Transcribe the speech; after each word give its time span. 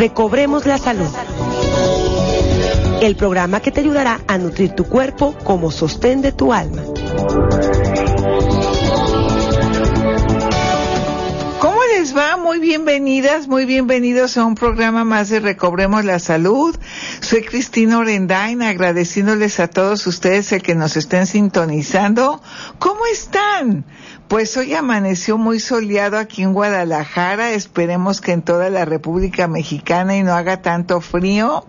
Recobremos 0.00 0.64
la 0.64 0.78
Salud. 0.78 1.10
El 3.02 3.16
programa 3.16 3.60
que 3.60 3.70
te 3.70 3.80
ayudará 3.80 4.22
a 4.26 4.38
nutrir 4.38 4.70
tu 4.70 4.84
cuerpo 4.84 5.36
como 5.44 5.70
sostén 5.70 6.22
de 6.22 6.32
tu 6.32 6.54
alma. 6.54 6.80
¿Cómo 11.58 11.80
les 11.94 12.16
va? 12.16 12.38
Muy 12.38 12.60
bienvenidas, 12.60 13.46
muy 13.46 13.66
bienvenidos 13.66 14.38
a 14.38 14.46
un 14.46 14.54
programa 14.54 15.04
más 15.04 15.28
de 15.28 15.38
Recobremos 15.40 16.02
la 16.06 16.18
Salud. 16.18 16.74
Soy 17.20 17.42
Cristina 17.42 17.98
Orendain, 17.98 18.62
agradeciéndoles 18.62 19.60
a 19.60 19.68
todos 19.68 20.06
ustedes 20.06 20.50
el 20.52 20.62
que 20.62 20.74
nos 20.74 20.96
estén 20.96 21.26
sintonizando. 21.26 22.40
¿Cómo 22.78 23.04
están? 23.04 23.84
Pues 24.30 24.56
hoy 24.56 24.74
amaneció 24.74 25.38
muy 25.38 25.58
soleado 25.58 26.16
aquí 26.16 26.44
en 26.44 26.52
Guadalajara, 26.52 27.50
esperemos 27.50 28.20
que 28.20 28.30
en 28.30 28.42
toda 28.42 28.70
la 28.70 28.84
República 28.84 29.48
Mexicana 29.48 30.16
y 30.16 30.22
no 30.22 30.34
haga 30.34 30.62
tanto 30.62 31.00
frío. 31.00 31.66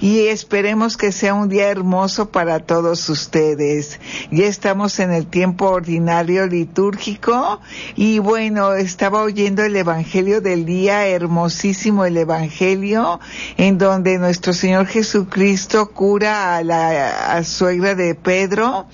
Y 0.00 0.20
esperemos 0.28 0.96
que 0.96 1.12
sea 1.12 1.34
un 1.34 1.50
día 1.50 1.68
hermoso 1.68 2.30
para 2.30 2.60
todos 2.60 3.10
ustedes. 3.10 4.00
Ya 4.30 4.46
estamos 4.46 5.00
en 5.00 5.12
el 5.12 5.26
tiempo 5.26 5.66
ordinario 5.66 6.46
litúrgico. 6.46 7.60
Y 7.94 8.20
bueno, 8.20 8.72
estaba 8.72 9.20
oyendo 9.20 9.62
el 9.62 9.76
Evangelio 9.76 10.40
del 10.40 10.64
día, 10.64 11.06
hermosísimo 11.08 12.06
el 12.06 12.16
Evangelio, 12.16 13.20
en 13.58 13.76
donde 13.76 14.16
nuestro 14.16 14.54
Señor 14.54 14.86
Jesucristo 14.86 15.90
cura 15.90 16.56
a 16.56 16.62
la 16.62 17.44
suegra 17.44 17.94
de 17.94 18.14
Pedro 18.14 18.86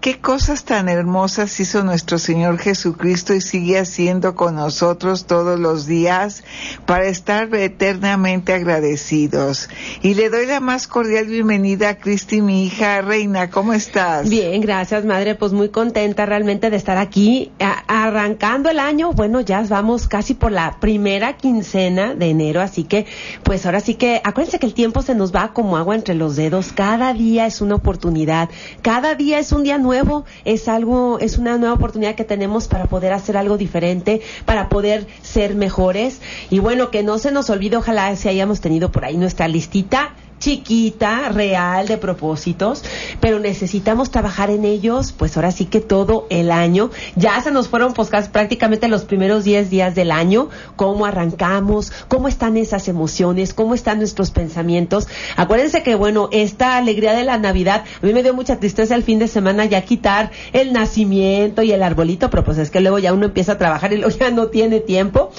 qué 0.00 0.18
cosas 0.18 0.64
tan 0.64 0.88
hermosas 0.88 1.60
hizo 1.60 1.84
nuestro 1.84 2.18
Señor 2.18 2.58
Jesucristo 2.58 3.34
y 3.34 3.42
sigue 3.42 3.78
haciendo 3.78 4.34
con 4.34 4.54
nosotros 4.54 5.26
todos 5.26 5.60
los 5.60 5.84
días 5.84 6.42
para 6.86 7.06
estar 7.06 7.54
eternamente 7.54 8.54
agradecidos. 8.54 9.68
Y 10.00 10.14
le 10.14 10.30
doy 10.30 10.46
la 10.46 10.60
más 10.60 10.88
cordial 10.88 11.26
bienvenida 11.26 11.90
a 11.90 11.98
Cristi, 11.98 12.40
mi 12.40 12.64
hija 12.64 13.02
reina. 13.02 13.50
¿Cómo 13.50 13.74
estás? 13.74 14.30
Bien, 14.30 14.62
gracias, 14.62 15.04
madre. 15.04 15.34
Pues 15.34 15.52
muy 15.52 15.68
contenta 15.68 16.24
realmente 16.24 16.70
de 16.70 16.76
estar 16.76 16.96
aquí 16.96 17.52
arrancando 17.86 18.70
el 18.70 18.78
año. 18.78 19.12
Bueno, 19.12 19.42
ya 19.42 19.62
vamos 19.68 20.08
casi 20.08 20.32
por 20.32 20.50
la 20.50 20.78
primera 20.80 21.36
quincena 21.36 22.14
de 22.14 22.30
enero, 22.30 22.62
así 22.62 22.84
que 22.84 23.04
pues 23.42 23.66
ahora 23.66 23.80
sí 23.80 23.96
que 23.96 24.22
acuérdense 24.24 24.58
que 24.58 24.66
el 24.66 24.74
tiempo 24.74 25.02
se 25.02 25.14
nos 25.14 25.34
va 25.34 25.52
como 25.52 25.76
agua 25.76 25.94
entre 25.94 26.14
los 26.14 26.36
dedos. 26.36 26.72
Cada 26.72 27.12
día 27.12 27.44
es 27.44 27.60
una 27.60 27.74
oportunidad. 27.74 28.48
Cada 28.80 29.14
día 29.14 29.38
es 29.38 29.52
un 29.52 29.62
día 29.62 29.76
nuevo 29.76 29.89
nuevo, 29.90 30.24
es 30.44 30.68
algo, 30.68 31.18
es 31.18 31.36
una 31.36 31.58
nueva 31.58 31.74
oportunidad 31.74 32.14
que 32.14 32.24
tenemos 32.24 32.68
para 32.68 32.86
poder 32.86 33.12
hacer 33.12 33.36
algo 33.36 33.58
diferente, 33.58 34.22
para 34.44 34.68
poder 34.68 35.08
ser 35.20 35.56
mejores. 35.56 36.20
Y 36.48 36.60
bueno, 36.60 36.92
que 36.92 37.02
no 37.02 37.18
se 37.18 37.32
nos 37.32 37.50
olvide, 37.50 37.76
ojalá 37.76 38.14
si 38.14 38.28
hayamos 38.28 38.60
tenido 38.60 38.92
por 38.92 39.04
ahí 39.04 39.16
nuestra 39.16 39.48
listita 39.48 40.14
chiquita, 40.40 41.28
real, 41.28 41.86
de 41.86 41.98
propósitos, 41.98 42.82
pero 43.20 43.38
necesitamos 43.38 44.10
trabajar 44.10 44.50
en 44.50 44.64
ellos, 44.64 45.12
pues 45.12 45.36
ahora 45.36 45.52
sí 45.52 45.66
que 45.66 45.80
todo 45.80 46.26
el 46.30 46.50
año. 46.50 46.90
Ya 47.14 47.40
se 47.42 47.50
nos 47.50 47.68
fueron 47.68 47.92
pues 47.92 48.08
prácticamente 48.08 48.88
los 48.88 49.04
primeros 49.04 49.44
10 49.44 49.70
días 49.70 49.94
del 49.94 50.10
año, 50.10 50.48
cómo 50.76 51.06
arrancamos, 51.06 51.92
cómo 52.08 52.26
están 52.26 52.56
esas 52.56 52.88
emociones, 52.88 53.54
cómo 53.54 53.74
están 53.74 53.98
nuestros 53.98 54.30
pensamientos. 54.30 55.06
Acuérdense 55.36 55.82
que, 55.82 55.94
bueno, 55.94 56.28
esta 56.32 56.76
alegría 56.78 57.12
de 57.12 57.24
la 57.24 57.38
Navidad, 57.38 57.84
a 58.02 58.06
mí 58.06 58.12
me 58.14 58.22
dio 58.22 58.34
mucha 58.34 58.58
tristeza 58.58 58.94
el 58.94 59.02
fin 59.02 59.18
de 59.18 59.28
semana 59.28 59.66
ya 59.66 59.82
quitar 59.82 60.30
el 60.52 60.72
nacimiento 60.72 61.62
y 61.62 61.72
el 61.72 61.82
arbolito, 61.82 62.30
pero 62.30 62.44
pues 62.44 62.56
es 62.56 62.70
que 62.70 62.80
luego 62.80 62.98
ya 62.98 63.12
uno 63.12 63.26
empieza 63.26 63.52
a 63.52 63.58
trabajar 63.58 63.92
y 63.92 63.98
luego 63.98 64.16
ya 64.16 64.30
no 64.30 64.48
tiene 64.48 64.80
tiempo. 64.80 65.30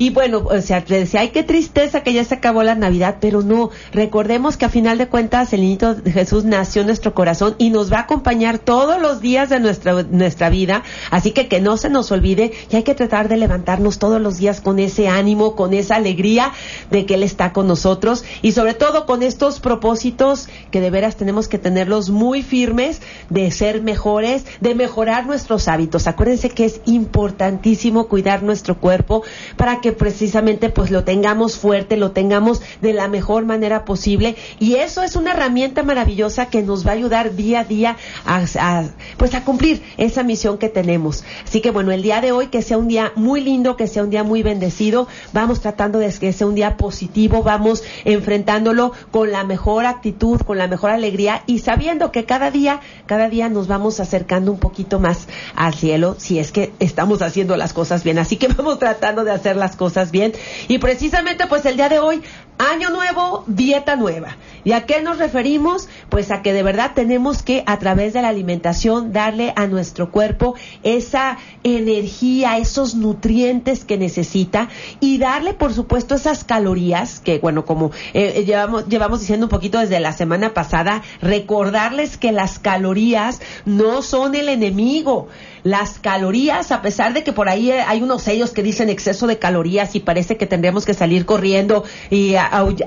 Y 0.00 0.08
bueno, 0.08 0.46
o 0.46 0.60
sea, 0.62 0.80
decía, 0.80 1.20
ay, 1.20 1.28
qué 1.28 1.42
tristeza 1.42 2.02
que 2.02 2.14
ya 2.14 2.24
se 2.24 2.36
acabó 2.36 2.62
la 2.62 2.74
Navidad, 2.74 3.16
pero 3.20 3.42
no, 3.42 3.68
recordemos 3.92 4.56
que 4.56 4.64
a 4.64 4.70
final 4.70 4.96
de 4.96 5.08
cuentas 5.08 5.52
el 5.52 5.60
niño 5.60 5.94
de 5.94 6.10
Jesús 6.10 6.44
nació 6.44 6.80
en 6.80 6.86
nuestro 6.86 7.12
corazón 7.12 7.54
y 7.58 7.68
nos 7.68 7.92
va 7.92 7.98
a 7.98 8.02
acompañar 8.04 8.58
todos 8.58 8.98
los 8.98 9.20
días 9.20 9.50
de 9.50 9.60
nuestra, 9.60 10.02
nuestra 10.04 10.48
vida, 10.48 10.84
así 11.10 11.32
que 11.32 11.48
que 11.48 11.60
no 11.60 11.76
se 11.76 11.90
nos 11.90 12.10
olvide 12.12 12.50
y 12.70 12.76
hay 12.76 12.82
que 12.82 12.94
tratar 12.94 13.28
de 13.28 13.36
levantarnos 13.36 13.98
todos 13.98 14.22
los 14.22 14.38
días 14.38 14.62
con 14.62 14.78
ese 14.78 15.06
ánimo, 15.06 15.54
con 15.54 15.74
esa 15.74 15.96
alegría 15.96 16.50
de 16.90 17.04
que 17.04 17.16
Él 17.16 17.22
está 17.22 17.52
con 17.52 17.66
nosotros 17.66 18.24
y 18.40 18.52
sobre 18.52 18.72
todo 18.72 19.04
con 19.04 19.22
estos 19.22 19.60
propósitos 19.60 20.48
que 20.70 20.80
de 20.80 20.88
veras 20.88 21.16
tenemos 21.16 21.46
que 21.46 21.58
tenerlos 21.58 22.08
muy 22.08 22.42
firmes 22.42 23.02
de 23.28 23.50
ser 23.50 23.82
mejores, 23.82 24.46
de 24.62 24.74
mejorar 24.74 25.26
nuestros 25.26 25.68
hábitos. 25.68 26.06
Acuérdense 26.06 26.48
que 26.48 26.64
es 26.64 26.80
importantísimo 26.86 28.08
cuidar 28.08 28.42
nuestro 28.42 28.78
cuerpo 28.78 29.24
para 29.58 29.82
que 29.82 29.89
precisamente 29.92 30.70
pues 30.70 30.90
lo 30.90 31.04
tengamos 31.04 31.56
fuerte, 31.56 31.96
lo 31.96 32.12
tengamos 32.12 32.60
de 32.80 32.92
la 32.92 33.08
mejor 33.08 33.44
manera 33.44 33.84
posible 33.84 34.36
y 34.58 34.76
eso 34.76 35.02
es 35.02 35.16
una 35.16 35.32
herramienta 35.32 35.82
maravillosa 35.82 36.46
que 36.46 36.62
nos 36.62 36.86
va 36.86 36.90
a 36.90 36.94
ayudar 36.94 37.34
día 37.34 37.60
a 37.60 37.64
día 37.64 37.96
a, 38.26 38.84
pues 39.16 39.34
a 39.34 39.44
cumplir 39.44 39.82
esa 39.96 40.22
misión 40.22 40.58
que 40.58 40.68
tenemos. 40.68 41.24
Así 41.44 41.60
que 41.60 41.70
bueno, 41.70 41.92
el 41.92 42.02
día 42.02 42.20
de 42.20 42.32
hoy 42.32 42.48
que 42.48 42.62
sea 42.62 42.78
un 42.78 42.88
día 42.88 43.12
muy 43.16 43.40
lindo, 43.40 43.76
que 43.76 43.86
sea 43.86 44.02
un 44.02 44.10
día 44.10 44.24
muy 44.24 44.42
bendecido, 44.42 45.08
vamos 45.32 45.60
tratando 45.60 45.98
de 45.98 46.10
que 46.18 46.32
sea 46.32 46.46
un 46.46 46.54
día 46.54 46.76
positivo, 46.76 47.42
vamos 47.42 47.82
enfrentándolo 48.04 48.92
con 49.10 49.30
la 49.30 49.44
mejor 49.44 49.86
actitud, 49.86 50.40
con 50.40 50.58
la 50.58 50.66
mejor 50.66 50.90
alegría 50.90 51.42
y 51.46 51.60
sabiendo 51.60 52.12
que 52.12 52.24
cada 52.24 52.50
día, 52.50 52.80
cada 53.06 53.28
día 53.28 53.48
nos 53.48 53.68
vamos 53.68 54.00
acercando 54.00 54.52
un 54.52 54.58
poquito 54.58 54.98
más 54.98 55.28
al 55.54 55.74
cielo 55.74 56.16
si 56.18 56.38
es 56.38 56.52
que 56.52 56.72
estamos 56.78 57.22
haciendo 57.22 57.56
las 57.56 57.72
cosas 57.72 58.04
bien. 58.04 58.18
Así 58.18 58.36
que 58.36 58.48
vamos 58.56 58.78
tratando 58.78 59.24
de 59.24 59.30
hacer 59.30 59.56
las 59.56 59.76
cosas 59.76 59.79
bien. 60.10 60.32
Y 60.68 60.78
precisamente 60.78 61.46
pues 61.46 61.64
el 61.64 61.76
día 61.76 61.88
de 61.88 61.98
hoy, 61.98 62.22
año 62.58 62.90
nuevo, 62.90 63.44
dieta 63.46 63.96
nueva. 63.96 64.36
¿Y 64.64 64.72
a 64.72 64.84
qué 64.84 65.00
nos 65.00 65.18
referimos? 65.18 65.88
Pues 66.10 66.30
a 66.30 66.42
que 66.42 66.52
de 66.52 66.62
verdad 66.62 66.92
tenemos 66.94 67.42
que 67.42 67.62
a 67.66 67.78
través 67.78 68.12
de 68.12 68.20
la 68.20 68.28
alimentación 68.28 69.12
darle 69.12 69.54
a 69.56 69.66
nuestro 69.66 70.10
cuerpo 70.10 70.54
esa 70.82 71.38
energía, 71.64 72.58
esos 72.58 72.94
nutrientes 72.94 73.86
que 73.86 73.96
necesita 73.96 74.68
y 75.00 75.16
darle 75.16 75.54
por 75.54 75.72
supuesto 75.72 76.14
esas 76.14 76.44
calorías 76.44 77.20
que 77.20 77.38
bueno, 77.38 77.64
como 77.64 77.92
eh, 78.12 78.34
eh, 78.36 78.44
llevamos, 78.44 78.86
llevamos 78.86 79.20
diciendo 79.20 79.46
un 79.46 79.50
poquito 79.50 79.78
desde 79.78 79.98
la 79.98 80.12
semana 80.12 80.52
pasada, 80.52 81.02
recordarles 81.22 82.18
que 82.18 82.32
las 82.32 82.58
calorías 82.58 83.40
no 83.64 84.02
son 84.02 84.34
el 84.34 84.50
enemigo 84.50 85.28
las 85.62 85.98
calorías, 85.98 86.72
a 86.72 86.82
pesar 86.82 87.14
de 87.14 87.22
que 87.22 87.32
por 87.32 87.48
ahí 87.48 87.70
eh, 87.70 87.80
hay 87.80 88.02
unos 88.02 88.22
sellos 88.22 88.50
que 88.50 88.62
dicen 88.62 88.88
exceso 88.88 89.26
de 89.26 89.38
calorías 89.38 89.94
y 89.94 90.00
parece 90.00 90.36
que 90.36 90.46
tendremos 90.46 90.84
que 90.84 90.94
salir 90.94 91.26
corriendo 91.26 91.84
y 92.10 92.34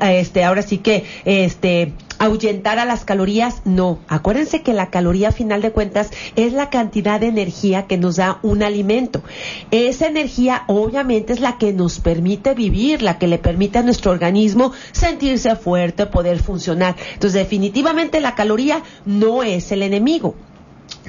este 0.01 0.43
ahora 0.43 0.61
sí 0.61 0.77
que 0.79 1.05
este 1.25 1.93
ahuyentar 2.23 2.79
a 2.79 2.85
las 2.85 3.03
calorías, 3.03 3.61
no. 3.65 3.99
Acuérdense 4.07 4.61
que 4.61 4.73
la 4.73 4.89
caloría, 4.89 5.29
a 5.29 5.31
final 5.31 5.61
de 5.61 5.71
cuentas, 5.71 6.09
es 6.35 6.53
la 6.53 6.69
cantidad 6.69 7.19
de 7.19 7.27
energía 7.27 7.85
que 7.85 7.97
nos 7.97 8.15
da 8.15 8.39
un 8.43 8.63
alimento. 8.63 9.21
Esa 9.71 10.07
energía, 10.07 10.63
obviamente, 10.67 11.33
es 11.33 11.41
la 11.41 11.57
que 11.57 11.73
nos 11.73 11.99
permite 11.99 12.53
vivir, 12.53 13.01
la 13.01 13.17
que 13.17 13.27
le 13.27 13.39
permite 13.39 13.79
a 13.79 13.83
nuestro 13.83 14.11
organismo 14.11 14.71
sentirse 14.93 15.55
fuerte, 15.55 16.05
poder 16.05 16.39
funcionar. 16.39 16.95
Entonces, 17.13 17.33
definitivamente 17.33 18.21
la 18.21 18.35
caloría 18.35 18.83
no 19.05 19.43
es 19.43 19.71
el 19.71 19.83
enemigo. 19.83 20.35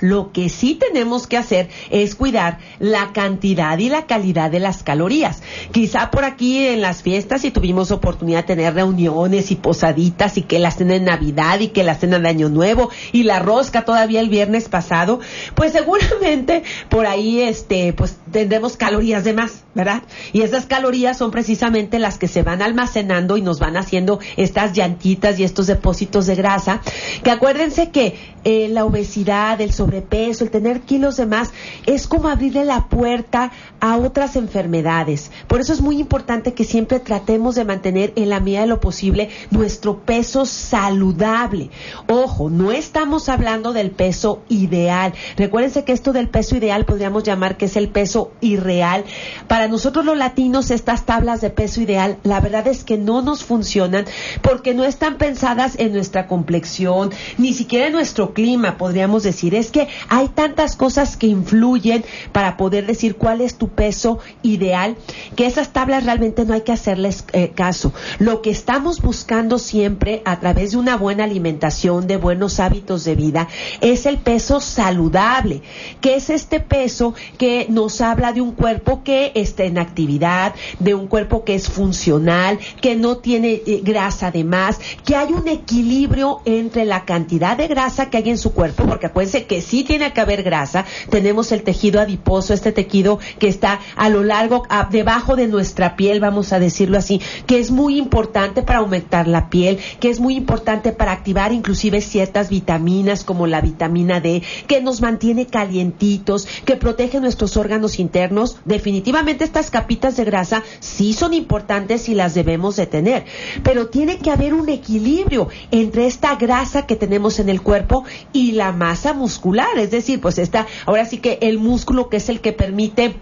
Lo 0.00 0.32
que 0.32 0.48
sí 0.48 0.74
tenemos 0.74 1.26
que 1.26 1.36
hacer 1.36 1.68
es 1.90 2.14
cuidar 2.14 2.58
la 2.78 3.12
cantidad 3.12 3.78
y 3.78 3.88
la 3.88 4.06
calidad 4.06 4.50
de 4.50 4.60
las 4.60 4.82
calorías. 4.82 5.42
Quizá 5.72 6.10
por 6.10 6.24
aquí 6.24 6.66
en 6.66 6.80
las 6.80 7.02
fiestas, 7.02 7.42
si 7.42 7.50
tuvimos 7.50 7.90
oportunidad 7.90 8.40
de 8.40 8.54
tener 8.54 8.74
reuniones 8.74 9.50
y 9.50 9.56
posaditas 9.56 10.36
y 10.36 10.42
que 10.42 10.58
la 10.58 10.70
cena 10.70 10.94
de 10.94 11.00
Navidad 11.00 11.60
y 11.60 11.68
que 11.68 11.84
la 11.84 11.94
cena 11.94 12.18
de 12.18 12.28
Año 12.28 12.48
Nuevo 12.48 12.90
y 13.12 13.22
la 13.22 13.38
rosca 13.38 13.84
todavía 13.84 14.20
el 14.20 14.28
viernes 14.28 14.68
pasado, 14.68 15.20
pues 15.54 15.72
seguramente 15.72 16.64
por 16.88 17.06
ahí 17.06 17.40
este, 17.40 17.92
pues 17.92 18.18
tendremos 18.32 18.76
calorías 18.76 19.24
de 19.24 19.32
más, 19.32 19.64
¿verdad? 19.74 20.02
Y 20.32 20.42
esas 20.42 20.66
calorías 20.66 21.18
son 21.18 21.30
precisamente 21.30 21.98
las 21.98 22.18
que 22.18 22.28
se 22.28 22.42
van 22.42 22.62
almacenando 22.62 23.36
y 23.36 23.42
nos 23.42 23.60
van 23.60 23.76
haciendo 23.76 24.18
estas 24.36 24.72
llantitas 24.72 25.38
y 25.38 25.44
estos 25.44 25.66
depósitos 25.66 26.26
de 26.26 26.34
grasa, 26.34 26.80
que 27.22 27.30
acuérdense 27.30 27.90
que 27.90 28.33
eh, 28.44 28.68
la 28.68 28.84
obesidad, 28.84 29.60
el 29.60 29.72
sobrepeso, 29.72 30.44
el 30.44 30.50
tener 30.50 30.82
kilos 30.82 31.16
de 31.16 31.26
más, 31.26 31.52
es 31.86 32.06
como 32.06 32.28
abrirle 32.28 32.64
la 32.64 32.88
puerta 32.88 33.52
a 33.80 33.96
otras 33.96 34.36
enfermedades. 34.36 35.30
Por 35.46 35.60
eso 35.60 35.72
es 35.72 35.80
muy 35.80 35.98
importante 35.98 36.54
que 36.54 36.64
siempre 36.64 37.00
tratemos 37.00 37.54
de 37.54 37.64
mantener 37.64 38.12
en 38.16 38.28
la 38.28 38.40
medida 38.40 38.60
de 38.60 38.66
lo 38.66 38.80
posible 38.80 39.30
nuestro 39.50 40.00
peso 40.00 40.46
saludable. 40.46 41.70
Ojo, 42.06 42.50
no 42.50 42.72
estamos 42.72 43.28
hablando 43.28 43.72
del 43.72 43.90
peso 43.90 44.42
ideal. 44.48 45.14
Recuérdense 45.36 45.84
que 45.84 45.92
esto 45.92 46.12
del 46.12 46.28
peso 46.28 46.56
ideal 46.56 46.84
podríamos 46.84 47.22
llamar 47.22 47.56
que 47.56 47.66
es 47.66 47.76
el 47.76 47.88
peso 47.88 48.32
irreal. 48.40 49.04
Para 49.48 49.68
nosotros 49.68 50.04
los 50.04 50.16
latinos 50.16 50.70
estas 50.70 51.06
tablas 51.06 51.40
de 51.40 51.50
peso 51.50 51.80
ideal, 51.80 52.18
la 52.22 52.40
verdad 52.40 52.66
es 52.68 52.84
que 52.84 52.98
no 52.98 53.22
nos 53.22 53.44
funcionan 53.44 54.04
porque 54.42 54.74
no 54.74 54.84
están 54.84 55.16
pensadas 55.16 55.74
en 55.78 55.92
nuestra 55.92 56.26
complexión, 56.26 57.10
ni 57.38 57.52
siquiera 57.52 57.86
en 57.86 57.92
nuestro 57.92 58.33
clima, 58.34 58.76
podríamos 58.76 59.22
decir. 59.22 59.54
Es 59.54 59.70
que 59.70 59.88
hay 60.08 60.28
tantas 60.28 60.76
cosas 60.76 61.16
que 61.16 61.26
influyen 61.26 62.04
para 62.32 62.58
poder 62.58 62.86
decir 62.86 63.16
cuál 63.16 63.40
es 63.40 63.56
tu 63.56 63.68
peso 63.68 64.18
ideal, 64.42 64.96
que 65.36 65.46
esas 65.46 65.72
tablas 65.72 66.04
realmente 66.04 66.44
no 66.44 66.52
hay 66.52 66.60
que 66.60 66.72
hacerles 66.72 67.24
eh, 67.32 67.52
caso. 67.54 67.92
Lo 68.18 68.42
que 68.42 68.50
estamos 68.50 69.00
buscando 69.00 69.58
siempre 69.58 70.20
a 70.26 70.40
través 70.40 70.72
de 70.72 70.76
una 70.76 70.96
buena 70.96 71.24
alimentación, 71.24 72.06
de 72.06 72.18
buenos 72.18 72.60
hábitos 72.60 73.04
de 73.04 73.14
vida, 73.14 73.48
es 73.80 74.06
el 74.06 74.18
peso 74.18 74.60
saludable, 74.60 75.62
que 76.00 76.16
es 76.16 76.28
este 76.28 76.60
peso 76.60 77.14
que 77.38 77.66
nos 77.70 78.00
habla 78.00 78.32
de 78.32 78.40
un 78.40 78.52
cuerpo 78.52 79.02
que 79.02 79.32
está 79.34 79.64
en 79.64 79.78
actividad, 79.78 80.54
de 80.80 80.94
un 80.94 81.06
cuerpo 81.06 81.44
que 81.44 81.54
es 81.54 81.68
funcional, 81.68 82.58
que 82.80 82.96
no 82.96 83.18
tiene 83.18 83.62
eh, 83.66 83.80
grasa 83.82 84.30
de 84.30 84.44
más, 84.44 84.80
que 85.04 85.16
hay 85.16 85.32
un 85.32 85.48
equilibrio 85.48 86.40
entre 86.44 86.84
la 86.84 87.04
cantidad 87.04 87.56
de 87.56 87.68
grasa 87.68 88.10
que 88.10 88.18
hay 88.18 88.23
en 88.30 88.38
su 88.38 88.52
cuerpo, 88.52 88.84
porque 88.84 89.06
acuérdense 89.06 89.46
que 89.46 89.60
sí 89.60 89.84
tiene 89.84 90.12
que 90.12 90.20
haber 90.20 90.42
grasa, 90.42 90.84
tenemos 91.10 91.52
el 91.52 91.62
tejido 91.62 92.00
adiposo, 92.00 92.54
este 92.54 92.72
tejido 92.72 93.18
que 93.38 93.48
está 93.48 93.80
a 93.96 94.08
lo 94.08 94.22
largo, 94.22 94.64
debajo 94.90 95.36
de 95.36 95.46
nuestra 95.46 95.96
piel, 95.96 96.20
vamos 96.20 96.52
a 96.52 96.58
decirlo 96.58 96.98
así, 96.98 97.20
que 97.46 97.58
es 97.58 97.70
muy 97.70 97.98
importante 97.98 98.62
para 98.62 98.80
aumentar 98.80 99.28
la 99.28 99.48
piel, 99.50 99.78
que 100.00 100.10
es 100.10 100.20
muy 100.20 100.36
importante 100.36 100.92
para 100.92 101.12
activar 101.12 101.52
inclusive 101.52 102.00
ciertas 102.00 102.50
vitaminas 102.50 103.24
como 103.24 103.46
la 103.46 103.60
vitamina 103.60 104.20
D, 104.20 104.42
que 104.66 104.80
nos 104.80 105.00
mantiene 105.00 105.46
calientitos, 105.46 106.46
que 106.64 106.76
protege 106.76 107.20
nuestros 107.20 107.56
órganos 107.56 107.98
internos. 107.98 108.58
Definitivamente 108.64 109.44
estas 109.44 109.70
capitas 109.70 110.16
de 110.16 110.24
grasa 110.24 110.62
sí 110.80 111.12
son 111.12 111.34
importantes 111.34 112.08
y 112.08 112.14
las 112.14 112.34
debemos 112.34 112.76
de 112.76 112.86
tener, 112.86 113.24
pero 113.62 113.88
tiene 113.88 114.18
que 114.18 114.30
haber 114.30 114.54
un 114.54 114.68
equilibrio 114.68 115.48
entre 115.70 116.06
esta 116.06 116.36
grasa 116.36 116.86
que 116.86 116.96
tenemos 116.96 117.38
en 117.38 117.48
el 117.48 117.62
cuerpo 117.62 118.04
y 118.32 118.52
la 118.52 118.72
masa 118.72 119.12
muscular, 119.12 119.78
es 119.78 119.90
decir, 119.90 120.20
pues 120.20 120.38
está, 120.38 120.66
ahora 120.86 121.04
sí 121.04 121.18
que 121.18 121.38
el 121.42 121.58
músculo 121.58 122.08
que 122.08 122.18
es 122.18 122.28
el 122.28 122.40
que 122.40 122.52
permite 122.52 123.14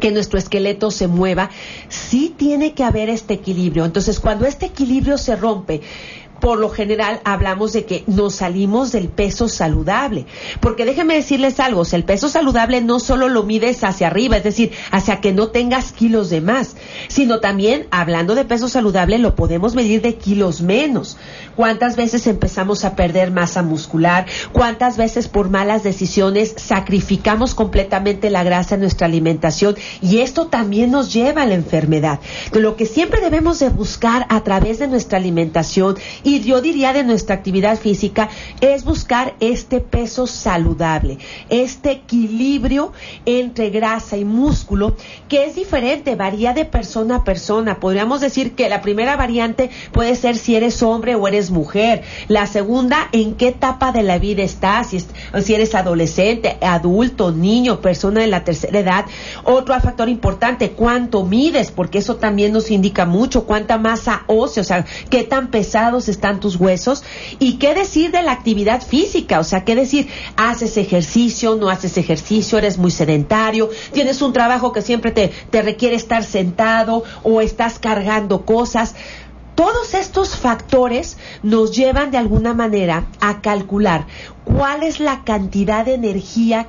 que 0.00 0.10
nuestro 0.10 0.38
esqueleto 0.38 0.90
se 0.90 1.08
mueva, 1.08 1.50
sí 1.88 2.34
tiene 2.36 2.74
que 2.74 2.84
haber 2.84 3.08
este 3.08 3.34
equilibrio. 3.34 3.84
Entonces, 3.84 4.20
cuando 4.20 4.46
este 4.46 4.66
equilibrio 4.66 5.18
se 5.18 5.36
rompe, 5.36 5.80
por 6.40 6.58
lo 6.58 6.70
general 6.70 7.20
hablamos 7.24 7.72
de 7.72 7.84
que 7.84 8.04
nos 8.06 8.36
salimos 8.36 8.92
del 8.92 9.08
peso 9.08 9.48
saludable. 9.48 10.26
Porque 10.60 10.84
déjenme 10.84 11.14
decirles 11.14 11.60
algo, 11.60 11.82
el 11.92 12.04
peso 12.04 12.28
saludable 12.28 12.80
no 12.80 13.00
solo 13.00 13.28
lo 13.28 13.42
mides 13.42 13.84
hacia 13.84 14.06
arriba, 14.06 14.36
es 14.36 14.44
decir, 14.44 14.72
hacia 14.90 15.20
que 15.20 15.32
no 15.32 15.48
tengas 15.48 15.92
kilos 15.92 16.30
de 16.30 16.40
más, 16.40 16.76
sino 17.08 17.40
también, 17.40 17.86
hablando 17.90 18.34
de 18.34 18.44
peso 18.44 18.68
saludable, 18.68 19.18
lo 19.18 19.34
podemos 19.34 19.74
medir 19.74 20.02
de 20.02 20.16
kilos 20.16 20.60
menos. 20.60 21.16
¿Cuántas 21.56 21.96
veces 21.96 22.26
empezamos 22.26 22.84
a 22.84 22.96
perder 22.96 23.30
masa 23.30 23.62
muscular? 23.62 24.26
¿Cuántas 24.52 24.96
veces 24.96 25.28
por 25.28 25.50
malas 25.50 25.82
decisiones 25.82 26.54
sacrificamos 26.56 27.54
completamente 27.54 28.30
la 28.30 28.44
grasa 28.44 28.76
en 28.76 28.82
nuestra 28.82 29.06
alimentación? 29.06 29.76
Y 30.00 30.18
esto 30.18 30.46
también 30.46 30.90
nos 30.90 31.12
lleva 31.12 31.42
a 31.42 31.46
la 31.46 31.54
enfermedad. 31.54 32.20
Lo 32.52 32.76
que 32.76 32.86
siempre 32.86 33.20
debemos 33.20 33.58
de 33.58 33.68
buscar 33.68 34.26
a 34.28 34.42
través 34.42 34.78
de 34.78 34.88
nuestra 34.88 35.18
alimentación 35.18 35.96
yo 36.38 36.60
diría 36.60 36.92
de 36.92 37.02
nuestra 37.02 37.34
actividad 37.34 37.76
física 37.76 38.28
es 38.60 38.84
buscar 38.84 39.34
este 39.40 39.80
peso 39.80 40.28
saludable, 40.28 41.18
este 41.48 41.90
equilibrio 41.90 42.92
entre 43.26 43.70
grasa 43.70 44.16
y 44.16 44.24
músculo 44.24 44.94
que 45.28 45.44
es 45.44 45.56
diferente, 45.56 46.14
varía 46.14 46.52
de 46.52 46.64
persona 46.64 47.16
a 47.16 47.24
persona. 47.24 47.80
Podríamos 47.80 48.20
decir 48.20 48.54
que 48.54 48.68
la 48.68 48.82
primera 48.82 49.16
variante 49.16 49.70
puede 49.92 50.14
ser 50.14 50.36
si 50.36 50.54
eres 50.54 50.82
hombre 50.82 51.14
o 51.14 51.26
eres 51.26 51.50
mujer. 51.50 52.02
La 52.28 52.46
segunda, 52.46 53.08
en 53.12 53.34
qué 53.34 53.48
etapa 53.48 53.90
de 53.92 54.02
la 54.02 54.18
vida 54.18 54.42
estás, 54.42 54.88
si, 54.88 55.00
si 55.00 55.54
eres 55.54 55.74
adolescente, 55.74 56.58
adulto, 56.60 57.32
niño, 57.32 57.80
persona 57.80 58.20
de 58.20 58.26
la 58.28 58.44
tercera 58.44 58.78
edad. 58.78 59.04
Otro 59.44 59.78
factor 59.80 60.08
importante, 60.08 60.72
cuánto 60.72 61.24
mides, 61.24 61.70
porque 61.70 61.98
eso 61.98 62.16
también 62.16 62.52
nos 62.52 62.70
indica 62.70 63.06
mucho, 63.06 63.44
cuánta 63.44 63.78
masa 63.78 64.24
ósea, 64.26 64.60
o 64.60 64.64
sea, 64.64 64.84
qué 65.08 65.24
tan 65.24 65.48
pesados 65.48 66.08
están 66.20 66.38
tus 66.38 66.56
huesos 66.56 67.02
y 67.38 67.54
qué 67.54 67.74
decir 67.74 68.10
de 68.10 68.20
la 68.20 68.32
actividad 68.32 68.82
física, 68.82 69.40
o 69.40 69.44
sea, 69.44 69.64
qué 69.64 69.74
decir, 69.74 70.08
haces 70.36 70.76
ejercicio, 70.76 71.56
no 71.56 71.70
haces 71.70 71.96
ejercicio, 71.96 72.58
eres 72.58 72.76
muy 72.76 72.90
sedentario, 72.90 73.70
tienes 73.94 74.20
un 74.20 74.34
trabajo 74.34 74.70
que 74.70 74.82
siempre 74.82 75.12
te, 75.12 75.28
te 75.28 75.62
requiere 75.62 75.96
estar 75.96 76.22
sentado 76.22 77.04
o 77.22 77.40
estás 77.40 77.78
cargando 77.78 78.44
cosas. 78.44 78.94
Todos 79.54 79.94
estos 79.94 80.36
factores 80.36 81.16
nos 81.42 81.74
llevan 81.74 82.10
de 82.10 82.18
alguna 82.18 82.52
manera 82.52 83.06
a 83.20 83.40
calcular 83.40 84.06
cuál 84.44 84.82
es 84.82 85.00
la 85.00 85.24
cantidad 85.24 85.84
de 85.84 85.94
energía 85.94 86.68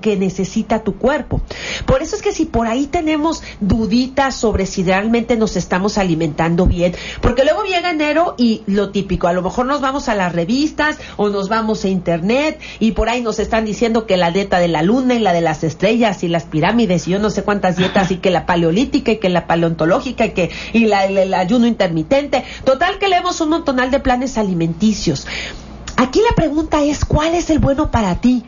que 0.00 0.16
necesita 0.16 0.82
tu 0.82 0.96
cuerpo. 0.96 1.40
Por 1.86 2.02
eso 2.02 2.16
es 2.16 2.22
que 2.22 2.32
si 2.32 2.44
por 2.44 2.66
ahí 2.66 2.86
tenemos 2.86 3.42
duditas 3.60 4.34
sobre 4.34 4.66
si 4.66 4.82
realmente 4.82 5.36
nos 5.36 5.56
estamos 5.56 5.98
alimentando 5.98 6.66
bien, 6.66 6.94
porque 7.20 7.44
luego 7.44 7.64
llega 7.64 7.90
enero 7.90 8.34
y 8.38 8.62
lo 8.66 8.90
típico, 8.90 9.26
a 9.26 9.32
lo 9.32 9.42
mejor 9.42 9.66
nos 9.66 9.80
vamos 9.80 10.08
a 10.08 10.14
las 10.14 10.32
revistas 10.32 10.98
o 11.16 11.28
nos 11.28 11.48
vamos 11.48 11.84
a 11.84 11.88
internet 11.88 12.60
y 12.78 12.92
por 12.92 13.08
ahí 13.08 13.22
nos 13.22 13.38
están 13.38 13.64
diciendo 13.64 14.06
que 14.06 14.16
la 14.16 14.30
dieta 14.30 14.58
de 14.58 14.68
la 14.68 14.82
luna 14.82 15.14
y 15.14 15.18
la 15.18 15.32
de 15.32 15.40
las 15.40 15.64
estrellas 15.64 16.22
y 16.22 16.28
las 16.28 16.44
pirámides 16.44 17.08
y 17.08 17.12
yo 17.12 17.18
no 17.18 17.30
sé 17.30 17.42
cuántas 17.42 17.76
dietas 17.76 18.10
y 18.10 18.18
que 18.18 18.30
la 18.30 18.46
paleolítica 18.46 19.12
y 19.12 19.16
que 19.18 19.28
la 19.28 19.46
paleontológica 19.46 20.26
y 20.26 20.30
que 20.30 20.50
y 20.72 20.86
la, 20.86 21.06
el 21.06 21.34
ayuno 21.34 21.66
intermitente. 21.66 22.44
Total 22.64 22.98
que 22.98 23.08
leemos 23.08 23.40
un 23.40 23.50
montonal 23.50 23.90
de 23.90 24.00
planes 24.00 24.38
alimenticios. 24.38 25.26
Aquí 25.96 26.20
la 26.20 26.34
pregunta 26.34 26.82
es, 26.82 27.04
¿cuál 27.04 27.34
es 27.34 27.50
el 27.50 27.58
bueno 27.58 27.90
para 27.90 28.20
ti? 28.20 28.44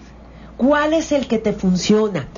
¿Cuál 0.57 0.95
es 0.95 1.13
el 1.13 1.27
que 1.27 1.39
te 1.39 1.53
funciona? 1.53 2.29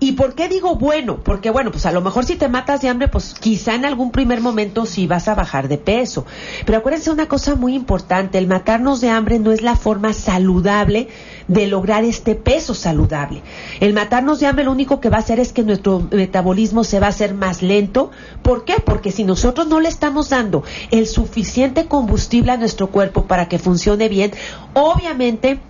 ¿Y 0.00 0.12
por 0.12 0.34
qué 0.34 0.48
digo 0.48 0.74
bueno? 0.74 1.18
Porque 1.22 1.50
bueno, 1.50 1.70
pues 1.70 1.86
a 1.86 1.92
lo 1.92 2.02
mejor 2.02 2.24
si 2.24 2.36
te 2.36 2.48
matas 2.48 2.82
de 2.82 2.88
hambre, 2.88 3.08
pues 3.08 3.32
quizá 3.32 3.74
en 3.74 3.84
algún 3.84 4.10
primer 4.10 4.40
momento 4.40 4.86
sí 4.86 5.06
vas 5.06 5.28
a 5.28 5.34
bajar 5.34 5.68
de 5.68 5.78
peso. 5.78 6.26
Pero 6.66 6.78
acuérdense 6.78 7.10
una 7.10 7.26
cosa 7.26 7.54
muy 7.54 7.74
importante, 7.74 8.38
el 8.38 8.46
matarnos 8.46 9.00
de 9.00 9.10
hambre 9.10 9.38
no 9.38 9.52
es 9.52 9.62
la 9.62 9.76
forma 9.76 10.12
saludable 10.12 11.08
de 11.48 11.66
lograr 11.66 12.04
este 12.04 12.34
peso 12.34 12.74
saludable. 12.74 13.42
El 13.80 13.94
matarnos 13.94 14.40
de 14.40 14.46
hambre 14.46 14.64
lo 14.64 14.72
único 14.72 15.00
que 15.00 15.10
va 15.10 15.18
a 15.18 15.20
hacer 15.20 15.38
es 15.40 15.52
que 15.52 15.62
nuestro 15.62 16.06
metabolismo 16.10 16.84
se 16.84 17.00
va 17.00 17.06
a 17.06 17.10
hacer 17.10 17.34
más 17.34 17.62
lento. 17.62 18.10
¿Por 18.42 18.64
qué? 18.64 18.74
Porque 18.84 19.12
si 19.12 19.24
nosotros 19.24 19.68
no 19.68 19.80
le 19.80 19.88
estamos 19.88 20.28
dando 20.28 20.64
el 20.90 21.06
suficiente 21.06 21.86
combustible 21.86 22.52
a 22.52 22.56
nuestro 22.56 22.88
cuerpo 22.88 23.26
para 23.26 23.48
que 23.48 23.58
funcione 23.58 24.08
bien, 24.08 24.32
obviamente 24.74 25.60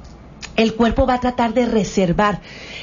el 0.56 0.74
cuerpo 0.74 1.06
va 1.06 1.14
a 1.14 1.20
tratar 1.20 1.54
de 1.54 1.66
reservar 1.66 2.40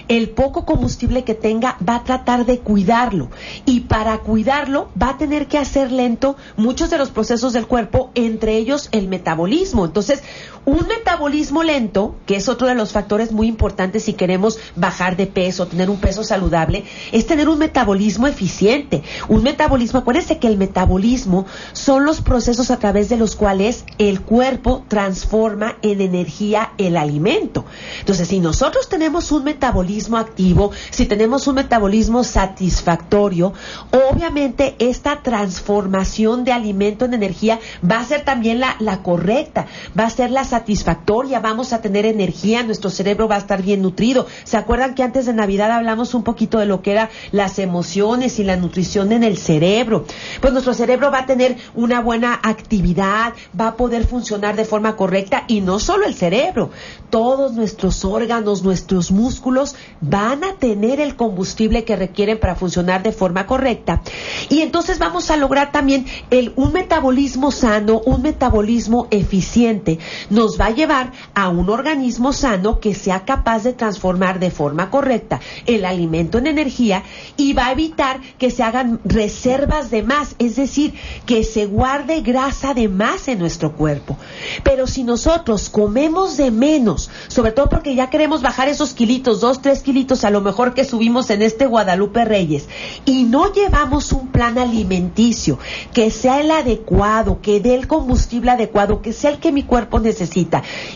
el 0.07 0.29
poco 0.29 0.65
combustible 0.65 1.23
que 1.23 1.35
tenga, 1.35 1.77
va 1.87 1.95
a 1.95 2.03
tratar 2.03 2.45
de 2.45 2.59
cuidarlo. 2.59 3.29
Y 3.65 3.81
para 3.81 4.17
cuidarlo 4.19 4.89
va 5.01 5.09
a 5.09 5.17
tener 5.17 5.47
que 5.47 5.57
hacer 5.57 5.91
lento 5.91 6.35
muchos 6.57 6.89
de 6.89 6.97
los 6.97 7.11
procesos 7.11 7.53
del 7.53 7.67
cuerpo, 7.67 8.11
entre 8.15 8.57
ellos 8.57 8.89
el 8.91 9.07
metabolismo. 9.07 9.85
Entonces, 9.85 10.23
un 10.65 10.87
metabolismo 10.87 11.63
lento, 11.63 12.15
que 12.25 12.35
es 12.35 12.47
otro 12.47 12.67
de 12.67 12.75
los 12.75 12.91
factores 12.91 13.31
muy 13.31 13.47
importantes 13.47 14.03
si 14.03 14.13
queremos 14.13 14.59
bajar 14.75 15.17
de 15.17 15.27
peso, 15.27 15.67
tener 15.67 15.89
un 15.89 15.99
peso 15.99 16.23
saludable, 16.23 16.83
es 17.11 17.25
tener 17.25 17.49
un 17.49 17.57
metabolismo 17.59 18.27
eficiente. 18.27 19.03
Un 19.27 19.43
metabolismo, 19.43 19.99
acuérdense 19.99 20.37
que 20.37 20.47
el 20.47 20.57
metabolismo 20.57 21.45
son 21.73 22.05
los 22.05 22.21
procesos 22.21 22.71
a 22.71 22.77
través 22.77 23.09
de 23.09 23.17
los 23.17 23.35
cuales 23.35 23.85
el 23.97 24.21
cuerpo 24.21 24.85
transforma 24.87 25.77
en 25.81 26.01
energía 26.01 26.73
el 26.77 26.97
alimento. 26.97 27.65
Entonces, 27.99 28.27
si 28.27 28.39
nosotros 28.39 28.89
tenemos 28.89 29.31
un 29.31 29.43
metabolismo 29.43 30.17
activo, 30.17 30.71
si 30.89 31.05
tenemos 31.05 31.47
un 31.47 31.55
metabolismo 31.55 32.23
satisfactorio, 32.23 33.53
obviamente 34.11 34.75
esta 34.79 35.21
transformación 35.23 36.43
de 36.43 36.51
alimento 36.51 37.05
en 37.05 37.13
energía 37.13 37.59
va 37.89 37.99
a 37.99 38.05
ser 38.05 38.23
también 38.23 38.59
la, 38.59 39.03
correcta, 39.03 39.67
va 39.97 40.05
a 40.05 40.09
ser 40.09 40.31
la 40.31 40.43
satisfactoria, 40.51 41.39
vamos 41.39 41.71
a 41.71 41.81
tener 41.81 42.05
energía, 42.05 42.61
nuestro 42.63 42.89
cerebro 42.89 43.27
va 43.27 43.35
a 43.35 43.39
estar 43.39 43.61
bien 43.61 43.81
nutrido. 43.81 44.27
¿Se 44.43 44.57
acuerdan 44.57 44.95
que 44.95 45.03
antes 45.03 45.25
de 45.25 45.33
Navidad 45.33 45.71
hablamos 45.71 46.13
un 46.13 46.23
poquito 46.23 46.59
de 46.59 46.65
lo 46.65 46.81
que 46.81 46.91
eran 46.91 47.09
las 47.31 47.57
emociones 47.57 48.37
y 48.37 48.43
la 48.43 48.57
nutrición 48.57 49.13
en 49.13 49.23
el 49.23 49.37
cerebro? 49.37 50.05
Pues 50.41 50.51
nuestro 50.51 50.73
cerebro 50.73 51.09
va 51.09 51.19
a 51.19 51.25
tener 51.25 51.55
una 51.73 52.01
buena 52.01 52.39
actividad, 52.43 53.33
va 53.59 53.67
a 53.69 53.75
poder 53.77 54.05
funcionar 54.05 54.57
de 54.57 54.65
forma 54.65 54.97
correcta 54.97 55.45
y 55.47 55.61
no 55.61 55.79
solo 55.79 56.05
el 56.05 56.15
cerebro, 56.15 56.71
todos 57.09 57.53
nuestros 57.53 58.03
órganos, 58.03 58.63
nuestros 58.63 59.11
músculos 59.11 59.75
van 60.01 60.43
a 60.43 60.55
tener 60.55 60.99
el 60.99 61.15
combustible 61.15 61.85
que 61.85 61.95
requieren 61.95 62.39
para 62.39 62.55
funcionar 62.55 63.03
de 63.03 63.13
forma 63.13 63.45
correcta. 63.47 64.01
Y 64.49 64.61
entonces 64.61 64.99
vamos 64.99 65.31
a 65.31 65.37
lograr 65.37 65.71
también 65.71 66.05
el, 66.29 66.51
un 66.57 66.73
metabolismo 66.73 67.51
sano, 67.51 68.01
un 68.05 68.21
metabolismo 68.21 69.07
eficiente. 69.11 69.99
Va 70.59 70.67
a 70.67 70.71
llevar 70.71 71.11
a 71.35 71.49
un 71.49 71.69
organismo 71.69 72.33
sano 72.33 72.79
que 72.79 72.93
sea 72.93 73.25
capaz 73.25 73.63
de 73.63 73.73
transformar 73.73 74.39
de 74.39 74.51
forma 74.51 74.89
correcta 74.89 75.39
el 75.65 75.85
alimento 75.85 76.37
en 76.37 76.47
energía 76.47 77.03
y 77.37 77.53
va 77.53 77.67
a 77.67 77.71
evitar 77.71 78.19
que 78.37 78.51
se 78.51 78.63
hagan 78.63 78.99
reservas 79.03 79.91
de 79.91 80.03
más, 80.03 80.35
es 80.39 80.55
decir, 80.55 80.93
que 81.25 81.43
se 81.43 81.65
guarde 81.65 82.21
grasa 82.21 82.73
de 82.73 82.87
más 82.87 83.27
en 83.27 83.39
nuestro 83.39 83.73
cuerpo. 83.73 84.17
Pero 84.63 84.87
si 84.87 85.03
nosotros 85.03 85.69
comemos 85.69 86.37
de 86.37 86.51
menos, 86.51 87.09
sobre 87.27 87.51
todo 87.51 87.69
porque 87.69 87.95
ya 87.95 88.09
queremos 88.09 88.41
bajar 88.41 88.67
esos 88.67 88.93
kilitos, 88.93 89.41
dos, 89.41 89.61
tres 89.61 89.81
kilitos 89.81 90.23
a 90.23 90.29
lo 90.29 90.41
mejor 90.41 90.73
que 90.73 90.85
subimos 90.85 91.29
en 91.29 91.41
este 91.41 91.65
Guadalupe 91.65 92.25
Reyes, 92.25 92.67
y 93.05 93.23
no 93.23 93.53
llevamos 93.53 94.11
un 94.11 94.27
plan 94.27 94.57
alimenticio 94.57 95.59
que 95.93 96.11
sea 96.11 96.41
el 96.41 96.51
adecuado, 96.51 97.41
que 97.41 97.59
dé 97.59 97.75
el 97.75 97.87
combustible 97.87 98.51
adecuado, 98.51 99.01
que 99.01 99.13
sea 99.13 99.31
el 99.31 99.39
que 99.39 99.51
mi 99.51 99.63
cuerpo 99.63 99.99
necesita, 99.99 100.30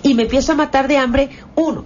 y 0.04 0.14
me 0.14 0.24
empiezo 0.24 0.54
a 0.54 0.56
matar 0.56 0.88
de 0.88 0.98
hambre, 0.98 1.30
uno, 1.56 1.86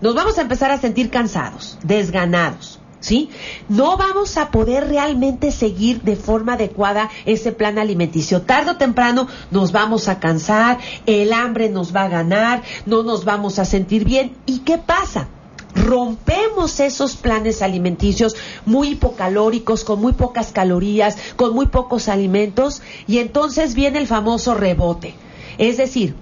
nos 0.00 0.14
vamos 0.14 0.38
a 0.38 0.42
empezar 0.42 0.70
a 0.70 0.78
sentir 0.78 1.10
cansados, 1.10 1.78
desganados. 1.82 2.78
¿sí? 3.00 3.30
No 3.68 3.96
vamos 3.96 4.36
a 4.36 4.50
poder 4.50 4.88
realmente 4.88 5.52
seguir 5.52 6.02
de 6.02 6.16
forma 6.16 6.54
adecuada 6.54 7.10
ese 7.24 7.52
plan 7.52 7.78
alimenticio. 7.78 8.42
Tardo 8.42 8.72
o 8.72 8.76
temprano 8.76 9.26
nos 9.50 9.72
vamos 9.72 10.08
a 10.08 10.20
cansar, 10.20 10.78
el 11.06 11.32
hambre 11.32 11.70
nos 11.70 11.94
va 11.94 12.04
a 12.04 12.08
ganar, 12.08 12.62
no 12.86 13.02
nos 13.02 13.24
vamos 13.24 13.58
a 13.58 13.64
sentir 13.64 14.04
bien. 14.04 14.36
¿Y 14.46 14.60
qué 14.60 14.78
pasa? 14.78 15.28
rompemos 15.72 16.80
esos 16.80 17.16
planes 17.16 17.62
alimenticios 17.62 18.34
muy 18.66 18.88
hipocalóricos, 18.88 19.84
con 19.84 20.00
muy 20.00 20.12
pocas 20.12 20.50
calorías, 20.50 21.16
con 21.36 21.54
muy 21.54 21.66
pocos 21.66 22.08
alimentos, 22.08 22.82
y 23.06 23.18
entonces 23.18 23.74
viene 23.74 23.98
el 23.98 24.08
famoso 24.08 24.54
rebote. 24.54 25.14
Es 25.58 25.76
decir, 25.76 26.16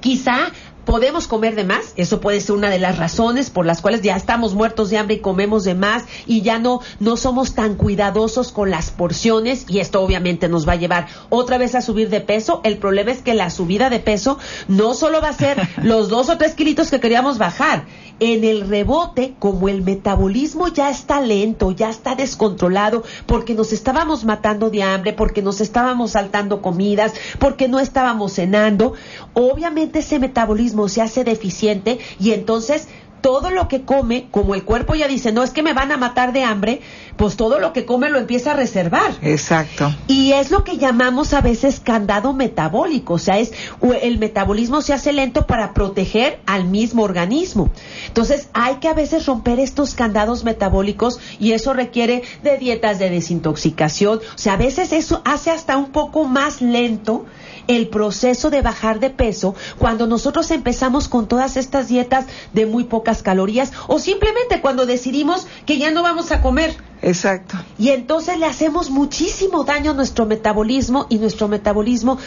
quizá 0.00 0.52
podemos 0.88 1.28
comer 1.28 1.54
de 1.54 1.64
más, 1.64 1.92
eso 1.96 2.18
puede 2.18 2.40
ser 2.40 2.56
una 2.56 2.70
de 2.70 2.78
las 2.78 2.96
razones 2.96 3.50
por 3.50 3.66
las 3.66 3.82
cuales 3.82 4.00
ya 4.00 4.16
estamos 4.16 4.54
muertos 4.54 4.88
de 4.88 4.96
hambre 4.96 5.16
y 5.16 5.20
comemos 5.20 5.64
de 5.64 5.74
más 5.74 6.04
y 6.26 6.40
ya 6.40 6.58
no, 6.58 6.80
no 6.98 7.18
somos 7.18 7.54
tan 7.54 7.74
cuidadosos 7.74 8.52
con 8.52 8.70
las 8.70 8.90
porciones 8.90 9.66
y 9.68 9.80
esto 9.80 10.00
obviamente 10.00 10.48
nos 10.48 10.66
va 10.66 10.72
a 10.72 10.76
llevar 10.76 11.08
otra 11.28 11.58
vez 11.58 11.74
a 11.74 11.82
subir 11.82 12.08
de 12.08 12.22
peso. 12.22 12.62
El 12.64 12.78
problema 12.78 13.10
es 13.10 13.20
que 13.20 13.34
la 13.34 13.50
subida 13.50 13.90
de 13.90 14.00
peso 14.00 14.38
no 14.66 14.94
solo 14.94 15.20
va 15.20 15.28
a 15.28 15.34
ser 15.34 15.60
los 15.82 16.08
dos 16.08 16.30
o 16.30 16.38
tres 16.38 16.54
kilitos 16.54 16.90
que 16.90 17.00
queríamos 17.00 17.36
bajar, 17.36 17.84
en 18.20 18.44
el 18.44 18.68
rebote, 18.68 19.34
como 19.38 19.68
el 19.68 19.82
metabolismo 19.82 20.68
ya 20.68 20.90
está 20.90 21.20
lento, 21.20 21.70
ya 21.70 21.88
está 21.88 22.14
descontrolado, 22.14 23.04
porque 23.26 23.54
nos 23.54 23.72
estábamos 23.72 24.24
matando 24.24 24.70
de 24.70 24.82
hambre, 24.82 25.12
porque 25.12 25.42
nos 25.42 25.60
estábamos 25.60 26.12
saltando 26.12 26.62
comidas, 26.62 27.14
porque 27.38 27.68
no 27.68 27.80
estábamos 27.80 28.32
cenando, 28.34 28.94
obviamente 29.34 30.00
ese 30.00 30.18
metabolismo 30.18 30.88
se 30.88 31.02
hace 31.02 31.24
deficiente 31.24 31.98
y 32.18 32.32
entonces 32.32 32.88
todo 33.20 33.50
lo 33.50 33.68
que 33.68 33.82
come, 33.82 34.28
como 34.30 34.54
el 34.54 34.64
cuerpo 34.64 34.94
ya 34.94 35.08
dice, 35.08 35.32
no 35.32 35.42
es 35.42 35.50
que 35.50 35.62
me 35.62 35.72
van 35.72 35.92
a 35.92 35.96
matar 35.96 36.32
de 36.32 36.44
hambre, 36.44 36.80
pues 37.18 37.36
todo 37.36 37.58
lo 37.58 37.72
que 37.72 37.84
come 37.84 38.08
lo 38.08 38.18
empieza 38.18 38.52
a 38.52 38.54
reservar. 38.54 39.12
Exacto. 39.20 39.94
Y 40.06 40.32
es 40.32 40.50
lo 40.50 40.64
que 40.64 40.78
llamamos 40.78 41.34
a 41.34 41.42
veces 41.42 41.80
candado 41.80 42.32
metabólico, 42.32 43.14
o 43.14 43.18
sea, 43.18 43.38
es 43.38 43.52
el 44.00 44.18
metabolismo 44.18 44.80
se 44.80 44.94
hace 44.94 45.12
lento 45.12 45.46
para 45.46 45.74
proteger 45.74 46.40
al 46.46 46.64
mismo 46.64 47.02
organismo. 47.02 47.70
Entonces, 48.06 48.48
hay 48.54 48.76
que 48.76 48.88
a 48.88 48.94
veces 48.94 49.26
romper 49.26 49.58
estos 49.60 49.94
candados 49.94 50.44
metabólicos 50.44 51.18
y 51.38 51.52
eso 51.52 51.74
requiere 51.74 52.22
de 52.42 52.56
dietas 52.56 52.98
de 52.98 53.10
desintoxicación, 53.10 54.18
o 54.18 54.38
sea, 54.38 54.54
a 54.54 54.56
veces 54.56 54.92
eso 54.92 55.20
hace 55.24 55.50
hasta 55.50 55.76
un 55.76 55.90
poco 55.90 56.24
más 56.24 56.62
lento 56.62 57.26
el 57.66 57.88
proceso 57.88 58.50
de 58.50 58.62
bajar 58.62 59.00
de 59.00 59.10
peso 59.10 59.54
cuando 59.78 60.06
nosotros 60.06 60.50
empezamos 60.50 61.08
con 61.08 61.28
todas 61.28 61.56
estas 61.56 61.88
dietas 61.88 62.26
de 62.52 62.66
muy 62.66 62.84
pocas 62.84 63.22
calorías 63.22 63.72
o 63.88 63.98
simplemente 63.98 64.60
cuando 64.60 64.86
decidimos 64.86 65.46
que 65.66 65.78
ya 65.78 65.90
no 65.90 66.02
vamos 66.02 66.32
a 66.32 66.40
comer. 66.40 66.87
Exacto. 67.02 67.56
Y 67.78 67.90
entonces 67.90 68.38
le 68.38 68.46
hacemos 68.46 68.90
muchísimo 68.90 69.64
daño 69.64 69.92
a 69.92 69.94
nuestro 69.94 70.26
metabolismo 70.26 71.06
y 71.08 71.18
nuestro 71.18 71.48
metabolismo 71.48 72.18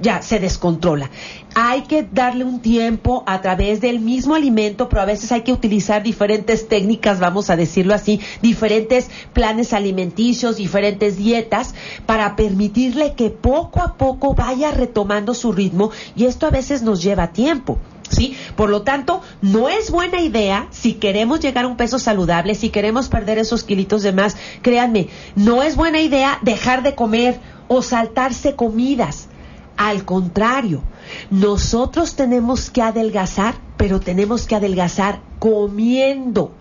ya 0.00 0.22
se 0.22 0.38
descontrola. 0.38 1.10
Hay 1.54 1.82
que 1.82 2.02
darle 2.02 2.44
un 2.44 2.60
tiempo 2.60 3.22
a 3.26 3.40
través 3.40 3.80
del 3.80 4.00
mismo 4.00 4.34
alimento, 4.34 4.88
pero 4.88 5.02
a 5.02 5.04
veces 5.04 5.30
hay 5.32 5.42
que 5.42 5.52
utilizar 5.52 6.02
diferentes 6.02 6.68
técnicas, 6.68 7.20
vamos 7.20 7.50
a 7.50 7.56
decirlo 7.56 7.94
así, 7.94 8.20
diferentes 8.40 9.10
planes 9.32 9.72
alimenticios, 9.72 10.56
diferentes 10.56 11.16
dietas, 11.16 11.74
para 12.06 12.36
permitirle 12.36 13.14
que 13.14 13.30
poco 13.30 13.80
a 13.80 13.96
poco 13.96 14.34
vaya 14.34 14.70
retomando 14.70 15.34
su 15.34 15.52
ritmo 15.52 15.90
y 16.16 16.26
esto 16.26 16.46
a 16.46 16.50
veces 16.50 16.82
nos 16.82 17.02
lleva 17.02 17.32
tiempo. 17.32 17.78
¿Sí? 18.10 18.36
Por 18.56 18.70
lo 18.70 18.82
tanto, 18.82 19.22
no 19.40 19.68
es 19.68 19.90
buena 19.90 20.20
idea 20.20 20.66
si 20.70 20.94
queremos 20.94 21.40
llegar 21.40 21.64
a 21.64 21.68
un 21.68 21.76
peso 21.76 21.98
saludable, 21.98 22.56
si 22.56 22.70
queremos 22.70 23.08
perder 23.08 23.38
esos 23.38 23.62
kilitos 23.62 24.02
de 24.02 24.12
más, 24.12 24.36
créanme, 24.62 25.08
no 25.36 25.62
es 25.62 25.76
buena 25.76 26.00
idea 26.00 26.38
dejar 26.42 26.82
de 26.82 26.96
comer 26.96 27.38
o 27.68 27.82
saltarse 27.82 28.56
comidas. 28.56 29.28
Al 29.76 30.04
contrario, 30.04 30.82
nosotros 31.30 32.16
tenemos 32.16 32.68
que 32.68 32.82
adelgazar, 32.82 33.54
pero 33.76 34.00
tenemos 34.00 34.46
que 34.46 34.56
adelgazar 34.56 35.20
comiendo. 35.38 36.52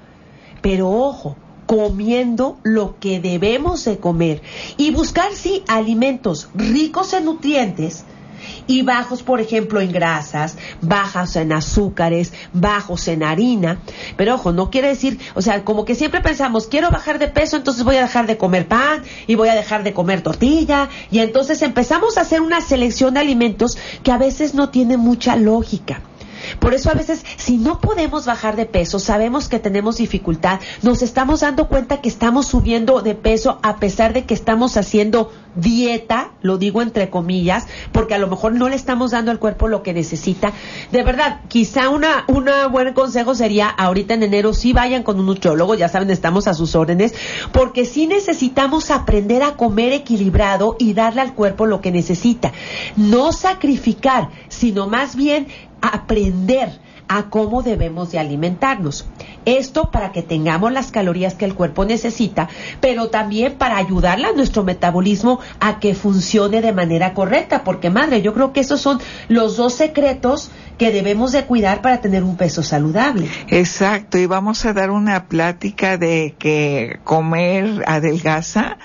Pero 0.61 0.89
ojo, 0.89 1.35
comiendo 1.65 2.57
lo 2.63 2.99
que 2.99 3.19
debemos 3.19 3.85
de 3.85 3.97
comer 3.97 4.41
y 4.77 4.91
buscar, 4.91 5.33
sí, 5.33 5.63
alimentos 5.67 6.49
ricos 6.55 7.13
en 7.13 7.25
nutrientes, 7.25 8.05
y 8.69 8.83
bajos, 8.83 9.23
por 9.23 9.41
ejemplo, 9.41 9.81
en 9.81 9.91
grasas, 9.91 10.55
bajos 10.79 11.35
en 11.35 11.51
azúcares, 11.51 12.33
bajos 12.53 13.07
en 13.07 13.23
harina. 13.23 13.79
Pero 14.15 14.35
ojo, 14.35 14.51
no 14.51 14.69
quiere 14.69 14.89
decir, 14.89 15.19
o 15.33 15.41
sea, 15.41 15.65
como 15.65 15.85
que 15.85 15.95
siempre 15.95 16.21
pensamos, 16.21 16.67
quiero 16.67 16.91
bajar 16.91 17.17
de 17.17 17.29
peso, 17.29 17.57
entonces 17.57 17.83
voy 17.83 17.95
a 17.95 18.03
dejar 18.03 18.27
de 18.27 18.37
comer 18.37 18.67
pan 18.67 19.01
y 19.25 19.33
voy 19.33 19.49
a 19.49 19.55
dejar 19.55 19.83
de 19.83 19.93
comer 19.93 20.21
tortilla. 20.21 20.87
Y 21.09 21.17
entonces 21.17 21.63
empezamos 21.63 22.19
a 22.19 22.21
hacer 22.21 22.41
una 22.41 22.61
selección 22.61 23.15
de 23.15 23.21
alimentos 23.21 23.75
que 24.03 24.11
a 24.11 24.19
veces 24.19 24.53
no 24.53 24.69
tiene 24.69 24.97
mucha 24.97 25.35
lógica. 25.35 26.03
Por 26.59 26.73
eso 26.73 26.89
a 26.89 26.93
veces, 26.93 27.25
si 27.37 27.57
no 27.57 27.79
podemos 27.79 28.25
bajar 28.25 28.55
de 28.55 28.65
peso, 28.65 28.99
sabemos 28.99 29.49
que 29.49 29.59
tenemos 29.59 29.97
dificultad, 29.97 30.59
nos 30.81 31.01
estamos 31.01 31.41
dando 31.41 31.67
cuenta 31.67 32.01
que 32.01 32.09
estamos 32.09 32.47
subiendo 32.47 33.01
de 33.01 33.15
peso 33.15 33.59
a 33.63 33.77
pesar 33.77 34.13
de 34.13 34.25
que 34.25 34.33
estamos 34.33 34.77
haciendo 34.77 35.31
dieta, 35.55 36.31
lo 36.41 36.57
digo 36.57 36.81
entre 36.81 37.09
comillas, 37.09 37.67
porque 37.91 38.13
a 38.13 38.17
lo 38.17 38.27
mejor 38.27 38.53
no 38.53 38.69
le 38.69 38.75
estamos 38.75 39.11
dando 39.11 39.31
al 39.31 39.39
cuerpo 39.39 39.67
lo 39.67 39.83
que 39.83 39.93
necesita. 39.93 40.53
De 40.91 41.03
verdad, 41.03 41.41
quizá 41.47 41.89
una, 41.89 42.23
una 42.27 42.67
buen 42.67 42.93
consejo 42.93 43.35
sería 43.35 43.67
ahorita 43.67 44.13
en 44.13 44.23
enero 44.23 44.53
sí 44.53 44.73
vayan 44.73 45.03
con 45.03 45.19
un 45.19 45.25
nutriólogo, 45.25 45.75
ya 45.75 45.89
saben, 45.89 46.09
estamos 46.09 46.47
a 46.47 46.53
sus 46.53 46.75
órdenes, 46.75 47.13
porque 47.51 47.85
sí 47.85 48.07
necesitamos 48.07 48.91
aprender 48.91 49.43
a 49.43 49.55
comer 49.55 49.93
equilibrado 49.93 50.75
y 50.79 50.93
darle 50.93 51.21
al 51.21 51.33
cuerpo 51.33 51.65
lo 51.65 51.81
que 51.81 51.91
necesita. 51.91 52.51
No 52.95 53.31
sacrificar, 53.31 54.29
sino 54.47 54.87
más 54.87 55.15
bien 55.15 55.47
aprender 55.81 56.79
a 57.09 57.23
cómo 57.23 57.63
debemos 57.63 58.11
de 58.11 58.19
alimentarnos. 58.19 59.07
Esto 59.43 59.89
para 59.89 60.11
que 60.11 60.21
tengamos 60.21 60.71
las 60.71 60.91
calorías 60.91 61.33
que 61.33 61.43
el 61.43 61.55
cuerpo 61.55 61.83
necesita, 61.83 62.47
pero 62.79 63.09
también 63.09 63.55
para 63.55 63.77
ayudarle 63.77 64.27
a 64.27 64.33
nuestro 64.33 64.63
metabolismo 64.63 65.39
a 65.59 65.79
que 65.79 65.95
funcione 65.95 66.61
de 66.61 66.71
manera 66.71 67.15
correcta, 67.15 67.63
porque 67.63 67.89
madre, 67.89 68.21
yo 68.21 68.33
creo 68.35 68.53
que 68.53 68.59
esos 68.59 68.79
son 68.79 68.99
los 69.27 69.57
dos 69.57 69.73
secretos 69.73 70.51
que 70.77 70.91
debemos 70.91 71.31
de 71.31 71.45
cuidar 71.45 71.81
para 71.81 71.99
tener 71.99 72.23
un 72.23 72.37
peso 72.37 72.61
saludable. 72.61 73.27
Exacto, 73.47 74.19
y 74.19 74.27
vamos 74.27 74.63
a 74.65 74.73
dar 74.73 74.91
una 74.91 75.25
plática 75.27 75.97
de 75.97 76.35
que 76.37 76.99
comer 77.03 77.83
adelgaza 77.87 78.77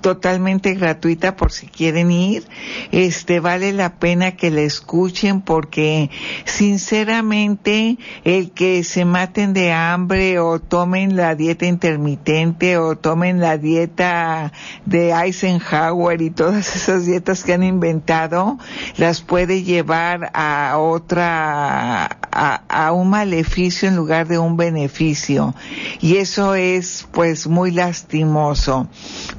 totalmente 0.00 0.74
gratuita 0.74 1.36
por 1.36 1.52
si 1.52 1.66
quieren 1.66 2.10
ir. 2.10 2.44
Este 2.90 3.40
vale 3.40 3.72
la 3.72 3.94
pena 3.98 4.32
que 4.32 4.50
la 4.50 4.62
escuchen 4.62 5.40
porque 5.40 6.10
sinceramente 6.44 7.98
el 8.24 8.50
que 8.50 8.84
se 8.84 9.04
maten 9.04 9.52
de 9.52 9.72
hambre 9.72 10.38
o 10.38 10.60
tomen 10.60 11.16
la 11.16 11.34
dieta 11.34 11.66
intermitente 11.66 12.78
o 12.78 12.96
tomen 12.96 13.40
la 13.40 13.58
dieta 13.58 14.52
de 14.86 15.10
Eisenhower 15.10 16.20
y 16.22 16.30
todas 16.30 16.74
esas 16.76 17.06
dietas 17.06 17.44
que 17.44 17.52
han 17.52 17.62
inventado 17.62 18.58
las 18.96 19.20
puede 19.20 19.62
llevar 19.62 20.30
a 20.34 20.76
otra 20.78 22.18
a, 22.32 22.62
a 22.68 22.92
un 22.92 23.10
maleficio 23.10 23.88
en 23.88 23.96
lugar 23.96 24.26
de 24.26 24.38
un 24.38 24.56
beneficio 24.56 25.54
y 26.00 26.16
eso 26.16 26.54
es 26.54 27.06
pues 27.12 27.46
muy 27.46 27.70
lastimoso. 27.70 28.88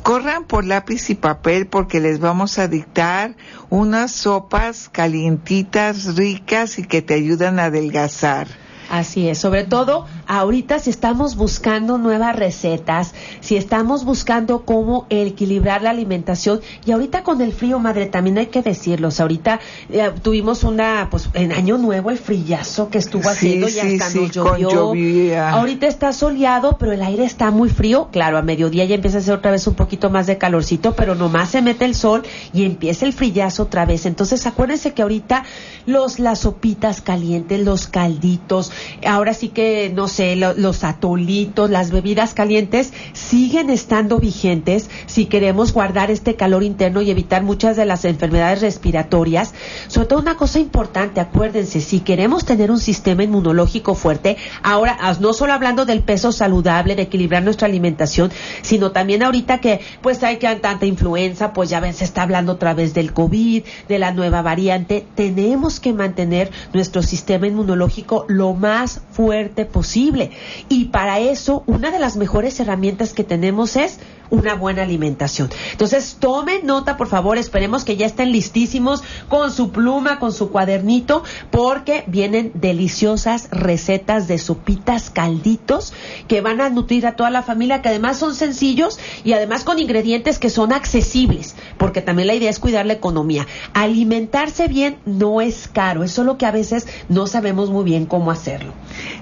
Corran 0.04 0.46
por 0.46 0.66
lápiz 0.66 1.10
y 1.10 1.16
papel 1.16 1.68
porque 1.68 2.00
les 2.00 2.20
vamos 2.20 2.60
a 2.60 2.68
dictar 2.68 3.36
unas 3.70 4.12
sopas 4.12 4.90
calientitas, 4.90 6.16
ricas 6.16 6.80
y 6.80 6.84
que 6.84 7.02
te 7.02 7.16
ayudan 7.16 7.60
a 7.60 7.66
adelgazar. 7.66 8.63
Así 8.90 9.28
es, 9.28 9.38
sobre 9.38 9.64
todo 9.64 10.06
ahorita 10.28 10.80
si 10.80 10.90
estamos 10.90 11.36
buscando 11.36 11.98
nuevas 11.98 12.36
recetas, 12.36 13.14
si 13.40 13.56
estamos 13.56 14.06
buscando 14.06 14.66
cómo 14.66 15.08
equilibrar 15.10 15.82
la 15.82 15.90
alimentación 15.90 16.62
y 16.86 16.92
ahorita 16.92 17.24
con 17.24 17.42
el 17.42 17.54
frío, 17.54 17.80
madre, 17.80 18.06
también 18.06 18.38
hay 18.38 18.48
que 18.48 18.62
decirlos, 18.62 19.20
ahorita 19.20 19.60
eh, 19.90 20.12
tuvimos 20.22 20.64
una, 20.64 21.08
pues 21.10 21.30
en 21.34 21.52
año 21.52 21.78
nuevo 21.78 22.12
el 22.12 22.18
frillazo 22.18 22.90
que 22.90 22.98
estuvo 22.98 23.30
haciendo 23.30 23.68
y 23.70 23.80
hasta 23.80 24.20
nos 24.20 24.32
llovió. 24.32 24.94
Ahorita 25.40 25.88
está 25.88 26.14
soleado, 26.14 26.78
pero 26.78 26.92
el 26.92 27.02
aire 27.02 27.24
está 27.24 27.52
muy 27.52 27.70
frío, 27.70 28.10
claro, 28.12 28.38
a 28.38 28.42
mediodía 28.42 28.86
ya 28.86 28.96
empieza 28.96 29.18
a 29.18 29.22
hacer 29.22 29.34
otra 29.34 29.52
vez 29.52 29.66
un 29.68 29.76
poquito 29.76 30.10
más 30.10 30.28
de 30.28 30.38
calorcito, 30.38 30.94
pero 30.96 31.16
nomás 31.16 31.50
se 31.50 31.62
mete 31.62 31.86
el 31.86 31.96
sol 31.96 32.24
y 32.54 32.66
empieza 32.66 33.06
el 33.06 33.14
frillazo 33.14 33.64
otra 33.64 33.86
vez. 33.86 34.06
Entonces 34.06 34.46
acuérdense 34.46 34.94
que 34.94 35.02
ahorita 35.02 35.44
los, 35.86 36.20
las 36.20 36.40
sopitas 36.40 37.02
calientes, 37.02 37.60
los 37.62 37.88
calditos, 37.88 38.72
ahora 39.06 39.34
sí 39.34 39.50
que, 39.50 39.92
no 39.94 40.08
sé, 40.08 40.36
los 40.36 40.84
atolitos, 40.84 41.70
las 41.70 41.92
bebidas 41.92 42.34
calientes 42.34 42.94
siguen 43.14 43.70
estando 43.70 44.20
vigentes 44.20 44.90
si 45.06 45.26
queremos 45.26 45.74
guardar 45.74 46.12
este 46.12 46.36
calor 46.36 46.64
interno 46.64 47.02
y 47.02 47.12
evitar 47.12 47.44
muchas 47.44 47.76
de 47.76 47.86
las 47.86 48.06
enfermedades 48.06 48.62
respiratorias. 48.62 49.54
Sobre 49.88 50.08
todo 50.08 50.20
una 50.20 50.38
cosa 50.38 50.60
importante, 50.60 51.20
acuérdense, 51.20 51.82
si 51.82 52.00
queremos 52.00 52.46
tener 52.46 52.72
un 52.72 52.80
sistema 52.80 53.24
inmunológico 53.24 53.96
fuerte, 53.96 54.38
ahora 54.62 54.98
no 55.20 55.34
solo 55.34 55.54
hablando 55.54 55.86
del 55.86 56.02
peso 56.02 56.32
saludable, 56.32 56.96
de 56.96 57.04
equilibrar 57.04 57.44
nuestra 57.44 57.68
alimentación, 57.68 58.32
sino 58.62 58.92
también 58.92 59.24
ahorita 59.24 59.60
que 59.60 59.82
pues 60.02 60.24
hay 60.24 60.38
que 60.38 60.54
tanta 60.56 60.86
influenza, 60.86 61.54
pues 61.54 61.70
ya 61.70 61.80
ven, 61.80 61.94
se 61.94 62.04
está 62.04 62.24
hablando 62.24 62.54
otra 62.54 62.74
vez 62.74 62.94
del 62.94 63.14
COVID, 63.14 63.64
de 63.88 64.00
la 64.00 64.12
nueva 64.12 64.42
variante, 64.42 65.06
tenemos 65.16 65.80
que 65.80 65.94
mantener 65.94 66.52
nuestro 66.74 67.02
sistema 67.02 67.48
inmunológico 67.48 68.26
lo 68.28 68.54
más 68.54 68.63
más 68.64 69.02
fuerte 69.12 69.66
posible. 69.66 70.32
Y 70.70 70.86
para 70.86 71.20
eso, 71.20 71.64
una 71.68 71.92
de 71.92 72.00
las 72.00 72.16
mejores 72.16 72.58
herramientas 72.62 73.12
que 73.14 73.26
tenemos 73.26 73.76
es 73.76 74.00
una 74.30 74.56
buena 74.56 74.82
alimentación. 74.82 75.50
Entonces, 75.72 76.18
tomen 76.20 76.66
nota, 76.66 76.98
por 76.98 77.08
favor, 77.08 77.38
esperemos 77.38 77.84
que 77.84 77.98
ya 77.98 78.08
estén 78.08 78.32
listísimos 78.32 79.04
con 79.30 79.52
su 79.52 79.72
pluma, 79.72 80.18
con 80.18 80.32
su 80.32 80.50
cuadernito, 80.50 81.24
porque 81.52 82.04
vienen 82.08 82.52
deliciosas 82.56 83.50
recetas 83.52 84.28
de 84.28 84.40
sopitas 84.40 85.12
calditos 85.12 85.94
que 86.28 86.42
van 86.42 86.62
a 86.62 86.70
nutrir 86.70 87.06
a 87.06 87.16
toda 87.16 87.30
la 87.30 87.44
familia, 87.44 87.84
que 87.84 87.90
además 87.90 88.18
son 88.18 88.34
sencillos 88.34 88.98
y 89.24 89.34
además 89.34 89.64
con 89.64 89.78
ingredientes 89.78 90.40
que 90.40 90.50
son 90.50 90.74
accesibles, 90.74 91.56
porque 91.78 92.02
también 92.02 92.28
la 92.28 92.36
idea 92.36 92.50
es 92.50 92.60
cuidar 92.60 92.88
la 92.88 92.94
economía. 92.94 93.46
Alimentarse 93.74 94.68
bien 94.68 94.98
no 95.06 95.42
es 95.42 95.68
caro, 95.68 96.04
es 96.04 96.18
lo 96.18 96.38
que 96.38 96.46
a 96.46 96.52
veces 96.52 96.88
no 97.10 97.28
sabemos 97.28 97.70
muy 97.70 97.84
bien 97.84 98.06
cómo 98.06 98.32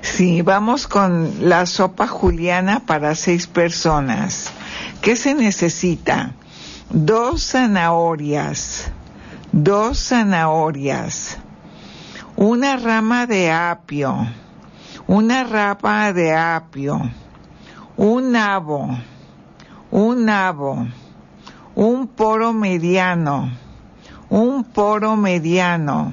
Sí, 0.01 0.41
vamos 0.41 0.87
con 0.87 1.49
la 1.49 1.65
sopa 1.65 2.07
juliana 2.07 2.81
para 2.85 3.15
seis 3.15 3.47
personas. 3.47 4.51
¿Qué 5.01 5.15
se 5.15 5.33
necesita? 5.35 6.31
Dos 6.89 7.51
zanahorias, 7.51 8.91
dos 9.51 9.97
zanahorias, 9.97 11.37
una 12.35 12.77
rama 12.77 13.27
de 13.27 13.51
apio, 13.51 14.27
una 15.07 15.43
rama 15.43 16.13
de 16.13 16.35
apio, 16.35 17.01
un 17.97 18.31
nabo, 18.31 18.97
un 19.91 20.25
nabo, 20.25 20.87
un 21.75 22.07
poro 22.07 22.53
mediano, 22.53 23.51
un 24.29 24.63
poro 24.63 25.15
mediano, 25.15 26.11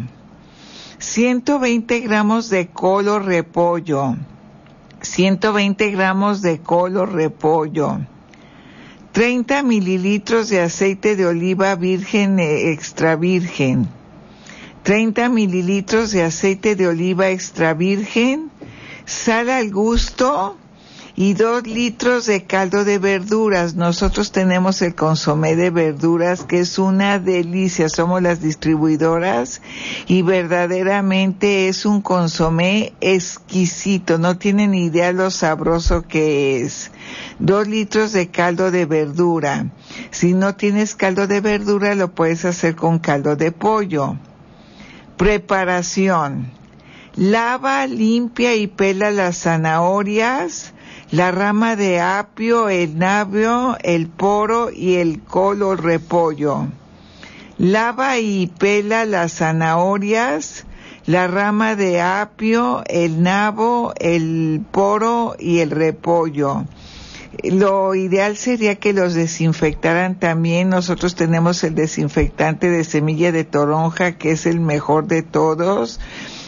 120 1.01 2.01
gramos 2.01 2.51
de 2.51 2.67
colo 2.67 3.21
repollo, 3.21 4.17
120 5.01 5.93
gramos 5.93 6.43
de 6.43 6.59
colo 6.59 7.07
repollo, 7.07 8.01
30 9.13 9.63
mililitros 9.63 10.49
de 10.49 10.61
aceite 10.61 11.15
de 11.15 11.25
oliva 11.25 11.77
virgen 11.77 12.41
e 12.41 12.73
extra 12.73 13.15
virgen, 13.15 13.87
30 14.83 15.29
mililitros 15.29 16.11
de 16.11 16.25
aceite 16.25 16.75
de 16.75 16.89
oliva 16.89 17.29
extra 17.29 17.75
virgen, 17.75 18.51
sal 19.05 19.51
al 19.51 19.71
gusto, 19.71 20.57
y 21.21 21.35
dos 21.35 21.67
litros 21.67 22.27
de 22.27 22.45
caldo 22.45 22.85
de 22.85 23.01
verduras. 23.01 23.75
Nosotros 23.75 24.31
tenemos 24.31 24.81
el 24.83 24.95
consomé 24.95 25.57
de 25.57 25.71
verduras 25.71 26.45
que 26.45 26.61
es 26.61 26.79
una 26.79 27.19
delicia, 27.19 27.89
somos 27.89 28.23
las 28.23 28.41
distribuidoras 28.41 29.61
y 30.07 30.23
verdaderamente 30.23 31.67
es 31.67 31.87
un 31.87 32.03
consomé 32.03 32.93
exquisito, 33.01 34.19
no 34.19 34.39
tienen 34.39 34.75
idea 34.75 35.13
lo 35.13 35.33
sabroso 35.33 36.03
que 36.07 36.61
es. 36.61 36.93
Dos 37.41 37.67
litros 37.67 38.13
de 38.13 38.29
caldo 38.29 38.71
de 38.71 38.87
verdura. 38.87 39.73
Si 40.13 40.35
no 40.35 40.55
tienes 40.55 40.95
caldo 40.95 41.27
de 41.27 41.41
verdura 41.41 41.97
lo 41.97 42.15
puedes 42.15 42.45
hacer 42.45 42.77
con 42.77 43.01
caldo 43.01 43.35
de 43.35 43.51
pollo. 43.51 44.15
Preparación. 45.17 46.53
Lava, 47.17 47.85
limpia 47.89 48.55
y 48.55 48.69
pela 48.69 49.11
las 49.11 49.39
zanahorias, 49.39 50.75
la 51.11 51.31
rama 51.31 51.75
de 51.75 52.01
apio, 52.01 52.69
el 52.69 52.99
nabio, 52.99 53.79
el 53.83 54.09
poro 54.09 54.71
y 54.71 54.97
el 54.97 55.23
colo 55.23 55.75
repollo. 55.75 56.67
Lava 57.57 58.19
y 58.19 58.47
pela 58.47 59.07
las 59.07 59.39
zanahorias, 59.39 60.67
la 61.07 61.27
rama 61.27 61.77
de 61.77 62.03
apio, 62.03 62.85
el 62.87 63.23
nabo, 63.23 63.95
el 63.99 64.61
poro 64.71 65.35
y 65.39 65.61
el 65.61 65.71
repollo. 65.71 66.67
Lo 67.43 67.95
ideal 67.95 68.37
sería 68.37 68.75
que 68.75 68.93
los 68.93 69.15
desinfectaran 69.15 70.19
también. 70.19 70.69
Nosotros 70.69 71.15
tenemos 71.15 71.65
el 71.65 71.75
desinfectante 71.75 72.69
de 72.69 72.85
semilla 72.85 73.33
de 73.33 73.45
toronja, 73.45 74.19
que 74.19 74.33
es 74.33 74.45
el 74.45 74.61
mejor 74.61 75.07
de 75.07 75.23
todos 75.23 76.01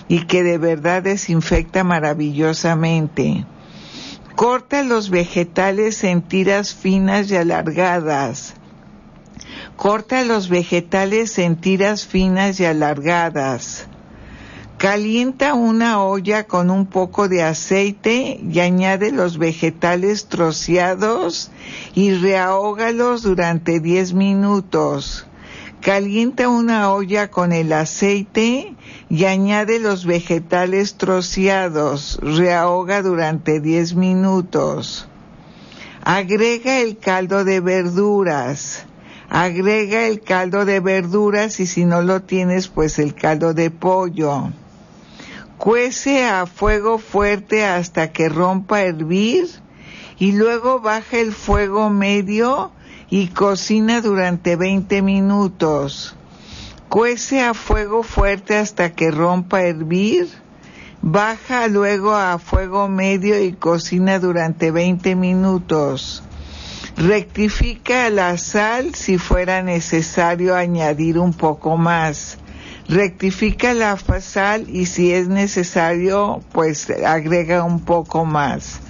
y 0.08 0.26
que 0.26 0.42
de 0.42 0.58
verdad 0.58 1.02
desinfecta 1.02 1.82
maravillosamente. 1.82 3.46
Corta 4.36 4.82
los 4.82 5.10
vegetales 5.10 6.04
en 6.04 6.22
tiras 6.22 6.74
finas 6.74 7.30
y 7.30 7.36
alargadas. 7.36 8.54
Corta 9.76 10.24
los 10.24 10.48
vegetales 10.48 11.38
en 11.38 11.60
tiras 11.60 12.06
finas 12.06 12.60
y 12.60 12.64
alargadas. 12.64 13.86
Calienta 14.78 15.52
una 15.52 16.02
olla 16.02 16.44
con 16.46 16.70
un 16.70 16.86
poco 16.86 17.28
de 17.28 17.42
aceite 17.42 18.40
y 18.42 18.60
añade 18.60 19.12
los 19.12 19.36
vegetales 19.36 20.26
troceados 20.26 21.50
y 21.94 22.14
rehógalos 22.14 23.22
durante 23.22 23.80
10 23.80 24.14
minutos. 24.14 25.26
Calienta 25.82 26.48
una 26.48 26.92
olla 26.92 27.30
con 27.30 27.52
el 27.52 27.72
aceite 27.74 28.74
y 29.10 29.24
añade 29.24 29.80
los 29.80 30.06
vegetales 30.06 30.94
troceados. 30.94 32.18
Rehoga 32.22 33.02
durante 33.02 33.60
10 33.60 33.96
minutos. 33.96 35.08
Agrega 36.02 36.78
el 36.78 36.96
caldo 36.96 37.44
de 37.44 37.60
verduras. 37.60 38.86
Agrega 39.28 40.06
el 40.06 40.20
caldo 40.20 40.64
de 40.64 40.80
verduras 40.80 41.58
y 41.60 41.66
si 41.66 41.84
no 41.84 42.02
lo 42.02 42.22
tienes, 42.22 42.68
pues 42.68 42.98
el 43.00 43.14
caldo 43.14 43.52
de 43.52 43.70
pollo. 43.70 44.50
Cuece 45.58 46.24
a 46.24 46.46
fuego 46.46 46.98
fuerte 46.98 47.64
hasta 47.64 48.12
que 48.12 48.28
rompa 48.28 48.76
a 48.76 48.82
hervir 48.84 49.48
y 50.18 50.32
luego 50.32 50.80
baja 50.80 51.18
el 51.18 51.32
fuego 51.32 51.90
medio 51.90 52.70
y 53.10 53.28
cocina 53.28 54.00
durante 54.00 54.54
20 54.54 55.02
minutos. 55.02 56.14
Cuece 56.90 57.40
a 57.40 57.54
fuego 57.54 58.02
fuerte 58.02 58.56
hasta 58.56 58.90
que 58.90 59.12
rompa 59.12 59.58
a 59.58 59.62
hervir. 59.62 60.26
Baja 61.02 61.68
luego 61.68 62.16
a 62.16 62.40
fuego 62.40 62.88
medio 62.88 63.40
y 63.40 63.52
cocina 63.52 64.18
durante 64.18 64.72
20 64.72 65.14
minutos. 65.14 66.24
Rectifica 66.96 68.10
la 68.10 68.36
sal 68.38 68.96
si 68.96 69.18
fuera 69.18 69.62
necesario 69.62 70.56
añadir 70.56 71.20
un 71.20 71.32
poco 71.32 71.76
más. 71.76 72.38
Rectifica 72.88 73.72
la 73.72 73.96
sal 73.96 74.68
y 74.68 74.86
si 74.86 75.12
es 75.12 75.28
necesario, 75.28 76.42
pues 76.50 76.90
agrega 76.90 77.62
un 77.62 77.78
poco 77.84 78.24
más. 78.24 78.80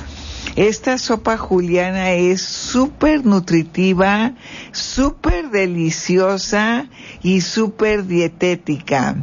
Esta 0.56 0.98
sopa 0.98 1.36
juliana 1.36 2.12
es 2.12 2.42
súper 2.42 3.24
nutritiva, 3.24 4.34
súper 4.72 5.50
deliciosa 5.50 6.88
y 7.22 7.40
súper 7.40 8.06
dietética 8.06 9.16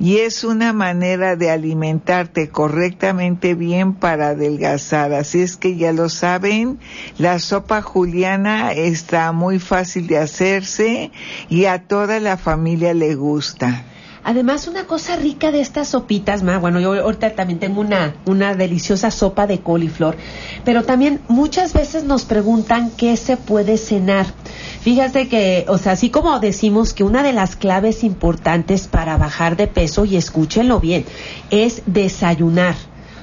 y 0.00 0.18
es 0.18 0.44
una 0.44 0.72
manera 0.72 1.36
de 1.36 1.50
alimentarte 1.50 2.50
correctamente 2.50 3.54
bien 3.54 3.94
para 3.94 4.28
adelgazar. 4.28 5.12
Así 5.12 5.40
es 5.40 5.56
que 5.56 5.76
ya 5.76 5.92
lo 5.92 6.08
saben, 6.08 6.78
la 7.18 7.38
sopa 7.38 7.82
juliana 7.82 8.72
está 8.72 9.32
muy 9.32 9.58
fácil 9.58 10.06
de 10.06 10.18
hacerse 10.18 11.10
y 11.48 11.64
a 11.64 11.86
toda 11.86 12.20
la 12.20 12.36
familia 12.36 12.94
le 12.94 13.14
gusta. 13.14 13.84
Además, 14.24 14.68
una 14.68 14.84
cosa 14.84 15.16
rica 15.16 15.50
de 15.50 15.60
estas 15.60 15.88
sopitas, 15.88 16.42
ma, 16.42 16.58
bueno, 16.58 16.80
yo 16.80 16.92
ahorita 16.94 17.34
también 17.34 17.58
tengo 17.58 17.80
una, 17.80 18.14
una 18.26 18.54
deliciosa 18.54 19.10
sopa 19.10 19.46
de 19.46 19.60
coliflor, 19.60 20.16
pero 20.64 20.84
también 20.84 21.20
muchas 21.28 21.72
veces 21.72 22.04
nos 22.04 22.24
preguntan 22.24 22.90
qué 22.96 23.16
se 23.16 23.36
puede 23.36 23.78
cenar. 23.78 24.26
Fíjate 24.80 25.28
que, 25.28 25.64
o 25.68 25.78
sea, 25.78 25.92
así 25.92 26.10
como 26.10 26.38
decimos 26.40 26.94
que 26.94 27.04
una 27.04 27.22
de 27.22 27.32
las 27.32 27.56
claves 27.56 28.04
importantes 28.04 28.88
para 28.88 29.16
bajar 29.16 29.56
de 29.56 29.66
peso, 29.66 30.04
y 30.04 30.16
escúchenlo 30.16 30.80
bien, 30.80 31.04
es 31.50 31.82
desayunar. 31.86 32.74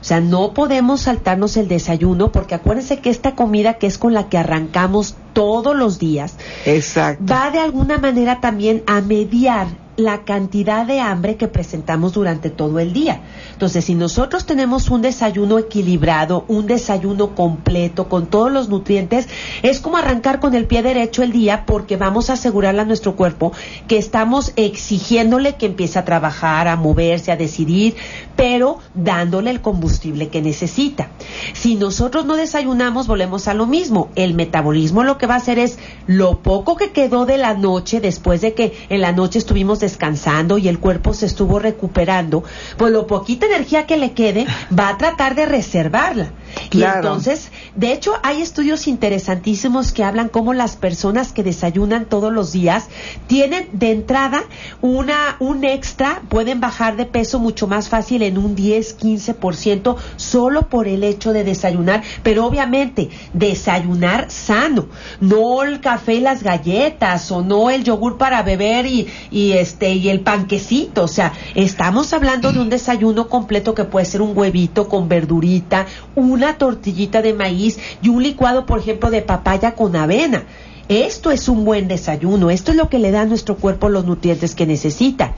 O 0.01 0.07
sea, 0.07 0.19
no 0.19 0.53
podemos 0.53 1.01
saltarnos 1.01 1.57
el 1.57 1.67
desayuno 1.67 2.31
porque 2.31 2.53
acuérdense 2.53 2.99
que 2.99 3.09
esta 3.09 3.33
comida 3.33 3.75
que 3.75 3.87
es 3.87 3.97
con 3.97 4.13
la 4.13 4.29
que 4.29 4.37
arrancamos 4.37 5.15
todos 5.35 5.75
los 5.75 5.99
días, 5.99 6.37
Exacto. 6.65 7.25
va 7.29 7.51
de 7.51 7.59
alguna 7.59 7.97
manera 7.97 8.39
también 8.39 8.83
a 8.87 9.01
mediar 9.01 9.67
la 9.97 10.23
cantidad 10.25 10.85
de 10.85 10.99
hambre 10.99 11.37
que 11.37 11.47
presentamos 11.47 12.13
durante 12.13 12.49
todo 12.49 12.79
el 12.79 12.91
día. 12.91 13.21
Entonces, 13.53 13.85
si 13.85 13.95
nosotros 13.95 14.45
tenemos 14.45 14.89
un 14.89 15.01
desayuno 15.01 15.57
equilibrado, 15.57 16.43
un 16.47 16.67
desayuno 16.67 17.33
completo, 17.33 18.09
con 18.09 18.27
todos 18.27 18.51
los 18.51 18.67
nutrientes, 18.67 19.27
es 19.63 19.79
como 19.79 19.97
arrancar 19.97 20.39
con 20.39 20.53
el 20.53 20.65
pie 20.65 20.83
derecho 20.83 21.23
el 21.23 21.31
día 21.31 21.65
porque 21.65 21.95
vamos 21.97 22.29
a 22.29 22.33
asegurarle 22.33 22.81
a 22.81 22.85
nuestro 22.85 23.15
cuerpo 23.15 23.53
que 23.87 23.97
estamos 23.97 24.51
exigiéndole 24.55 25.55
que 25.55 25.67
empiece 25.67 25.97
a 25.97 26.05
trabajar, 26.05 26.67
a 26.67 26.75
moverse, 26.75 27.31
a 27.31 27.37
decidir, 27.37 27.95
pero 28.35 28.79
dándole 28.93 29.49
el 29.49 29.61
combustible 29.61 30.27
que 30.27 30.41
necesita. 30.41 31.09
Si 31.53 31.75
nosotros 31.75 32.25
no 32.25 32.35
desayunamos, 32.35 33.07
volvemos 33.07 33.47
a 33.47 33.53
lo 33.53 33.65
mismo. 33.65 34.09
El 34.15 34.33
metabolismo 34.33 35.03
lo 35.03 35.17
que 35.17 35.24
va 35.27 35.35
a 35.35 35.37
hacer 35.37 35.59
es 35.59 35.77
lo 36.07 36.41
poco 36.41 36.75
que 36.75 36.91
quedó 36.91 37.25
de 37.25 37.37
la 37.37 37.53
noche, 37.53 37.99
después 37.99 38.41
de 38.41 38.53
que 38.53 38.73
en 38.89 39.01
la 39.01 39.11
noche 39.11 39.39
estuvimos 39.39 39.79
descansando 39.79 40.57
y 40.57 40.67
el 40.67 40.79
cuerpo 40.79 41.13
se 41.13 41.25
estuvo 41.25 41.59
recuperando, 41.59 42.43
pues 42.77 42.91
lo 42.91 43.07
poquita 43.07 43.45
energía 43.45 43.85
que 43.85 43.97
le 43.97 44.13
quede 44.13 44.45
va 44.77 44.89
a 44.89 44.97
tratar 44.97 45.35
de 45.35 45.45
reservarla. 45.45 46.31
Y 46.71 46.83
entonces, 46.83 47.51
de 47.75 47.91
hecho, 47.91 48.13
hay 48.23 48.41
estudios 48.41 48.87
interesantísimos 48.87 49.91
que 49.91 50.03
hablan 50.03 50.29
cómo 50.29 50.53
las 50.53 50.75
personas 50.75 51.33
que 51.33 51.43
desayunan 51.43 52.05
todos 52.05 52.31
los 52.31 52.51
días 52.51 52.87
tienen 53.27 53.67
de 53.73 53.91
entrada 53.91 54.43
una 54.81 55.35
un 55.39 55.63
extra, 55.63 56.21
pueden 56.29 56.59
bajar 56.59 56.95
de 56.95 57.05
peso 57.05 57.39
mucho 57.39 57.67
más 57.67 57.89
fácil 57.89 58.21
en 58.23 58.37
un 58.37 58.55
10, 58.55 58.97
15% 58.99 59.95
solo 60.15 60.69
por 60.69 60.87
el 60.87 61.03
hecho 61.03 61.33
de 61.33 61.43
desayunar, 61.43 62.03
pero 62.23 62.45
obviamente 62.45 63.09
desayunar 63.33 64.29
sano, 64.29 64.87
no 65.19 65.63
el 65.63 65.79
café 65.79 66.15
y 66.15 66.19
las 66.19 66.43
galletas 66.43 67.31
o 67.31 67.41
no 67.41 67.69
el 67.69 67.83
yogur 67.83 68.17
para 68.17 68.43
beber 68.43 68.85
y, 68.85 69.07
y 69.31 69.53
este 69.53 69.93
y 69.93 70.09
el 70.09 70.21
panquecito, 70.21 71.03
o 71.03 71.07
sea, 71.07 71.33
estamos 71.55 72.13
hablando 72.13 72.51
de 72.51 72.59
un 72.59 72.69
desayuno 72.69 73.27
completo 73.27 73.73
que 73.73 73.83
puede 73.83 74.05
ser 74.05 74.21
un 74.21 74.37
huevito 74.37 74.87
con 74.87 75.07
verdurita, 75.07 75.85
una 76.15 76.57
tortillita 76.57 77.21
de 77.21 77.33
maíz 77.33 77.79
y 78.01 78.09
un 78.09 78.23
licuado, 78.23 78.65
por 78.65 78.79
ejemplo, 78.79 79.09
de 79.09 79.21
papaya 79.21 79.75
con 79.75 79.95
avena. 79.95 80.45
Esto 80.87 81.31
es 81.31 81.49
un 81.49 81.65
buen 81.65 81.87
desayuno, 81.87 82.51
esto 82.51 82.71
es 82.71 82.77
lo 82.77 82.89
que 82.89 82.99
le 82.99 83.11
da 83.11 83.21
a 83.21 83.25
nuestro 83.25 83.55
cuerpo 83.55 83.89
los 83.89 84.05
nutrientes 84.05 84.53
que 84.53 84.67
necesita. 84.67 85.33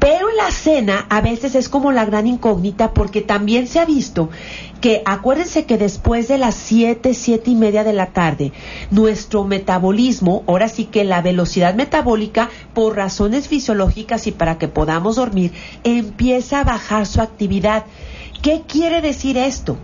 Pero 0.00 0.32
la 0.32 0.50
cena 0.50 1.06
a 1.10 1.20
veces 1.20 1.54
es 1.54 1.68
como 1.68 1.92
la 1.92 2.04
gran 2.04 2.26
incógnita 2.26 2.92
porque 2.92 3.20
también 3.20 3.68
se 3.68 3.78
ha 3.78 3.84
visto 3.84 4.30
que 4.82 5.00
acuérdense 5.06 5.64
que 5.64 5.78
después 5.78 6.26
de 6.26 6.38
las 6.38 6.56
7, 6.56 7.14
siete 7.14 7.52
y 7.52 7.54
media 7.54 7.84
de 7.84 7.92
la 7.92 8.06
tarde, 8.06 8.52
nuestro 8.90 9.44
metabolismo, 9.44 10.42
ahora 10.48 10.68
sí 10.68 10.86
que 10.86 11.04
la 11.04 11.22
velocidad 11.22 11.74
metabólica, 11.74 12.50
por 12.74 12.96
razones 12.96 13.46
fisiológicas 13.46 14.26
y 14.26 14.32
para 14.32 14.58
que 14.58 14.66
podamos 14.66 15.16
dormir, 15.16 15.52
empieza 15.84 16.60
a 16.60 16.64
bajar 16.64 17.06
su 17.06 17.22
actividad. 17.22 17.84
¿Qué 18.42 18.64
quiere 18.66 19.00
decir 19.00 19.38
esto? 19.38 19.76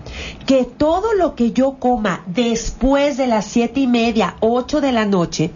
Que 0.44 0.64
todo 0.64 1.14
lo 1.14 1.36
que 1.36 1.52
yo 1.52 1.78
coma 1.78 2.24
después 2.26 3.16
de 3.16 3.28
las 3.28 3.44
siete 3.44 3.78
y 3.78 3.86
media, 3.86 4.34
ocho 4.40 4.80
de 4.80 4.90
la 4.90 5.04
noche, 5.04 5.52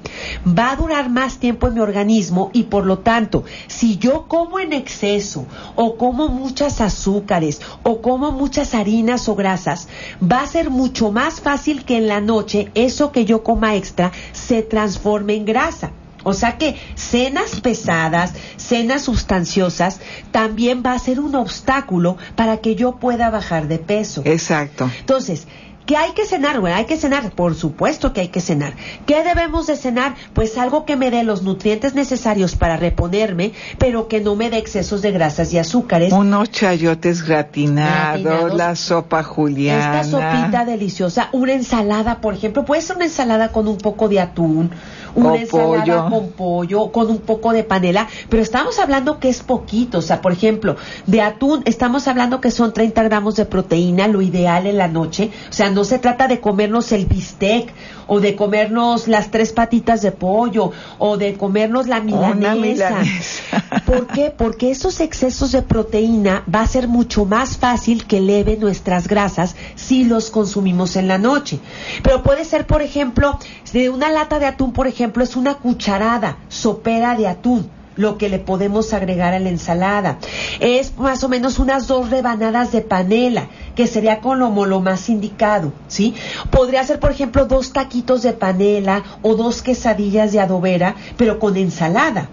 va 0.46 0.70
a 0.70 0.76
durar 0.76 1.10
más 1.10 1.38
tiempo 1.38 1.66
en 1.66 1.74
mi 1.74 1.80
organismo 1.80 2.52
y 2.52 2.62
por 2.64 2.86
lo 2.86 3.00
tanto, 3.00 3.42
si 3.66 3.98
yo 3.98 4.26
como 4.28 4.60
en 4.60 4.72
exceso 4.72 5.46
o 5.74 5.96
como 5.96 6.28
muchas 6.28 6.80
azúcares 6.80 7.60
o 7.82 8.00
como 8.00 8.30
muchas 8.30 8.72
harinas 8.72 9.28
o 9.28 9.34
grasas, 9.34 9.88
va 10.22 10.42
a 10.42 10.46
ser 10.46 10.70
mucho 10.70 11.10
más 11.10 11.40
fácil 11.40 11.84
que 11.84 11.96
en 11.96 12.06
la 12.06 12.20
noche 12.20 12.70
eso 12.76 13.10
que 13.10 13.24
yo 13.24 13.42
coma 13.42 13.74
extra 13.74 14.12
se 14.30 14.62
transforme 14.62 15.34
en 15.34 15.44
grasa. 15.44 15.90
O 16.24 16.32
sea 16.32 16.58
que 16.58 16.76
cenas 16.94 17.60
pesadas, 17.60 18.32
cenas 18.56 19.02
sustanciosas, 19.02 20.00
también 20.30 20.82
va 20.84 20.92
a 20.92 20.98
ser 20.98 21.20
un 21.20 21.34
obstáculo 21.34 22.16
para 22.36 22.58
que 22.58 22.74
yo 22.74 22.96
pueda 22.96 23.30
bajar 23.30 23.68
de 23.68 23.78
peso. 23.78 24.22
Exacto. 24.24 24.90
Entonces, 25.00 25.46
¿Qué 25.86 25.96
hay 25.96 26.12
que 26.12 26.24
cenar? 26.26 26.60
Bueno, 26.60 26.76
hay 26.76 26.84
que 26.84 26.96
cenar, 26.96 27.32
por 27.32 27.54
supuesto 27.54 28.12
que 28.12 28.20
hay 28.20 28.28
que 28.28 28.40
cenar. 28.40 28.74
¿Qué 29.06 29.24
debemos 29.24 29.66
de 29.66 29.76
cenar? 29.76 30.14
Pues 30.32 30.56
algo 30.56 30.84
que 30.84 30.96
me 30.96 31.10
dé 31.10 31.24
los 31.24 31.42
nutrientes 31.42 31.94
necesarios 31.94 32.54
para 32.54 32.76
reponerme, 32.76 33.52
pero 33.78 34.06
que 34.06 34.20
no 34.20 34.36
me 34.36 34.48
dé 34.48 34.58
excesos 34.58 35.02
de 35.02 35.10
grasas 35.10 35.52
y 35.52 35.58
azúcares. 35.58 36.12
Unos 36.12 36.50
chayotes 36.50 37.26
gratinados, 37.26 38.54
la 38.54 38.76
sopa 38.76 39.22
juliana. 39.22 40.00
Esta 40.02 40.10
sopita 40.10 40.64
deliciosa, 40.64 41.28
una 41.32 41.52
ensalada, 41.52 42.20
por 42.20 42.34
ejemplo, 42.34 42.64
puede 42.64 42.82
ser 42.82 42.96
una 42.96 43.06
ensalada 43.06 43.48
con 43.50 43.66
un 43.66 43.78
poco 43.78 44.08
de 44.08 44.20
atún, 44.20 44.70
una 45.14 45.36
ensalada 45.36 46.08
con 46.08 46.28
pollo, 46.30 46.92
con 46.92 47.10
un 47.10 47.18
poco 47.18 47.52
de 47.52 47.64
panela, 47.64 48.08
pero 48.28 48.42
estamos 48.42 48.78
hablando 48.78 49.18
que 49.18 49.28
es 49.28 49.42
poquito, 49.42 49.98
o 49.98 50.02
sea, 50.02 50.22
por 50.22 50.32
ejemplo, 50.32 50.76
de 51.06 51.20
atún 51.20 51.62
estamos 51.64 52.08
hablando 52.08 52.40
que 52.40 52.50
son 52.50 52.72
30 52.72 53.02
gramos 53.02 53.36
de 53.36 53.46
proteína, 53.46 54.06
lo 54.08 54.22
ideal 54.22 54.66
en 54.66 54.78
la 54.78 54.88
noche, 54.88 55.30
o 55.50 55.52
sea, 55.52 55.71
no 55.72 55.84
se 55.84 55.98
trata 55.98 56.28
de 56.28 56.40
comernos 56.40 56.92
el 56.92 57.06
bistec 57.06 57.72
o 58.06 58.20
de 58.20 58.36
comernos 58.36 59.08
las 59.08 59.30
tres 59.30 59.52
patitas 59.52 60.02
de 60.02 60.12
pollo 60.12 60.72
o 60.98 61.16
de 61.16 61.34
comernos 61.34 61.86
la 61.86 62.00
milanesa. 62.00 62.98
¿Por 63.86 64.06
qué? 64.06 64.30
Porque 64.30 64.70
esos 64.70 65.00
excesos 65.00 65.52
de 65.52 65.62
proteína 65.62 66.44
va 66.52 66.60
a 66.60 66.66
ser 66.66 66.88
mucho 66.88 67.24
más 67.24 67.56
fácil 67.56 68.06
que 68.06 68.18
eleve 68.18 68.56
nuestras 68.56 69.08
grasas 69.08 69.56
si 69.74 70.04
los 70.04 70.30
consumimos 70.30 70.96
en 70.96 71.08
la 71.08 71.18
noche. 71.18 71.60
Pero 72.02 72.22
puede 72.22 72.44
ser, 72.44 72.66
por 72.66 72.82
ejemplo, 72.82 73.38
de 73.72 73.90
una 73.90 74.10
lata 74.10 74.38
de 74.38 74.46
atún, 74.46 74.72
por 74.72 74.86
ejemplo, 74.86 75.24
es 75.24 75.36
una 75.36 75.54
cucharada 75.54 76.38
sopera 76.48 77.16
de 77.16 77.28
atún 77.28 77.81
lo 77.96 78.18
que 78.18 78.28
le 78.28 78.38
podemos 78.38 78.92
agregar 78.92 79.34
a 79.34 79.38
la 79.38 79.48
ensalada. 79.48 80.18
Es 80.60 80.96
más 80.98 81.24
o 81.24 81.28
menos 81.28 81.58
unas 81.58 81.86
dos 81.86 82.10
rebanadas 82.10 82.72
de 82.72 82.82
panela, 82.82 83.48
que 83.74 83.86
sería 83.86 84.20
como 84.20 84.66
lo 84.66 84.80
más 84.80 85.08
indicado, 85.08 85.72
¿sí? 85.88 86.14
Podría 86.50 86.84
ser, 86.84 87.00
por 87.00 87.10
ejemplo, 87.10 87.46
dos 87.46 87.72
taquitos 87.72 88.22
de 88.22 88.32
panela 88.32 89.02
o 89.22 89.34
dos 89.34 89.62
quesadillas 89.62 90.32
de 90.32 90.40
adobera, 90.40 90.94
pero 91.16 91.38
con 91.38 91.56
ensalada. 91.56 92.28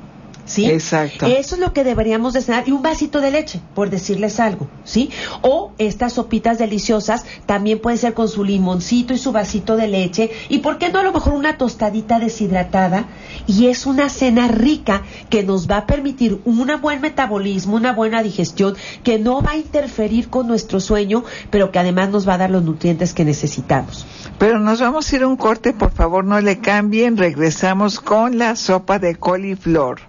¿Sí? 0.49 0.65
Exacto. 0.65 1.25
Eso 1.25 1.55
es 1.55 1.61
lo 1.61 1.73
que 1.73 1.83
deberíamos 1.83 2.33
de 2.33 2.41
cenar 2.41 2.67
y 2.67 2.71
un 2.71 2.81
vasito 2.81 3.21
de 3.21 3.31
leche, 3.31 3.61
por 3.75 3.89
decirles 3.89 4.39
algo, 4.39 4.67
¿sí? 4.83 5.09
O 5.41 5.71
estas 5.77 6.13
sopitas 6.13 6.57
deliciosas 6.57 7.25
también 7.45 7.79
pueden 7.79 7.99
ser 7.99 8.13
con 8.13 8.29
su 8.29 8.43
limoncito 8.43 9.13
y 9.13 9.17
su 9.17 9.31
vasito 9.31 9.75
de 9.75 9.87
leche 9.87 10.31
y 10.49 10.59
por 10.59 10.77
qué 10.77 10.89
no 10.89 10.99
a 10.99 11.03
lo 11.03 11.11
mejor 11.11 11.33
una 11.33 11.57
tostadita 11.57 12.19
deshidratada 12.19 13.05
y 13.47 13.67
es 13.67 13.85
una 13.85 14.09
cena 14.09 14.47
rica 14.47 15.03
que 15.29 15.43
nos 15.43 15.69
va 15.69 15.77
a 15.77 15.85
permitir 15.85 16.39
un 16.45 16.59
buen 16.81 17.01
metabolismo, 17.01 17.75
una 17.75 17.93
buena 17.93 18.21
digestión 18.21 18.75
que 19.03 19.19
no 19.19 19.41
va 19.41 19.51
a 19.51 19.57
interferir 19.57 20.29
con 20.29 20.47
nuestro 20.47 20.79
sueño, 20.79 21.23
pero 21.49 21.71
que 21.71 21.79
además 21.79 22.09
nos 22.09 22.27
va 22.27 22.35
a 22.35 22.37
dar 22.37 22.49
los 22.51 22.63
nutrientes 22.63 23.13
que 23.13 23.25
necesitamos. 23.25 24.05
Pero 24.37 24.59
nos 24.59 24.79
vamos 24.79 25.11
a 25.11 25.15
ir 25.15 25.23
a 25.23 25.27
un 25.27 25.37
corte, 25.37 25.73
por 25.73 25.91
favor, 25.91 26.23
no 26.23 26.39
le 26.41 26.59
cambien. 26.59 27.17
Regresamos 27.17 27.99
con 27.99 28.37
la 28.37 28.55
sopa 28.55 28.99
de 28.99 29.15
coliflor. 29.15 30.01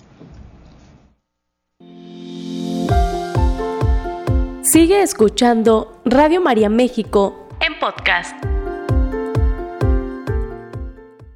Sigue 4.80 5.02
escuchando 5.02 6.00
Radio 6.06 6.40
María 6.40 6.70
México 6.70 7.46
en 7.60 7.78
podcast. 7.78 8.34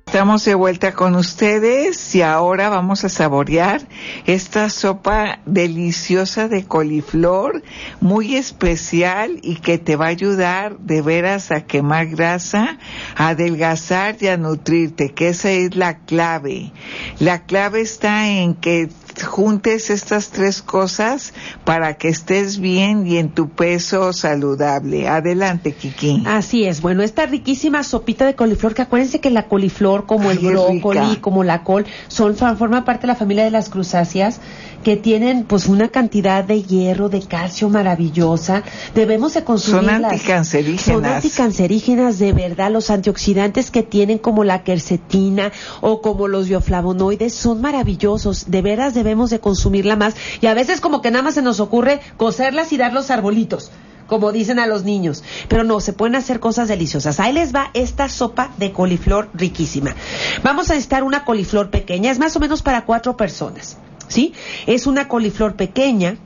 Estamos 0.07 0.45
de 0.47 0.55
vuelta 0.55 0.95
con 0.95 1.15
ustedes 1.15 2.15
y 2.15 2.23
ahora 2.23 2.71
vamos 2.71 3.05
a 3.05 3.11
saborear 3.11 3.83
esta 4.25 4.71
sopa 4.71 5.41
deliciosa 5.45 6.49
de 6.49 6.65
coliflor, 6.65 7.63
muy 8.01 8.37
especial 8.37 9.41
y 9.43 9.57
que 9.57 9.77
te 9.77 9.97
va 9.97 10.07
a 10.07 10.09
ayudar 10.09 10.79
de 10.79 11.03
veras 11.03 11.51
a 11.51 11.67
quemar 11.67 12.07
grasa, 12.07 12.79
a 13.15 13.29
adelgazar 13.29 14.17
y 14.21 14.29
a 14.29 14.39
nutrirte, 14.39 15.13
que 15.13 15.29
esa 15.29 15.51
es 15.51 15.77
la 15.77 15.99
clave. 15.99 16.73
La 17.19 17.45
clave 17.45 17.83
está 17.83 18.27
en 18.27 18.55
que 18.55 18.89
juntes 19.23 19.91
estas 19.91 20.31
tres 20.31 20.63
cosas 20.63 21.33
para 21.65 21.95
que 21.95 22.09
estés 22.09 22.59
bien 22.59 23.07
y 23.07 23.19
en 23.19 23.31
tu 23.31 23.49
peso 23.49 24.13
saludable. 24.13 25.09
Adelante, 25.09 25.73
Kiki. 25.73 26.23
Así 26.27 26.65
es. 26.65 26.81
Bueno, 26.81 27.03
esta 27.03 27.27
riquísima 27.27 27.83
sopita 27.85 28.27
de 28.27 28.35
coliflor, 28.35 28.75
que 28.75 28.83
acuérdense 28.83 29.21
que 29.21 29.31
la 29.31 29.47
coliflor, 29.47 30.07
como 30.07 30.31
el 30.31 30.39
brócoli, 30.39 31.17
como 31.17 31.45
la 31.45 31.63
col, 31.63 31.87
son 32.09 32.35
forma 32.37 32.85
parte 32.85 33.03
de 33.03 33.09
la 33.09 33.17
familia 33.17 33.45
de 33.45 33.51
las 33.51 33.69
cruzáceas 33.69 34.41
que 34.85 34.97
tienen 34.97 35.43
pues 35.43 35.67
una 35.67 35.89
cantidad 35.89 36.45
de 36.45 36.63
hierro, 36.63 37.09
de 37.09 37.23
calcio 37.23 37.69
maravillosa. 37.69 38.63
Debemos 38.95 39.35
de 39.35 39.43
consumirlas. 39.43 39.97
Son 39.97 40.05
anticancerígenas. 40.05 40.85
Son 40.85 41.05
anticancerígenas 41.05 42.19
de 42.21 42.33
verdad. 42.33 42.71
Los 42.71 42.91
antioxidantes 42.91 43.73
que 43.73 43.83
tienen 43.83 44.19
como 44.19 44.45
la 44.45 44.63
quercetina 44.63 45.51
o 45.81 46.01
como 46.01 46.29
los 46.29 46.49
bioflavonoides 46.49 47.35
son 47.35 47.61
maravillosos. 47.61 48.51
De 48.51 48.63
veras 48.63 48.95
debemos 48.95 49.31
de 49.31 49.41
consumirla 49.41 49.97
más. 49.97 50.15
Y 50.41 50.47
a 50.47 50.55
veces 50.55 50.81
como 50.81 51.03
que 51.03 51.11
nada 51.11 51.25
más 51.25 51.35
se 51.35 51.43
nos 51.43 51.59
ocurre 51.59 52.01
coserlas 52.17 52.73
y 52.73 52.77
dar 52.77 52.93
los 52.93 53.11
arbolitos 53.11 53.73
como 54.07 54.33
dicen 54.33 54.59
a 54.59 54.67
los 54.67 54.85
niños. 54.85 55.25
Pero 55.49 55.65
no, 55.65 55.81
se 55.81 55.95
pueden 55.95 56.15
hacer 56.15 56.39
cosas 56.39 56.69
deliciosas. 56.69 57.21
Ahí 57.21 57.33
les 57.33 57.55
va 57.55 57.71
esta 57.73 58.11
sopa 58.11 58.51
de 58.59 58.71
coliflor 58.71 59.31
riquísima. 59.33 59.95
Vamos 60.43 60.69
a 60.69 60.75
necesitar 60.75 61.05
una 61.05 61.25
coliflor 61.25 61.71
pequeña, 61.71 62.11
es 62.11 62.19
más 62.19 62.37
o 62.37 62.41
menos 62.41 62.61
para 62.61 62.85
cuatro 62.85 63.17
personas. 63.17 63.79
¿Sí? 64.09 64.33
Es 64.67 64.87
una 64.87 65.09
coliflor 65.09 65.55
pequeña. 65.55 66.17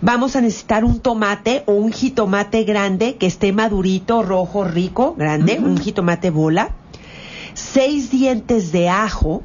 Vamos 0.00 0.36
a 0.36 0.40
necesitar 0.40 0.84
un 0.84 1.00
tomate 1.00 1.62
o 1.66 1.72
un 1.72 1.92
jitomate 1.92 2.64
grande 2.64 3.16
que 3.16 3.26
esté 3.26 3.52
madurito, 3.52 4.22
rojo, 4.22 4.64
rico, 4.64 5.14
grande, 5.16 5.58
un 5.58 5.78
jitomate 5.78 6.30
bola. 6.30 6.74
Seis 7.54 8.10
dientes 8.10 8.72
de 8.72 8.88
ajo. 8.88 9.42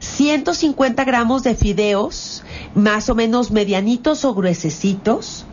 150 0.00 1.04
gramos 1.04 1.42
de 1.42 1.54
fideos, 1.54 2.44
más 2.74 3.08
o 3.08 3.14
menos 3.14 3.50
medianitos 3.50 4.24
o 4.24 4.34
gruesecitos. 4.34 5.44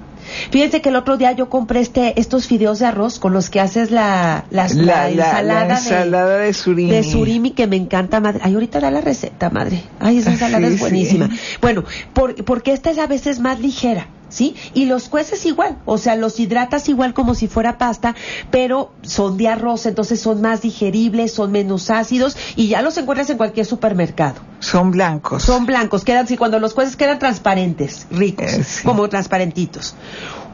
Fíjense 0.52 0.82
que 0.82 0.90
el 0.90 0.96
otro 0.96 1.18
día 1.18 1.32
yo 1.32 1.50
compré 1.50 1.80
este, 1.80 2.20
estos 2.20 2.48
fideos 2.48 2.80
de 2.80 2.86
arroz 2.86 3.20
con 3.20 3.34
los 3.34 3.50
que 3.50 3.60
haces 3.60 3.92
la, 3.92 4.46
la, 4.50 4.66
ensalada, 4.66 6.38
de, 6.38 6.54
surimi. 6.54 6.92
De 6.92 7.04
surimi 7.04 7.52
que 7.52 7.68
me 7.68 7.76
encanta, 7.76 8.20
madre. 8.20 8.42
Ay, 8.44 8.54
ahorita 8.54 8.80
da 8.80 8.92
la 8.92 9.02
receta, 9.02 9.50
madre. 9.50 9.84
Ay, 10.00 10.18
esa 10.18 10.32
ensalada 10.34 10.68
es 10.68 10.80
buenísima. 10.80 11.30
Bueno, 11.62 11.84
porque 12.14 12.74
esta 12.74 12.92
es 12.92 12.98
a 12.98 13.08
veces 13.08 13.40
más 13.40 13.60
ligera. 13.60 14.08
¿Sí? 14.36 14.56
Y 14.74 14.86
los 14.86 15.08
cueces 15.08 15.46
igual, 15.46 15.78
o 15.86 15.98
sea, 15.98 16.16
los 16.16 16.40
hidratas 16.40 16.90
igual 16.90 17.14
como 17.14 17.36
si 17.36 17.48
fuera 17.48 17.78
pasta, 17.78 18.16
pero 18.52 18.92
son 19.02 19.38
de 19.38 19.48
arroz, 19.48 19.86
entonces 19.86 20.20
son 20.20 20.42
más 20.42 20.62
digeribles, 20.62 21.32
son 21.34 21.52
menos 21.52 21.90
ácidos 21.90 22.36
y 22.56 22.68
ya 22.68 22.82
los 22.82 22.98
encuentras 22.98 23.30
en 23.30 23.38
cualquier 23.38 23.66
supermercado. 23.66 24.42
Son 24.60 24.92
blancos. 24.92 25.44
Son 25.44 25.66
blancos, 25.66 26.04
quedan, 26.04 26.28
sí, 26.28 26.36
cuando 26.36 26.60
los 26.60 26.74
cueces 26.74 26.98
quedan 26.98 27.18
transparentes, 27.18 28.08
ricos, 28.12 28.54
eh, 28.54 28.66
como 28.84 29.08
transparentitos. 29.08 29.96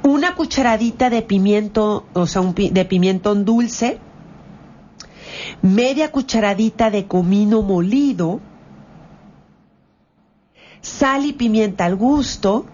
Una 0.03 0.35
cucharadita 0.35 1.09
de 1.09 1.23
pimiento, 1.23 2.05
o 2.13 2.27
sea, 2.27 2.41
un, 2.41 2.53
de 2.53 2.85
pimiento 2.85 3.33
dulce, 3.33 3.97
media 5.63 6.11
cucharadita 6.11 6.91
de 6.91 7.07
comino 7.07 7.63
molido, 7.63 8.41
sal 10.81 11.25
y 11.25 11.33
pimienta 11.33 11.85
al 11.85 11.95
gusto, 11.95 12.65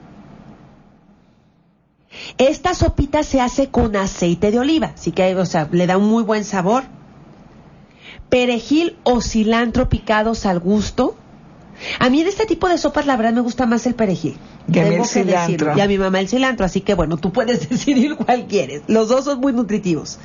esta 2.37 2.73
sopita 2.73 3.23
se 3.23 3.41
hace 3.41 3.69
con 3.69 3.95
aceite 3.95 4.51
de 4.51 4.59
oliva, 4.59 4.91
así 4.95 5.11
que 5.11 5.35
o 5.35 5.45
sea, 5.45 5.67
le 5.71 5.87
da 5.87 5.97
un 5.97 6.09
muy 6.09 6.23
buen 6.23 6.43
sabor. 6.43 6.83
Perejil 8.29 8.97
o 9.03 9.21
cilantro 9.21 9.87
picados 9.87 10.45
al 10.45 10.59
gusto. 10.59 11.15
A 11.99 12.09
mí 12.09 12.23
de 12.23 12.29
este 12.29 12.45
tipo 12.45 12.67
de 12.67 12.77
sopas 12.77 13.05
la 13.05 13.15
verdad 13.15 13.33
me 13.33 13.41
gusta 13.41 13.65
más 13.65 13.85
el 13.85 13.95
perejil. 13.95 14.37
Y 14.71 14.79
a 14.79 14.83
Y 15.77 15.81
a 15.81 15.87
mi 15.87 15.97
mamá 15.97 16.19
el 16.19 16.27
cilantro, 16.27 16.65
así 16.65 16.81
que 16.81 16.93
bueno, 16.93 17.17
tú 17.17 17.31
puedes 17.31 17.69
decidir 17.69 18.15
cuál 18.15 18.47
quieres. 18.47 18.81
Los 18.87 19.09
dos 19.09 19.25
son 19.25 19.39
muy 19.39 19.53
nutritivos 19.53 20.19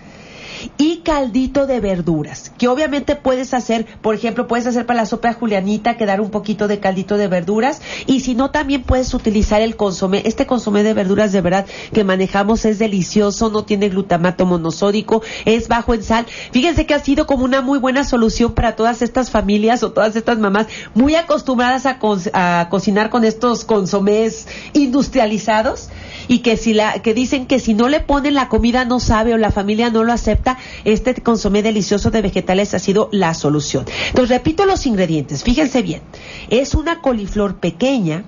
y 0.79 0.99
caldito 0.99 1.67
de 1.67 1.81
verduras, 1.81 2.53
que 2.59 2.69
obviamente 2.69 3.17
puedes 3.17 3.55
hacer, 3.55 3.87
por 4.01 4.15
ejemplo, 4.15 4.47
puedes 4.47 4.67
hacer 4.67 4.87
para 4.87 5.01
la 5.01 5.07
sopa 5.07 5.33
julianita, 5.33 5.97
quedar 5.97 6.21
un 6.21 6.31
poquito 6.31 6.69
de 6.69 6.81
caldito 6.81 7.17
de 7.17 7.29
verduras, 7.29 7.81
y 8.07 8.21
si 8.21 8.35
no, 8.35 8.51
también 8.51 8.83
puedes 8.83 9.13
utilizar 9.15 9.61
el 9.61 9.77
consomé. 9.77 10.23
Este 10.25 10.47
consomé 10.47 10.83
de 10.83 10.95
verduras 10.95 11.33
de 11.33 11.41
verdad 11.41 11.67
que 11.93 12.05
manejamos 12.05 12.65
es 12.65 12.79
delicioso, 12.79 13.51
no 13.51 13.65
tiene 13.65 13.89
glutamato 13.89 14.47
monosódico, 14.47 15.23
es 15.45 15.69
bajo 15.69 15.95
en 15.95 16.03
sal. 16.03 16.27
Fíjense 16.53 16.87
que 16.87 16.95
ha 16.95 17.01
sido 17.01 17.27
como 17.27 17.45
una 17.45 17.61
muy 17.61 17.79
buena 17.79 18.05
solución 18.05 18.53
para 18.53 18.77
todas 18.77 19.03
estas 19.03 19.31
familias 19.31 19.83
o 19.83 19.93
todas 19.93 20.17
estas 20.17 20.39
mamás 20.39 20.67
muy 20.95 21.15
acostumbradas 21.15 21.87
a, 21.87 21.99
a 22.33 22.69
cocinar 22.69 23.11
con 23.11 23.25
estos 23.25 23.65
consomés 23.65 24.47
industrializados 24.73 25.89
y 26.29 26.39
que 26.39 26.57
si 26.57 26.73
la 26.73 27.03
que 27.03 27.15
dicen 27.15 27.47
que 27.47 27.59
si 27.59 27.75
no 27.75 27.89
le 27.89 28.01
ponen 28.01 28.35
la 28.35 28.49
comida 28.49 28.85
no 28.85 29.01
sabe 29.01 29.35
o 29.35 29.39
la 29.39 29.51
familia 29.51 29.91
no 29.91 30.05
lo 30.05 30.13
acepta, 30.13 30.52
este 30.85 31.15
consomé 31.15 31.63
delicioso 31.63 32.11
de 32.11 32.23
vegetales 32.23 32.75
ha 32.75 32.79
sido 32.79 33.09
la 33.13 33.35
solución. 33.35 33.85
Entonces 34.09 34.37
repito 34.37 34.67
los 34.67 34.87
ingredientes, 34.87 35.43
fíjense 35.43 35.83
bien. 35.83 36.03
Es 36.49 36.75
una 36.75 37.01
coliflor 37.01 37.57
pequeña, 37.57 38.25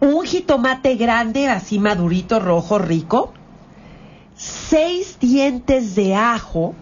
un 0.00 0.24
jitomate 0.24 0.96
grande, 0.96 1.48
así 1.48 1.78
madurito, 1.78 2.38
rojo, 2.40 2.78
rico, 2.78 3.32
seis 4.36 5.18
dientes 5.20 5.94
de 5.94 6.14
ajo, 6.14 6.74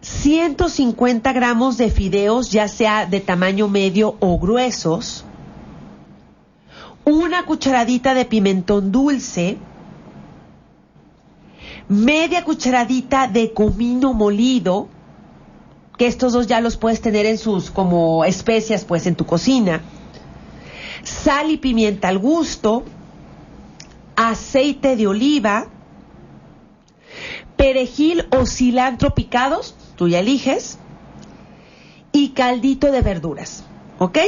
150 0.00 1.32
gramos 1.32 1.76
de 1.76 1.90
fideos, 1.90 2.50
ya 2.50 2.68
sea 2.68 3.06
de 3.06 3.20
tamaño 3.20 3.68
medio 3.68 4.16
o 4.20 4.38
gruesos, 4.38 5.24
una 7.04 7.44
cucharadita 7.44 8.14
de 8.14 8.24
pimentón 8.24 8.92
dulce, 8.92 9.58
media 11.88 12.44
cucharadita 12.44 13.28
de 13.28 13.52
comino 13.52 14.12
molido, 14.12 14.88
que 15.96 16.06
estos 16.06 16.32
dos 16.32 16.46
ya 16.46 16.60
los 16.60 16.76
puedes 16.76 17.00
tener 17.00 17.26
en 17.26 17.38
sus 17.38 17.70
como 17.70 18.24
especias 18.24 18.84
pues 18.84 19.06
en 19.06 19.14
tu 19.14 19.24
cocina, 19.24 19.82
sal 21.02 21.50
y 21.50 21.56
pimienta 21.56 22.08
al 22.08 22.18
gusto, 22.18 22.82
aceite 24.16 24.96
de 24.96 25.06
oliva, 25.06 25.68
perejil 27.56 28.26
o 28.36 28.46
cilantro 28.46 29.14
picados, 29.14 29.74
tú 29.96 30.08
ya 30.08 30.18
eliges, 30.18 30.78
y 32.12 32.30
caldito 32.30 32.90
de 32.90 33.02
verduras, 33.02 33.64
¿ok? 33.98 34.18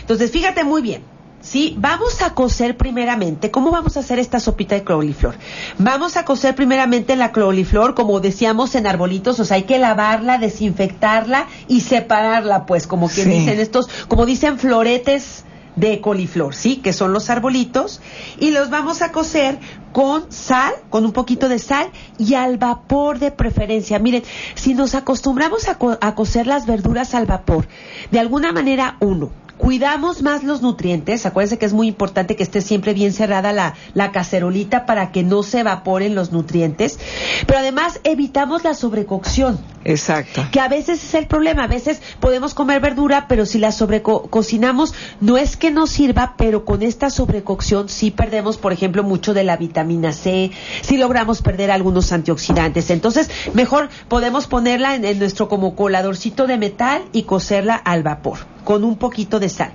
Entonces 0.00 0.30
fíjate 0.30 0.64
muy 0.64 0.82
bien, 0.82 1.02
¿sí? 1.44 1.76
Vamos 1.78 2.22
a 2.22 2.34
cocer 2.34 2.76
primeramente. 2.76 3.50
¿Cómo 3.52 3.70
vamos 3.70 3.96
a 3.96 4.00
hacer 4.00 4.18
esta 4.18 4.40
sopita 4.40 4.74
de 4.74 4.82
coliflor? 4.82 5.36
Vamos 5.78 6.16
a 6.16 6.24
cocer 6.24 6.56
primeramente 6.56 7.14
la 7.14 7.30
coliflor, 7.30 7.94
como 7.94 8.18
decíamos, 8.18 8.74
en 8.74 8.86
arbolitos, 8.86 9.38
o 9.38 9.44
sea, 9.44 9.56
hay 9.56 9.64
que 9.64 9.78
lavarla, 9.78 10.38
desinfectarla 10.38 11.46
y 11.68 11.82
separarla, 11.82 12.66
pues, 12.66 12.86
como 12.86 13.08
que 13.08 13.24
dicen 13.24 13.60
estos, 13.60 13.88
como 14.08 14.26
dicen 14.26 14.58
floretes 14.58 15.44
de 15.76 16.00
coliflor, 16.00 16.54
¿sí? 16.54 16.76
Que 16.76 16.92
son 16.92 17.12
los 17.12 17.30
arbolitos. 17.30 18.00
Y 18.38 18.52
los 18.52 18.70
vamos 18.70 19.02
a 19.02 19.12
cocer 19.12 19.58
con 19.92 20.30
sal, 20.30 20.72
con 20.88 21.04
un 21.04 21.12
poquito 21.12 21.48
de 21.48 21.58
sal 21.58 21.88
y 22.16 22.34
al 22.34 22.58
vapor 22.58 23.18
de 23.18 23.32
preferencia. 23.32 23.98
Miren, 23.98 24.22
si 24.54 24.74
nos 24.74 24.94
acostumbramos 24.94 25.68
a, 25.68 25.78
a 26.00 26.14
cocer 26.14 26.46
las 26.46 26.66
verduras 26.66 27.14
al 27.14 27.26
vapor, 27.26 27.66
de 28.10 28.20
alguna 28.20 28.52
manera, 28.52 28.96
uno, 29.00 29.30
Cuidamos 29.58 30.22
más 30.22 30.42
los 30.42 30.62
nutrientes, 30.62 31.26
acuérdense 31.26 31.58
que 31.58 31.66
es 31.66 31.72
muy 31.72 31.86
importante 31.86 32.34
que 32.34 32.42
esté 32.42 32.60
siempre 32.60 32.92
bien 32.92 33.12
cerrada 33.12 33.52
la, 33.52 33.74
la 33.94 34.10
cacerolita 34.10 34.84
para 34.84 35.12
que 35.12 35.22
no 35.22 35.44
se 35.44 35.60
evaporen 35.60 36.16
los 36.16 36.32
nutrientes, 36.32 36.98
pero 37.46 37.60
además 37.60 38.00
evitamos 38.02 38.64
la 38.64 38.74
sobrecocción. 38.74 39.58
Exacto. 39.84 40.44
Que 40.50 40.60
a 40.60 40.66
veces 40.66 41.04
es 41.04 41.14
el 41.14 41.26
problema, 41.26 41.64
a 41.64 41.68
veces 41.68 42.02
podemos 42.18 42.52
comer 42.52 42.80
verdura, 42.80 43.26
pero 43.28 43.46
si 43.46 43.58
la 43.58 43.70
sobrecocinamos, 43.70 44.92
no 45.20 45.36
es 45.36 45.56
que 45.56 45.70
no 45.70 45.86
sirva, 45.86 46.34
pero 46.36 46.64
con 46.64 46.82
esta 46.82 47.08
sobrecocción 47.08 47.88
sí 47.88 48.10
perdemos, 48.10 48.56
por 48.56 48.72
ejemplo, 48.72 49.04
mucho 49.04 49.34
de 49.34 49.44
la 49.44 49.56
vitamina 49.56 50.12
C, 50.12 50.50
sí 50.82 50.96
logramos 50.96 51.42
perder 51.42 51.70
algunos 51.70 52.10
antioxidantes. 52.12 52.90
Entonces, 52.90 53.30
mejor 53.52 53.88
podemos 54.08 54.48
ponerla 54.48 54.96
en, 54.96 55.04
en 55.04 55.18
nuestro 55.20 55.48
como 55.48 55.76
coladorcito 55.76 56.48
de 56.48 56.58
metal 56.58 57.04
y 57.12 57.22
cocerla 57.22 57.76
al 57.76 58.02
vapor 58.02 58.53
con 58.64 58.84
un 58.84 58.96
poquito 58.96 59.40
de 59.40 59.48
sal. 59.48 59.72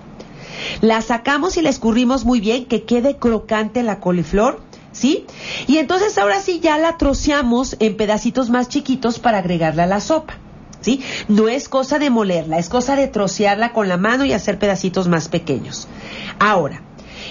La 0.81 1.01
sacamos 1.01 1.57
y 1.57 1.61
la 1.61 1.69
escurrimos 1.69 2.25
muy 2.25 2.39
bien, 2.39 2.65
que 2.65 2.83
quede 2.83 3.17
crocante 3.17 3.83
la 3.83 3.99
coliflor, 3.99 4.61
¿sí? 4.91 5.25
Y 5.67 5.77
entonces 5.77 6.17
ahora 6.17 6.41
sí 6.41 6.59
ya 6.59 6.77
la 6.77 6.97
troceamos 6.97 7.77
en 7.79 7.95
pedacitos 7.95 8.49
más 8.49 8.67
chiquitos 8.69 9.19
para 9.19 9.39
agregarla 9.39 9.83
a 9.83 9.87
la 9.87 10.01
sopa. 10.01 10.35
¿Sí? 10.81 11.03
No 11.27 11.49
es 11.49 11.67
cosa 11.67 11.99
de 11.99 12.09
molerla, 12.09 12.57
es 12.57 12.69
cosa 12.69 12.95
de 12.95 13.09
trocearla 13.09 13.73
con 13.73 13.89
la 13.89 13.97
mano 13.97 14.23
y 14.23 14.31
hacer 14.31 14.57
pedacitos 14.57 15.09
más 15.09 15.27
pequeños. 15.27 15.89
Ahora, 16.39 16.83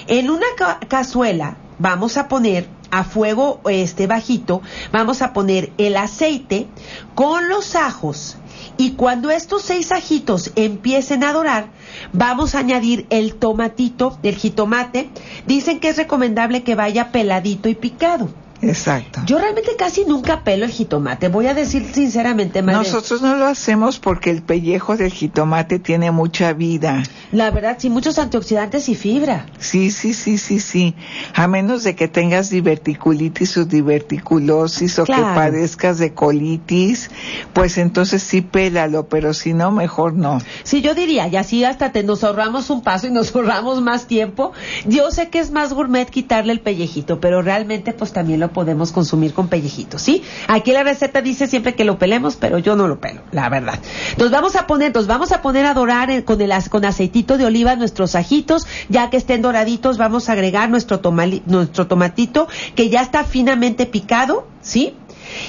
en 0.06 0.28
una 0.28 0.46
cazuela 0.86 1.56
vamos 1.78 2.18
a 2.18 2.28
poner 2.28 2.68
a 2.90 3.04
fuego 3.04 3.60
este 3.68 4.06
bajito, 4.06 4.62
vamos 4.92 5.22
a 5.22 5.32
poner 5.32 5.72
el 5.78 5.96
aceite 5.96 6.66
con 7.14 7.48
los 7.48 7.74
ajos 7.76 8.36
y 8.76 8.92
cuando 8.92 9.30
estos 9.30 9.62
seis 9.62 9.90
ajitos 9.90 10.52
empiecen 10.54 11.24
a 11.24 11.32
dorar, 11.32 11.66
vamos 12.12 12.54
a 12.54 12.60
añadir 12.60 13.06
el 13.10 13.34
tomatito, 13.34 14.16
el 14.22 14.36
jitomate. 14.36 15.10
Dicen 15.46 15.80
que 15.80 15.88
es 15.88 15.96
recomendable 15.96 16.62
que 16.62 16.76
vaya 16.76 17.10
peladito 17.10 17.68
y 17.68 17.74
picado. 17.74 18.28
Exacto. 18.60 19.20
Yo 19.24 19.38
realmente 19.38 19.70
casi 19.76 20.04
nunca 20.04 20.42
pelo 20.42 20.64
el 20.64 20.70
jitomate, 20.70 21.28
voy 21.28 21.46
a 21.46 21.54
decir 21.54 21.86
sinceramente, 21.92 22.62
madre. 22.62 22.78
Nosotros 22.78 23.22
no 23.22 23.36
lo 23.36 23.46
hacemos 23.46 23.98
porque 23.98 24.30
el 24.30 24.42
pellejo 24.42 24.96
del 24.96 25.12
jitomate 25.12 25.78
tiene 25.78 26.10
mucha 26.10 26.52
vida. 26.52 27.02
La 27.30 27.50
verdad, 27.50 27.76
sí, 27.78 27.90
muchos 27.90 28.18
antioxidantes 28.18 28.88
y 28.88 28.94
fibra. 28.94 29.46
Sí, 29.58 29.90
sí, 29.90 30.12
sí, 30.12 30.38
sí, 30.38 30.60
sí. 30.60 30.94
A 31.34 31.46
menos 31.46 31.84
de 31.84 31.94
que 31.94 32.08
tengas 32.08 32.50
diverticulitis 32.50 33.56
o 33.58 33.64
diverticulosis 33.64 34.98
o 34.98 35.04
que 35.04 35.12
padezcas 35.12 35.98
de 35.98 36.14
colitis, 36.14 37.10
pues 37.52 37.78
entonces 37.78 38.22
sí 38.22 38.40
pélalo, 38.40 39.08
pero 39.08 39.34
si 39.34 39.52
no, 39.52 39.70
mejor 39.70 40.14
no. 40.14 40.40
Sí, 40.64 40.80
yo 40.80 40.94
diría, 40.94 41.28
y 41.28 41.36
así 41.36 41.64
hasta 41.64 41.92
te 41.92 42.02
nos 42.02 42.24
ahorramos 42.24 42.70
un 42.70 42.82
paso 42.82 43.06
y 43.06 43.10
nos 43.10 43.34
ahorramos 43.34 43.82
más 43.82 44.06
tiempo. 44.06 44.52
Yo 44.86 45.10
sé 45.10 45.28
que 45.28 45.38
es 45.38 45.50
más 45.50 45.72
gourmet 45.72 46.08
quitarle 46.08 46.52
el 46.52 46.60
pellejito, 46.60 47.20
pero 47.20 47.42
realmente 47.42 47.92
pues 47.92 48.12
también 48.12 48.40
lo 48.40 48.47
podemos 48.52 48.92
consumir 48.92 49.34
con 49.34 49.48
pellejitos, 49.48 50.02
¿sí? 50.02 50.22
Aquí 50.46 50.72
la 50.72 50.82
receta 50.82 51.20
dice 51.22 51.46
siempre 51.46 51.74
que 51.74 51.84
lo 51.84 51.98
pelemos, 51.98 52.36
pero 52.36 52.58
yo 52.58 52.76
no 52.76 52.88
lo 52.88 53.00
pelo, 53.00 53.22
la 53.32 53.48
verdad. 53.48 53.78
Nos 54.16 54.30
vamos 54.30 54.56
a 54.56 54.66
poner, 54.66 54.94
nos 54.94 55.06
vamos 55.06 55.32
a 55.32 55.42
poner 55.42 55.66
a 55.66 55.74
dorar 55.74 56.24
con 56.24 56.40
el 56.40 56.52
con 56.70 56.84
aceitito 56.84 57.38
de 57.38 57.44
oliva 57.44 57.76
nuestros 57.76 58.14
ajitos, 58.14 58.66
ya 58.88 59.10
que 59.10 59.16
estén 59.16 59.42
doraditos, 59.42 59.98
vamos 59.98 60.28
a 60.28 60.32
agregar 60.32 60.70
nuestro 60.70 61.00
nuestro 61.46 61.86
tomatito 61.86 62.48
que 62.74 62.88
ya 62.88 63.02
está 63.02 63.24
finamente 63.24 63.86
picado, 63.86 64.46
¿sí? 64.60 64.94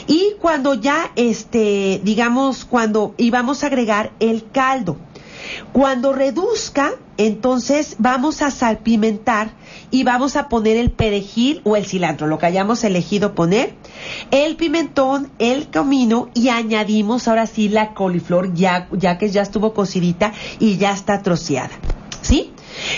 Y 0.08 0.34
cuando 0.42 0.74
ya 0.74 1.12
este, 1.16 2.02
digamos, 2.04 2.66
cuando 2.66 3.14
íbamos 3.18 3.64
a 3.64 3.68
agregar 3.68 4.12
el 4.20 4.50
caldo. 4.52 4.98
Cuando 5.72 6.14
reduzca, 6.14 6.94
entonces 7.18 7.96
vamos 8.00 8.42
a 8.42 8.52
salpimentar 8.52 9.52
y 9.92 10.04
vamos 10.04 10.36
a 10.36 10.50
poner 10.50 10.78
el 10.78 10.92
perejil 10.92 11.62
o 11.64 11.76
el 11.76 11.86
cilantro, 11.86 12.28
lo 12.28 12.38
que 12.38 12.46
hayamos 12.46 12.84
elegido 12.84 13.36
poner, 13.36 13.76
el 14.32 14.56
pimentón, 14.56 15.32
el 15.40 15.70
comino 15.70 16.30
y 16.34 16.50
añadimos 16.50 17.28
ahora 17.28 17.48
sí 17.48 17.70
la 17.70 17.94
coliflor 17.94 18.54
ya, 18.54 18.88
ya 18.92 19.18
que 19.18 19.30
ya 19.30 19.42
estuvo 19.42 19.74
cocidita 19.74 20.34
y 20.60 20.78
ya 20.78 20.92
está 20.92 21.22
troceada. 21.22 21.72
¿Sí? 22.22 22.54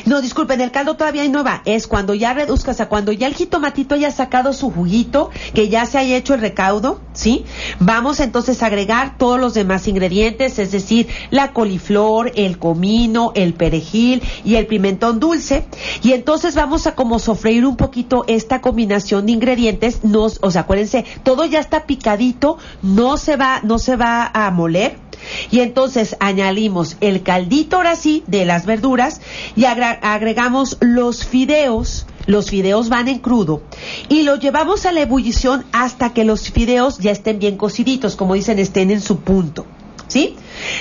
No, 0.06 0.22
disculpen, 0.22 0.62
el 0.62 0.72
caldo 0.72 0.96
todavía 0.96 1.28
no 1.28 1.44
va. 1.44 1.62
Es 1.66 1.88
cuando 1.88 2.14
ya 2.14 2.34
reduzcas, 2.34 2.82
a 2.82 2.90
cuando 2.90 3.12
ya 3.12 3.28
el 3.28 3.36
jitomatito 3.36 3.96
haya 3.96 4.12
sacado 4.12 4.54
su 4.54 4.72
juguito, 4.72 5.30
que 5.54 5.70
ya 5.70 5.86
se 5.86 5.98
haya 5.98 6.18
hecho 6.18 6.34
el 6.34 6.42
recaudo, 6.42 7.02
¿sí? 7.14 7.46
Vamos 7.80 8.20
entonces 8.20 8.62
a 8.64 8.68
agregar 8.68 9.18
todos 9.18 9.40
los 9.40 9.54
demás 9.54 9.88
ingredientes, 9.88 10.60
es 10.60 10.72
decir, 10.72 11.08
la 11.30 11.54
coliflor, 11.54 12.32
el 12.36 12.58
comino, 12.58 13.32
el 13.36 13.54
perejil 13.54 14.22
y 14.44 14.56
el 14.56 14.68
pimentón 14.68 15.20
dulce. 15.20 15.66
Y 16.04 16.14
entonces 16.14 16.56
vamos 16.56 16.88
a 16.88 16.96
como 16.96 17.20
sofreír 17.20 17.66
un 17.66 17.78
poquito 17.78 18.26
esta 18.28 18.62
combinación 18.62 19.26
de 19.26 19.34
ingredientes. 19.34 20.04
Nos, 20.04 20.40
o 20.42 20.52
sea, 20.52 20.62
acuérdense, 20.62 21.06
todo 21.24 21.46
ya 21.46 21.60
está 21.60 21.86
picadito, 21.86 22.58
no 22.82 23.18
se 23.18 23.36
va, 23.36 23.62
no 23.64 23.80
se 23.80 23.96
va 23.96 24.30
a 24.34 24.50
moler 24.52 25.11
y 25.50 25.60
entonces 25.60 26.16
añadimos 26.20 26.98
el 27.02 27.24
caldito 27.24 27.78
ahora 27.78 27.96
sí 27.96 28.24
de 28.28 28.46
las 28.46 28.66
verduras 28.66 29.22
y 29.56 29.66
agregamos 29.66 30.78
los 30.80 31.26
fideos. 31.26 32.06
Los 32.28 32.52
fideos 32.52 32.90
van 32.90 33.08
en 33.08 33.18
crudo 33.18 33.64
y 34.08 34.22
los 34.22 34.40
llevamos 34.40 34.86
a 34.86 34.92
la 34.92 35.02
ebullición 35.02 35.66
hasta 35.72 36.14
que 36.14 36.24
los 36.24 36.52
fideos 36.52 37.00
ya 37.00 37.12
estén 37.12 37.40
bien 37.40 37.58
cociditos, 37.58 38.16
como 38.16 38.36
dicen, 38.36 38.60
estén 38.60 38.92
en 38.92 39.02
su 39.02 39.22
punto. 39.22 39.66
¿Sí? 40.08 40.36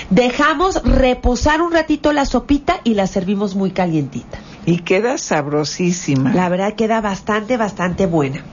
Dejamos 0.09 0.83
reposar 0.83 1.61
un 1.61 1.71
ratito 1.71 2.13
la 2.13 2.25
sopita 2.25 2.81
y 2.83 2.93
la 2.93 3.07
servimos 3.07 3.55
muy 3.55 3.71
calientita. 3.71 4.39
Y 4.65 4.79
queda 4.79 5.17
sabrosísima. 5.17 6.33
La 6.33 6.49
verdad 6.49 6.73
queda 6.73 7.01
bastante, 7.01 7.57
bastante 7.57 8.05
buena. 8.05 8.43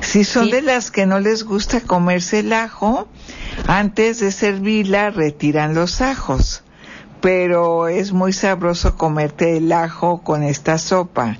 Si 0.00 0.24
son 0.24 0.50
de 0.50 0.62
las 0.62 0.90
que 0.90 1.06
no 1.06 1.20
les 1.20 1.44
gusta 1.44 1.80
comerse 1.80 2.40
el 2.40 2.52
ajo, 2.52 3.08
antes 3.66 4.20
de 4.20 4.32
servirla 4.32 5.10
retiran 5.10 5.74
los 5.74 6.00
ajos. 6.00 6.62
Pero 7.20 7.88
es 7.88 8.12
muy 8.12 8.32
sabroso 8.32 8.96
comerte 8.96 9.56
el 9.58 9.72
ajo 9.72 10.22
con 10.22 10.42
esta 10.42 10.78
sopa. 10.78 11.36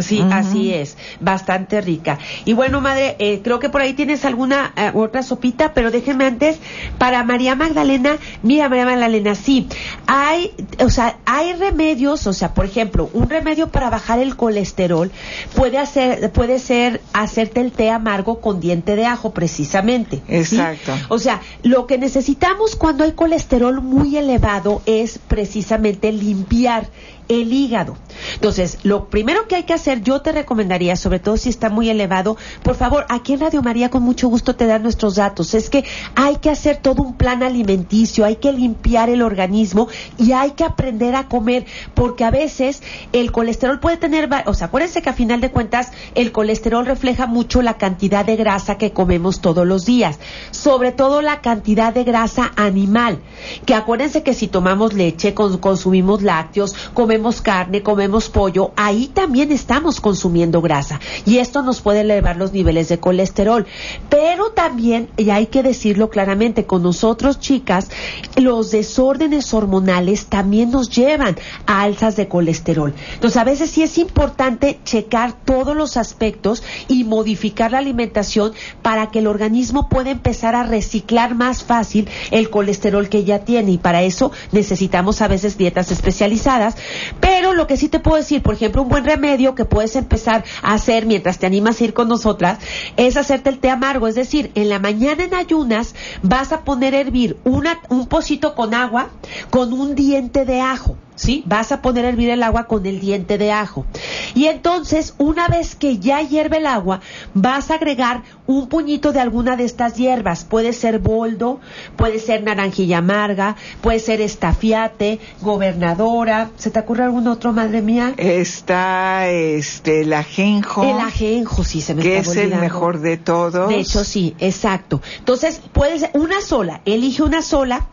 Sí, 0.00 0.24
así 0.30 0.72
es, 0.72 0.96
bastante 1.20 1.80
rica. 1.80 2.18
Y 2.44 2.54
bueno, 2.54 2.80
madre, 2.80 3.16
eh, 3.18 3.40
creo 3.44 3.58
que 3.58 3.68
por 3.68 3.80
ahí 3.80 3.92
tienes 3.92 4.24
alguna 4.24 4.72
eh, 4.76 4.90
otra 4.94 5.22
sopita, 5.22 5.74
pero 5.74 5.90
déjenme 5.90 6.24
antes, 6.24 6.58
para 6.98 7.22
María 7.24 7.54
Magdalena, 7.56 8.16
mira 8.42 8.68
María 8.68 8.86
Magdalena, 8.86 9.34
sí, 9.34 9.68
hay, 10.06 10.52
o 10.78 10.88
sea, 10.88 11.18
hay 11.26 11.52
remedios, 11.54 12.26
o 12.26 12.32
sea, 12.32 12.54
por 12.54 12.64
ejemplo, 12.64 13.10
un 13.12 13.28
remedio 13.28 13.68
para 13.68 13.90
bajar 13.90 14.18
el 14.18 14.36
colesterol 14.36 15.10
puede 15.54 15.78
hacer, 15.78 16.30
puede 16.32 16.58
ser 16.58 17.00
hacerte 17.12 17.60
el 17.60 17.72
té 17.72 17.90
amargo 17.90 18.40
con 18.40 18.60
diente 18.60 18.96
de 18.96 19.06
ajo, 19.06 19.32
precisamente. 19.32 20.22
Exacto. 20.28 20.92
O 21.08 21.18
sea, 21.18 21.40
lo 21.62 21.86
que 21.86 21.98
necesitamos 21.98 22.76
cuando 22.76 23.04
hay 23.04 23.12
colesterol 23.12 23.82
muy 23.82 24.16
elevado 24.16 24.82
es 24.86 25.18
precisamente 25.18 26.12
limpiar 26.12 26.88
el 27.28 27.52
hígado. 27.52 27.96
Entonces, 28.34 28.78
lo 28.82 29.08
primero 29.08 29.46
que 29.48 29.56
hay 29.56 29.62
que 29.64 29.74
hacer, 29.74 30.02
yo 30.02 30.20
te 30.22 30.32
recomendaría, 30.32 30.96
sobre 30.96 31.18
todo 31.18 31.36
si 31.36 31.48
está 31.48 31.68
muy 31.68 31.88
elevado, 31.88 32.36
por 32.62 32.74
favor, 32.74 33.06
aquí 33.08 33.34
en 33.34 33.40
Radio 33.40 33.62
María 33.62 33.90
con 33.90 34.02
mucho 34.02 34.28
gusto 34.28 34.56
te 34.56 34.66
dan 34.66 34.82
nuestros 34.82 35.16
datos. 35.16 35.54
Es 35.54 35.70
que 35.70 35.84
hay 36.14 36.36
que 36.36 36.50
hacer 36.50 36.78
todo 36.78 37.02
un 37.02 37.14
plan 37.14 37.42
alimenticio, 37.42 38.24
hay 38.24 38.36
que 38.36 38.52
limpiar 38.52 39.10
el 39.10 39.22
organismo 39.22 39.88
y 40.18 40.32
hay 40.32 40.52
que 40.52 40.64
aprender 40.64 41.14
a 41.14 41.28
comer, 41.28 41.66
porque 41.94 42.24
a 42.24 42.30
veces 42.30 42.82
el 43.12 43.32
colesterol 43.32 43.80
puede 43.80 43.96
tener, 43.96 44.28
o 44.46 44.54
sea, 44.54 44.66
acuérdense 44.68 45.02
que 45.02 45.10
a 45.10 45.14
final 45.14 45.40
de 45.40 45.50
cuentas 45.50 45.90
el 46.14 46.32
colesterol 46.32 46.86
refleja 46.86 47.26
mucho 47.26 47.62
la 47.62 47.78
cantidad 47.78 48.24
de 48.24 48.36
grasa 48.36 48.78
que 48.78 48.92
comemos 48.92 49.40
todos 49.40 49.66
los 49.66 49.84
días, 49.84 50.18
sobre 50.50 50.92
todo 50.92 51.22
la 51.22 51.40
cantidad 51.40 51.92
de 51.92 52.04
grasa 52.04 52.52
animal, 52.56 53.20
que 53.66 53.74
acuérdense 53.74 54.22
que 54.22 54.34
si 54.34 54.48
tomamos 54.48 54.92
leche, 54.92 55.34
consumimos 55.34 56.22
lácteos, 56.22 56.74
comemos 56.94 57.11
carne, 57.42 57.82
comemos 57.82 58.28
pollo, 58.28 58.72
ahí 58.76 59.08
también 59.08 59.52
estamos 59.52 60.00
consumiendo 60.00 60.62
grasa 60.62 61.00
y 61.26 61.38
esto 61.38 61.62
nos 61.62 61.80
puede 61.80 62.00
elevar 62.00 62.36
los 62.36 62.52
niveles 62.52 62.88
de 62.88 62.98
colesterol. 62.98 63.66
Pero 64.08 64.50
también, 64.50 65.08
y 65.16 65.30
hay 65.30 65.46
que 65.46 65.62
decirlo 65.62 66.10
claramente, 66.10 66.64
con 66.64 66.82
nosotros 66.82 67.40
chicas, 67.40 67.90
los 68.36 68.70
desórdenes 68.70 69.52
hormonales 69.52 70.26
también 70.26 70.70
nos 70.70 70.90
llevan 70.90 71.36
a 71.66 71.82
alzas 71.82 72.16
de 72.16 72.28
colesterol. 72.28 72.94
Entonces, 73.14 73.36
a 73.36 73.44
veces 73.44 73.70
sí 73.70 73.82
es 73.82 73.98
importante 73.98 74.78
checar 74.84 75.32
todos 75.44 75.76
los 75.76 75.96
aspectos 75.96 76.62
y 76.88 77.04
modificar 77.04 77.72
la 77.72 77.78
alimentación 77.78 78.52
para 78.82 79.10
que 79.10 79.18
el 79.18 79.26
organismo 79.26 79.88
pueda 79.88 80.10
empezar 80.10 80.54
a 80.54 80.62
reciclar 80.62 81.34
más 81.34 81.64
fácil 81.64 82.08
el 82.30 82.50
colesterol 82.50 83.08
que 83.08 83.24
ya 83.24 83.40
tiene 83.40 83.72
y 83.72 83.78
para 83.78 84.02
eso 84.02 84.32
necesitamos 84.52 85.20
a 85.20 85.28
veces 85.28 85.58
dietas 85.58 85.90
especializadas, 85.90 86.76
pero 87.20 87.54
lo 87.54 87.66
que 87.66 87.76
sí 87.76 87.88
te 87.88 88.00
puedo 88.00 88.16
decir, 88.16 88.42
por 88.42 88.54
ejemplo, 88.54 88.82
un 88.82 88.88
buen 88.88 89.04
remedio 89.04 89.54
que 89.54 89.64
puedes 89.64 89.96
empezar 89.96 90.44
a 90.62 90.74
hacer 90.74 91.06
mientras 91.06 91.38
te 91.38 91.46
animas 91.46 91.80
a 91.80 91.84
ir 91.84 91.94
con 91.94 92.08
nosotras 92.08 92.58
es 92.96 93.16
hacerte 93.16 93.50
el 93.50 93.58
té 93.58 93.70
amargo. 93.70 94.06
Es 94.06 94.14
decir, 94.14 94.50
en 94.54 94.68
la 94.68 94.78
mañana 94.78 95.24
en 95.24 95.34
ayunas 95.34 95.94
vas 96.22 96.52
a 96.52 96.62
poner 96.62 96.94
a 96.94 97.00
hervir 97.00 97.36
una, 97.44 97.80
un 97.88 98.06
pocito 98.06 98.54
con 98.54 98.74
agua 98.74 99.10
con 99.50 99.72
un 99.72 99.94
diente 99.94 100.44
de 100.44 100.60
ajo. 100.60 100.96
¿Sí? 101.22 101.44
Vas 101.46 101.70
a 101.70 101.80
poner 101.82 102.04
a 102.04 102.08
hervir 102.08 102.30
el 102.30 102.42
agua 102.42 102.64
con 102.64 102.84
el 102.84 102.98
diente 102.98 103.38
de 103.38 103.52
ajo. 103.52 103.86
Y 104.34 104.46
entonces, 104.46 105.14
una 105.18 105.46
vez 105.46 105.76
que 105.76 105.98
ya 105.98 106.20
hierve 106.20 106.58
el 106.58 106.66
agua, 106.66 107.00
vas 107.32 107.70
a 107.70 107.74
agregar 107.74 108.22
un 108.46 108.68
puñito 108.68 109.12
de 109.12 109.20
alguna 109.20 109.56
de 109.56 109.64
estas 109.64 109.94
hierbas. 109.94 110.44
Puede 110.44 110.72
ser 110.72 110.98
boldo, 110.98 111.60
puede 111.96 112.18
ser 112.18 112.42
naranjilla 112.42 112.98
amarga, 112.98 113.56
puede 113.80 114.00
ser 114.00 114.20
estafiate, 114.20 115.20
gobernadora. 115.40 116.50
¿Se 116.56 116.70
te 116.70 116.80
ocurre 116.80 117.04
algún 117.04 117.28
otro, 117.28 117.52
madre 117.52 117.82
mía? 117.82 118.14
Está 118.16 119.28
este, 119.28 120.00
el 120.00 120.12
ajenjo. 120.12 120.82
El 120.82 120.98
ajenjo, 120.98 121.62
sí, 121.62 121.80
se 121.80 121.94
me 121.94 122.02
Que 122.02 122.18
es 122.18 122.34
el 122.34 122.56
mejor 122.56 122.98
de 122.98 123.16
todos. 123.16 123.68
De 123.68 123.78
hecho, 123.78 124.04
sí, 124.04 124.34
exacto. 124.40 125.00
Entonces, 125.18 125.60
puede 125.72 126.00
ser 126.00 126.10
una 126.14 126.40
sola, 126.40 126.80
elige 126.84 127.22
una 127.22 127.42
sola, 127.42 127.86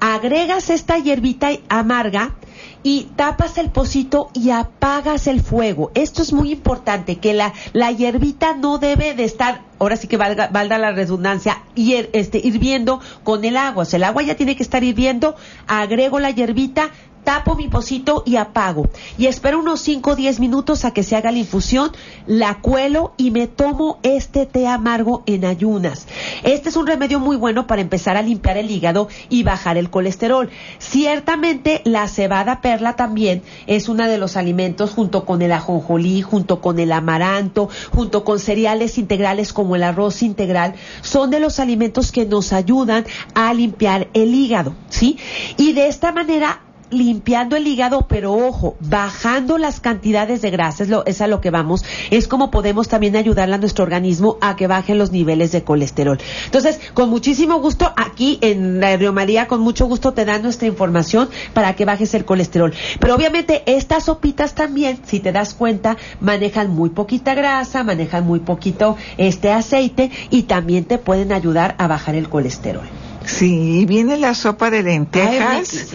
agregas 0.00 0.68
esta 0.68 0.98
hierbita 0.98 1.48
amarga 1.70 2.34
y 2.82 3.08
tapas 3.16 3.58
el 3.58 3.70
pocito 3.70 4.30
y 4.34 4.50
apagas 4.50 5.26
el 5.26 5.40
fuego. 5.40 5.90
Esto 5.94 6.22
es 6.22 6.32
muy 6.32 6.52
importante, 6.52 7.16
que 7.16 7.32
la, 7.32 7.52
la 7.72 7.90
hierbita 7.90 8.54
no 8.54 8.78
debe 8.78 9.14
de 9.14 9.24
estar, 9.24 9.62
ahora 9.78 9.96
sí 9.96 10.06
que 10.06 10.16
valga, 10.16 10.48
valga 10.48 10.78
la 10.78 10.92
redundancia, 10.92 11.62
hier, 11.74 12.10
este, 12.12 12.38
hirviendo 12.38 13.00
con 13.22 13.44
el 13.44 13.56
agua. 13.56 13.82
O 13.82 13.86
sea, 13.86 13.96
el 13.96 14.04
agua 14.04 14.22
ya 14.22 14.36
tiene 14.36 14.56
que 14.56 14.62
estar 14.62 14.84
hirviendo, 14.84 15.34
agrego 15.66 16.20
la 16.20 16.30
hierbita, 16.30 16.90
tapo 17.24 17.56
mi 17.56 17.68
pocito 17.68 18.22
y 18.26 18.36
apago. 18.36 18.88
Y 19.18 19.26
espero 19.26 19.58
unos 19.58 19.80
5 19.80 20.10
o 20.10 20.16
10 20.16 20.40
minutos 20.40 20.84
a 20.84 20.92
que 20.92 21.02
se 21.02 21.16
haga 21.16 21.32
la 21.32 21.38
infusión, 21.38 21.90
la 22.26 22.60
cuelo 22.60 23.12
y 23.16 23.30
me 23.30 23.46
tomo 23.46 23.98
este 24.02 24.46
té 24.46 24.66
amargo 24.66 25.22
en 25.26 25.44
ayunas. 25.44 26.06
Este 26.42 26.68
es 26.68 26.76
un 26.76 26.86
remedio 26.86 27.18
muy 27.20 27.36
bueno 27.36 27.66
para 27.66 27.82
empezar 27.82 28.16
a 28.16 28.22
limpiar 28.22 28.56
el 28.56 28.70
hígado 28.70 29.08
y 29.28 29.42
bajar 29.42 29.76
el 29.76 29.90
colesterol. 29.90 30.50
Ciertamente 30.78 31.80
la 31.84 32.06
cebada 32.08 32.60
perla 32.60 32.96
también 32.96 33.42
es 33.66 33.88
uno 33.88 34.06
de 34.06 34.18
los 34.18 34.36
alimentos 34.36 34.90
junto 34.90 35.24
con 35.24 35.42
el 35.42 35.52
ajonjolí, 35.52 36.22
junto 36.22 36.60
con 36.60 36.78
el 36.78 36.92
amaranto, 36.92 37.68
junto 37.92 38.24
con 38.24 38.38
cereales 38.38 38.98
integrales 38.98 39.52
como 39.52 39.76
el 39.76 39.82
arroz 39.82 40.22
integral, 40.22 40.74
son 41.00 41.30
de 41.30 41.40
los 41.40 41.60
alimentos 41.60 42.12
que 42.12 42.26
nos 42.26 42.52
ayudan 42.52 43.06
a 43.34 43.52
limpiar 43.54 44.08
el 44.14 44.34
hígado, 44.34 44.74
¿sí? 44.88 45.18
Y 45.56 45.72
de 45.72 45.88
esta 45.88 46.12
manera 46.12 46.60
limpiando 46.90 47.56
el 47.56 47.66
hígado, 47.66 48.06
pero 48.08 48.32
ojo, 48.32 48.76
bajando 48.80 49.58
las 49.58 49.80
cantidades 49.80 50.42
de 50.42 50.50
grasa, 50.50 50.84
es, 51.06 51.20
a 51.20 51.26
lo 51.26 51.40
que 51.40 51.50
vamos, 51.50 51.84
es 52.10 52.28
como 52.28 52.50
podemos 52.50 52.88
también 52.88 53.16
ayudarle 53.16 53.54
a 53.54 53.58
nuestro 53.58 53.84
organismo 53.84 54.38
a 54.40 54.56
que 54.56 54.66
bajen 54.66 54.98
los 54.98 55.12
niveles 55.12 55.52
de 55.52 55.62
colesterol. 55.62 56.18
Entonces, 56.46 56.80
con 56.94 57.10
muchísimo 57.10 57.60
gusto, 57.60 57.92
aquí 57.96 58.38
en 58.40 58.82
Río 58.98 59.12
María, 59.12 59.46
con 59.46 59.60
mucho 59.60 59.86
gusto 59.86 60.12
te 60.12 60.24
dan 60.24 60.42
nuestra 60.42 60.68
información 60.68 61.28
para 61.52 61.74
que 61.74 61.84
bajes 61.84 62.14
el 62.14 62.24
colesterol. 62.24 62.72
Pero 63.00 63.14
obviamente 63.14 63.62
estas 63.66 64.04
sopitas 64.04 64.54
también, 64.54 64.98
si 65.04 65.20
te 65.20 65.32
das 65.32 65.54
cuenta, 65.54 65.96
manejan 66.20 66.70
muy 66.70 66.90
poquita 66.90 67.34
grasa, 67.34 67.84
manejan 67.84 68.26
muy 68.26 68.40
poquito 68.40 68.96
este 69.16 69.50
aceite 69.50 70.10
y 70.30 70.42
también 70.42 70.84
te 70.84 70.98
pueden 70.98 71.32
ayudar 71.32 71.74
a 71.78 71.86
bajar 71.86 72.14
el 72.14 72.28
colesterol. 72.28 72.84
Sí, 73.26 73.86
viene 73.86 74.18
la 74.18 74.34
sopa 74.34 74.70
de 74.70 74.82
lentejas. 74.82 75.86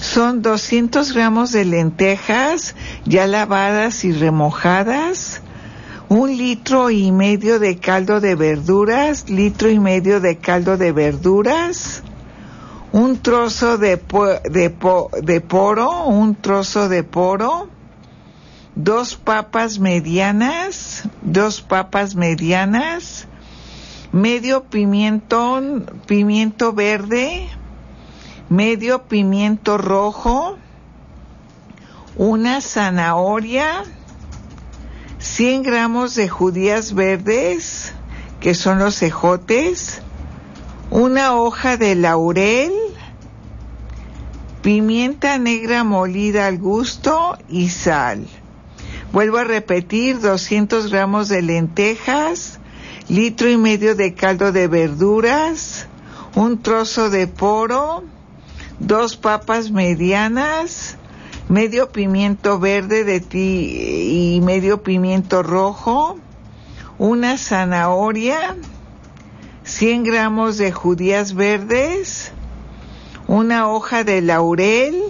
Son 0.00 0.42
200 0.42 1.12
gramos 1.12 1.52
de 1.52 1.64
lentejas 1.64 2.74
ya 3.04 3.26
lavadas 3.26 4.04
y 4.04 4.12
remojadas. 4.12 5.42
Un 6.08 6.36
litro 6.36 6.90
y 6.90 7.10
medio 7.10 7.58
de 7.58 7.78
caldo 7.78 8.20
de 8.20 8.36
verduras, 8.36 9.28
litro 9.28 9.68
y 9.68 9.80
medio 9.80 10.20
de 10.20 10.36
caldo 10.36 10.76
de 10.76 10.92
verduras, 10.92 12.04
un 12.92 13.18
trozo 13.18 13.76
de, 13.76 14.00
de, 14.48 14.72
de 15.22 15.40
poro, 15.40 16.04
un 16.04 16.36
trozo 16.36 16.88
de 16.88 17.02
poro, 17.02 17.68
dos 18.76 19.16
papas 19.16 19.80
medianas, 19.80 21.02
dos 21.22 21.60
papas 21.60 22.14
medianas, 22.14 23.26
medio 24.16 24.64
pimiento, 24.64 25.60
pimiento 26.06 26.72
verde, 26.72 27.48
medio 28.48 29.02
pimiento 29.02 29.76
rojo, 29.76 30.56
una 32.16 32.62
zanahoria, 32.62 33.84
100 35.18 35.62
gramos 35.62 36.14
de 36.14 36.30
judías 36.30 36.94
verdes, 36.94 37.92
que 38.40 38.54
son 38.54 38.78
los 38.78 38.96
cejotes, 38.96 40.00
una 40.90 41.34
hoja 41.34 41.76
de 41.76 41.94
laurel, 41.94 42.72
pimienta 44.62 45.36
negra 45.36 45.84
molida 45.84 46.46
al 46.46 46.56
gusto 46.56 47.36
y 47.50 47.68
sal. 47.68 48.26
Vuelvo 49.12 49.36
a 49.36 49.44
repetir, 49.44 50.20
200 50.20 50.90
gramos 50.90 51.28
de 51.28 51.42
lentejas, 51.42 52.60
litro 53.08 53.48
y 53.48 53.56
medio 53.56 53.94
de 53.94 54.14
caldo 54.14 54.52
de 54.52 54.66
verduras, 54.66 55.86
un 56.34 56.60
trozo 56.60 57.08
de 57.08 57.26
poro, 57.26 58.02
dos 58.80 59.16
papas 59.16 59.70
medianas, 59.70 60.96
medio 61.48 61.90
pimiento 61.90 62.58
verde 62.58 63.04
de 63.04 63.20
ti 63.20 64.36
y 64.36 64.40
medio 64.40 64.82
pimiento 64.82 65.42
rojo, 65.42 66.18
una 66.98 67.38
zanahoria, 67.38 68.56
100 69.64 70.04
gramos 70.04 70.58
de 70.58 70.72
judías 70.72 71.34
verdes, 71.34 72.32
una 73.28 73.68
hoja 73.68 74.02
de 74.02 74.20
laurel, 74.20 75.00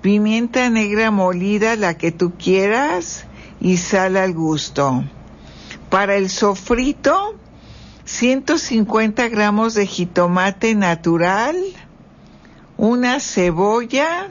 pimienta 0.00 0.70
negra 0.70 1.10
molida, 1.10 1.76
la 1.76 1.96
que 1.98 2.12
tú 2.12 2.32
quieras, 2.38 3.26
y 3.60 3.76
sal 3.76 4.16
al 4.16 4.32
gusto. 4.32 5.04
Para 5.90 6.14
el 6.14 6.30
sofrito, 6.30 7.36
150 8.04 9.28
gramos 9.28 9.74
de 9.74 9.86
jitomate 9.86 10.76
natural, 10.76 11.56
una 12.76 13.18
cebolla, 13.18 14.28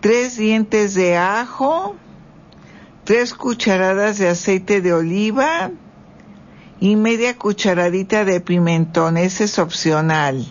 tres 0.00 0.38
dientes 0.38 0.94
de 0.94 1.18
ajo, 1.18 1.94
tres 3.04 3.34
cucharadas 3.34 4.16
de 4.16 4.28
aceite 4.28 4.80
de 4.80 4.94
oliva 4.94 5.72
y 6.80 6.96
media 6.96 7.36
cucharadita 7.36 8.24
de 8.24 8.40
pimentón. 8.40 9.18
Ese 9.18 9.44
es 9.44 9.58
opcional. 9.58 10.46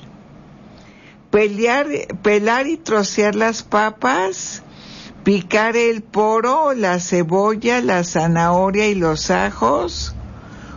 pelar 1.31 2.67
y 2.67 2.77
trocear 2.77 3.33
las 3.35 3.63
papas 3.63 4.61
picar 5.23 5.75
el 5.75 6.01
poro, 6.01 6.73
la 6.73 6.99
cebolla, 6.99 7.81
la 7.81 8.03
zanahoria 8.03 8.87
y 8.87 8.95
los 8.95 9.31
ajos, 9.31 10.15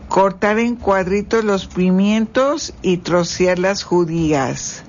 cortar 0.09 0.59
en 0.59 0.77
cuadritos 0.77 1.45
los 1.45 1.67
pimientos 1.67 2.75
y 2.83 2.99
trocear 2.99 3.59
las 3.59 3.83
judías. 3.83 4.83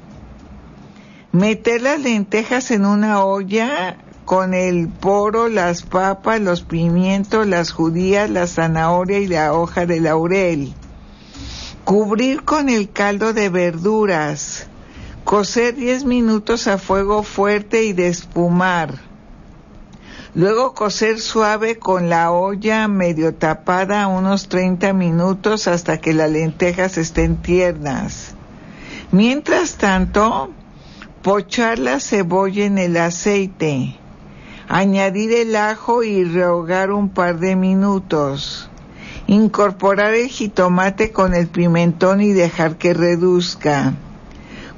Meter 1.31 1.81
las 1.81 1.99
lentejas 1.99 2.71
en 2.71 2.85
una 2.85 3.23
olla 3.23 3.97
con 4.25 4.53
el 4.53 4.87
poro, 4.87 5.49
las 5.49 5.83
papas, 5.83 6.39
los 6.39 6.61
pimientos, 6.61 7.47
las 7.47 7.71
judías, 7.71 8.29
la 8.29 8.47
zanahoria 8.47 9.19
y 9.19 9.27
la 9.27 9.53
hoja 9.53 9.85
de 9.85 9.99
laurel. 9.99 10.73
Cubrir 11.83 12.43
con 12.43 12.69
el 12.69 12.91
caldo 12.91 13.33
de 13.33 13.49
verduras. 13.49 14.67
Cocer 15.23 15.75
10 15.75 16.05
minutos 16.05 16.67
a 16.67 16.77
fuego 16.77 17.23
fuerte 17.23 17.83
y 17.83 17.93
despumar 17.93 19.12
Luego 20.35 20.73
cocer 20.73 21.19
suave 21.19 21.77
con 21.77 22.09
la 22.09 22.31
olla 22.31 22.87
medio 22.87 23.35
tapada 23.35 24.07
unos 24.07 24.49
30 24.49 24.91
minutos 24.93 25.67
hasta 25.67 26.01
que 26.01 26.15
las 26.15 26.31
lentejas 26.31 26.97
estén 26.97 27.37
tiernas. 27.37 28.33
Mientras 29.11 29.75
tanto, 29.75 30.49
pochar 31.21 31.77
la 31.77 31.99
cebolla 31.99 32.65
en 32.65 32.79
el 32.79 32.97
aceite, 32.97 33.95
añadir 34.67 35.33
el 35.33 35.55
ajo 35.55 36.01
y 36.01 36.23
rehogar 36.23 36.91
un 36.91 37.09
par 37.09 37.37
de 37.37 37.55
minutos. 37.55 38.71
Incorporar 39.27 40.15
el 40.15 40.29
jitomate 40.29 41.11
con 41.11 41.35
el 41.35 41.45
pimentón 41.45 42.21
y 42.21 42.33
dejar 42.33 42.77
que 42.77 42.95
reduzca. 42.95 43.93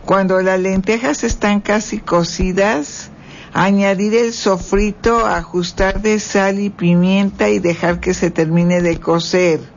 Cuando 0.04 0.42
las 0.42 0.60
lentejas 0.60 1.24
están 1.24 1.62
casi 1.62 2.00
cocidas, 2.00 3.10
añadir 3.56 4.14
el 4.16 4.34
sofrito, 4.34 5.26
ajustar 5.26 6.02
de 6.02 6.20
sal 6.20 6.60
y 6.60 6.70
pimienta 6.70 7.50
y 7.50 7.60
dejar 7.60 8.02
que 8.02 8.14
se 8.14 8.30
termine 8.30 8.82
de 8.82 9.00
cocer. 9.00 9.75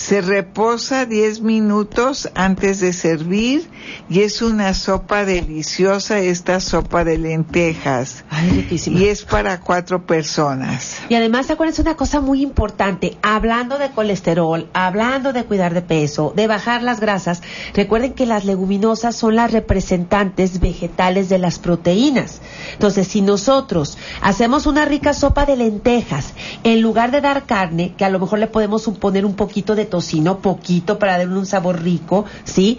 Se 0.00 0.22
reposa 0.22 1.04
10 1.04 1.42
minutos 1.42 2.30
antes 2.34 2.80
de 2.80 2.94
servir 2.94 3.68
y 4.08 4.20
es 4.20 4.40
una 4.40 4.72
sopa 4.72 5.26
deliciosa 5.26 6.20
esta 6.20 6.60
sopa 6.60 7.04
de 7.04 7.18
lentejas. 7.18 8.24
Ay, 8.30 8.66
y 8.70 9.04
es 9.04 9.24
para 9.26 9.60
cuatro 9.60 10.06
personas. 10.06 10.96
Y 11.10 11.14
además 11.16 11.50
acuérdense 11.50 11.82
una 11.82 11.96
cosa 11.96 12.22
muy 12.22 12.42
importante, 12.42 13.18
hablando 13.20 13.76
de 13.76 13.90
colesterol, 13.90 14.70
hablando 14.72 15.34
de 15.34 15.44
cuidar 15.44 15.74
de 15.74 15.82
peso, 15.82 16.32
de 16.34 16.46
bajar 16.46 16.82
las 16.82 16.98
grasas, 16.98 17.42
recuerden 17.74 18.14
que 18.14 18.24
las 18.24 18.46
leguminosas 18.46 19.14
son 19.14 19.36
las 19.36 19.52
representantes 19.52 20.60
vegetales 20.60 21.28
de 21.28 21.38
las 21.38 21.58
proteínas. 21.58 22.40
Entonces, 22.72 23.06
si 23.06 23.20
nosotros 23.20 23.98
hacemos 24.22 24.64
una 24.64 24.86
rica 24.86 25.12
sopa 25.12 25.44
de 25.44 25.56
lentejas, 25.56 26.32
en 26.64 26.80
lugar 26.80 27.10
de 27.10 27.20
dar 27.20 27.44
carne, 27.44 27.94
que 27.98 28.06
a 28.06 28.10
lo 28.10 28.18
mejor 28.18 28.38
le 28.38 28.46
podemos 28.46 28.88
poner 28.98 29.26
un 29.26 29.34
poquito 29.34 29.74
de 29.74 29.89
tocino, 29.90 30.38
poquito 30.38 30.98
para 30.98 31.18
darle 31.18 31.36
un 31.36 31.46
sabor 31.46 31.82
rico, 31.82 32.24
¿sí? 32.44 32.78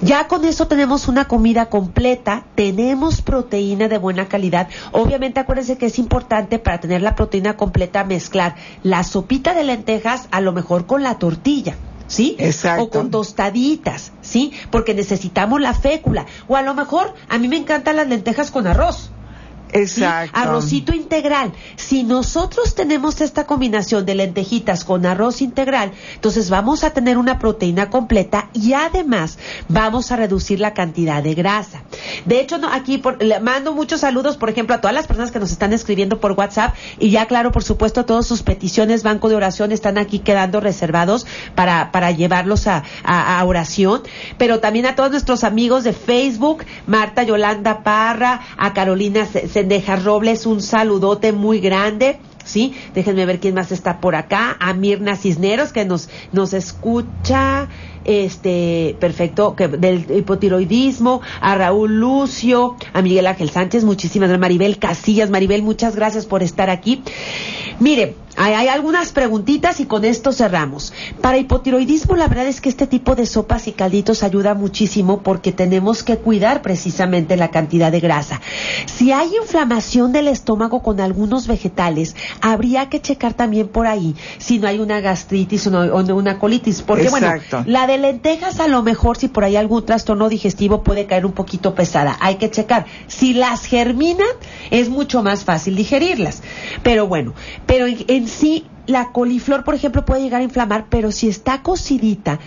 Ya 0.00 0.28
con 0.28 0.44
eso 0.44 0.68
tenemos 0.68 1.08
una 1.08 1.26
comida 1.26 1.66
completa, 1.66 2.44
tenemos 2.54 3.22
proteína 3.22 3.88
de 3.88 3.98
buena 3.98 4.28
calidad. 4.28 4.68
Obviamente 4.92 5.40
acuérdense 5.40 5.78
que 5.78 5.86
es 5.86 5.98
importante 5.98 6.58
para 6.58 6.80
tener 6.80 7.02
la 7.02 7.16
proteína 7.16 7.56
completa 7.56 8.04
mezclar 8.04 8.54
la 8.82 9.02
sopita 9.04 9.54
de 9.54 9.64
lentejas 9.64 10.28
a 10.30 10.40
lo 10.40 10.52
mejor 10.52 10.86
con 10.86 11.02
la 11.02 11.18
tortilla. 11.18 11.76
¿sí? 12.06 12.36
Exacto. 12.38 12.84
O 12.84 12.90
con 12.90 13.10
tostaditas, 13.10 14.12
¿sí? 14.20 14.52
Porque 14.70 14.94
necesitamos 14.94 15.60
la 15.60 15.74
fécula. 15.74 16.26
O 16.46 16.56
a 16.56 16.62
lo 16.62 16.74
mejor, 16.74 17.14
a 17.28 17.38
mí 17.38 17.48
me 17.48 17.56
encantan 17.56 17.96
las 17.96 18.08
lentejas 18.08 18.50
con 18.50 18.66
arroz. 18.66 19.10
Exacto. 19.72 20.38
Arrocito 20.38 20.94
integral. 20.94 21.52
Si 21.76 22.02
nosotros 22.02 22.74
tenemos 22.74 23.20
esta 23.20 23.46
combinación 23.46 24.04
de 24.04 24.14
lentejitas 24.14 24.84
con 24.84 25.06
arroz 25.06 25.42
integral, 25.42 25.92
entonces 26.14 26.50
vamos 26.50 26.84
a 26.84 26.90
tener 26.90 27.18
una 27.18 27.38
proteína 27.38 27.90
completa 27.90 28.50
y 28.52 28.74
además 28.74 29.38
vamos 29.68 30.12
a 30.12 30.16
reducir 30.16 30.60
la 30.60 30.74
cantidad 30.74 31.22
de 31.22 31.34
grasa. 31.34 31.82
De 32.26 32.40
hecho, 32.40 32.58
no, 32.58 32.68
aquí 32.68 33.02
le 33.20 33.40
mando 33.40 33.72
muchos 33.74 34.00
saludos, 34.00 34.36
por 34.36 34.50
ejemplo, 34.50 34.76
a 34.76 34.80
todas 34.80 34.94
las 34.94 35.06
personas 35.06 35.30
que 35.30 35.38
nos 35.38 35.50
están 35.50 35.72
escribiendo 35.72 36.20
por 36.20 36.32
WhatsApp 36.32 36.74
y 36.98 37.10
ya 37.10 37.26
claro, 37.26 37.52
por 37.52 37.62
supuesto, 37.62 38.04
todas 38.04 38.26
sus 38.26 38.42
peticiones, 38.42 39.02
banco 39.02 39.28
de 39.28 39.36
oración, 39.36 39.72
están 39.72 39.98
aquí 39.98 40.18
quedando 40.18 40.60
reservados 40.60 41.26
para, 41.54 41.92
para 41.92 42.10
llevarlos 42.10 42.66
a, 42.66 42.84
a 43.04 43.42
oración. 43.44 44.02
Pero 44.38 44.60
también 44.60 44.86
a 44.86 44.94
todos 44.94 45.10
nuestros 45.10 45.44
amigos 45.44 45.84
de 45.84 45.92
Facebook, 45.92 46.64
Marta 46.86 47.22
Yolanda 47.22 47.82
Parra, 47.82 48.40
a 48.56 48.72
Carolina 48.74 49.26
Sendejas 49.62 50.02
Robles, 50.02 50.44
un 50.44 50.60
saludote 50.60 51.30
muy 51.30 51.60
grande. 51.60 52.18
¿sí? 52.44 52.74
Déjenme 52.94 53.24
ver 53.26 53.38
quién 53.38 53.54
más 53.54 53.70
está 53.70 54.00
por 54.00 54.16
acá. 54.16 54.56
A 54.58 54.72
Mirna 54.74 55.14
Cisneros, 55.14 55.72
que 55.72 55.84
nos, 55.84 56.08
nos 56.32 56.52
escucha, 56.52 57.68
este, 58.04 58.96
perfecto, 58.98 59.54
que 59.54 59.68
del 59.68 60.04
hipotiroidismo, 60.10 61.20
a 61.40 61.54
Raúl 61.54 62.00
Lucio, 62.00 62.74
a 62.92 63.02
Miguel 63.02 63.28
Ángel 63.28 63.50
Sánchez, 63.50 63.84
muchísimas 63.84 64.30
gracias, 64.30 64.40
Maribel 64.40 64.78
Casillas, 64.80 65.30
Maribel, 65.30 65.62
muchas 65.62 65.94
gracias 65.94 66.26
por 66.26 66.42
estar 66.42 66.68
aquí. 66.68 67.04
Mire, 67.78 68.16
hay, 68.36 68.68
algunas 68.68 69.12
preguntitas 69.12 69.80
y 69.80 69.86
con 69.86 70.04
esto 70.04 70.32
cerramos. 70.32 70.92
Para 71.20 71.38
hipotiroidismo, 71.38 72.16
la 72.16 72.28
verdad 72.28 72.46
es 72.46 72.60
que 72.60 72.68
este 72.68 72.86
tipo 72.86 73.14
de 73.14 73.26
sopas 73.26 73.68
y 73.68 73.72
calditos 73.72 74.22
ayuda 74.22 74.54
muchísimo 74.54 75.22
porque 75.22 75.52
tenemos 75.52 76.02
que 76.02 76.16
cuidar 76.18 76.62
precisamente 76.62 77.36
la 77.36 77.50
cantidad 77.50 77.92
de 77.92 78.00
grasa. 78.00 78.40
Si 78.86 79.12
hay 79.12 79.30
inflamación 79.40 80.12
del 80.12 80.28
estómago 80.28 80.82
con 80.82 81.00
algunos 81.00 81.46
vegetales, 81.46 82.16
habría 82.40 82.88
que 82.88 83.00
checar 83.00 83.34
también 83.34 83.68
por 83.68 83.86
ahí 83.86 84.14
si 84.38 84.58
no 84.58 84.68
hay 84.68 84.78
una 84.78 85.00
gastritis 85.00 85.66
o, 85.66 85.70
no, 85.70 86.16
una 86.16 86.38
colitis. 86.38 86.82
Porque 86.82 87.10
bueno, 87.10 87.32
la 87.66 87.86
de 87.86 87.98
lentejas 87.98 88.60
a 88.60 88.68
lo 88.68 88.82
mejor 88.82 89.16
si 89.16 89.28
por 89.28 89.44
ahí 89.44 89.56
algún 89.56 89.84
trastorno 89.84 90.28
digestivo 90.28 90.82
puede 90.82 91.06
caer 91.06 91.26
un 91.26 91.32
poquito 91.32 91.74
pesada. 91.74 92.16
Hay 92.20 92.36
que 92.36 92.50
checar. 92.50 92.86
Si 93.08 93.34
las 93.34 93.66
germinan, 93.66 94.26
es 94.70 94.88
mucho 94.88 95.22
más 95.22 95.44
fácil 95.44 95.76
digerirlas. 95.76 96.42
Pero 96.82 97.06
bueno, 97.06 97.34
pero 97.66 97.86
en 97.86 98.21
sí 98.28 98.66
la 98.86 99.12
coliflor, 99.12 99.64
por 99.64 99.74
ejemplo, 99.74 100.04
puede 100.04 100.22
llegar 100.22 100.40
a 100.40 100.44
inflamar, 100.44 100.86
pero 100.88 101.12
si 101.12 101.28
está 101.28 101.62
cocidita, 101.62 102.40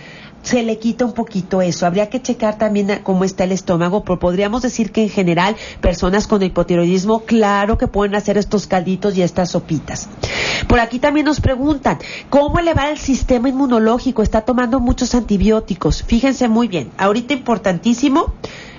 se 0.46 0.62
le 0.62 0.78
quita 0.78 1.04
un 1.04 1.12
poquito 1.12 1.60
eso. 1.60 1.86
Habría 1.86 2.08
que 2.08 2.22
checar 2.22 2.56
también 2.56 3.00
cómo 3.02 3.24
está 3.24 3.44
el 3.44 3.52
estómago, 3.52 4.04
pero 4.04 4.20
podríamos 4.20 4.62
decir 4.62 4.92
que 4.92 5.02
en 5.02 5.08
general 5.08 5.56
personas 5.80 6.28
con 6.28 6.40
hipotiroidismo, 6.40 7.20
claro 7.20 7.76
que 7.78 7.88
pueden 7.88 8.14
hacer 8.14 8.38
estos 8.38 8.68
calditos 8.68 9.16
y 9.16 9.22
estas 9.22 9.50
sopitas. 9.50 10.08
Por 10.68 10.78
aquí 10.78 11.00
también 11.00 11.26
nos 11.26 11.40
preguntan, 11.40 11.98
¿cómo 12.30 12.60
elevar 12.60 12.90
el 12.90 12.98
sistema 12.98 13.48
inmunológico? 13.48 14.22
Está 14.22 14.42
tomando 14.42 14.78
muchos 14.78 15.16
antibióticos. 15.16 16.04
Fíjense 16.04 16.46
muy 16.48 16.68
bien, 16.68 16.92
ahorita 16.96 17.34
importantísimo, 17.34 18.32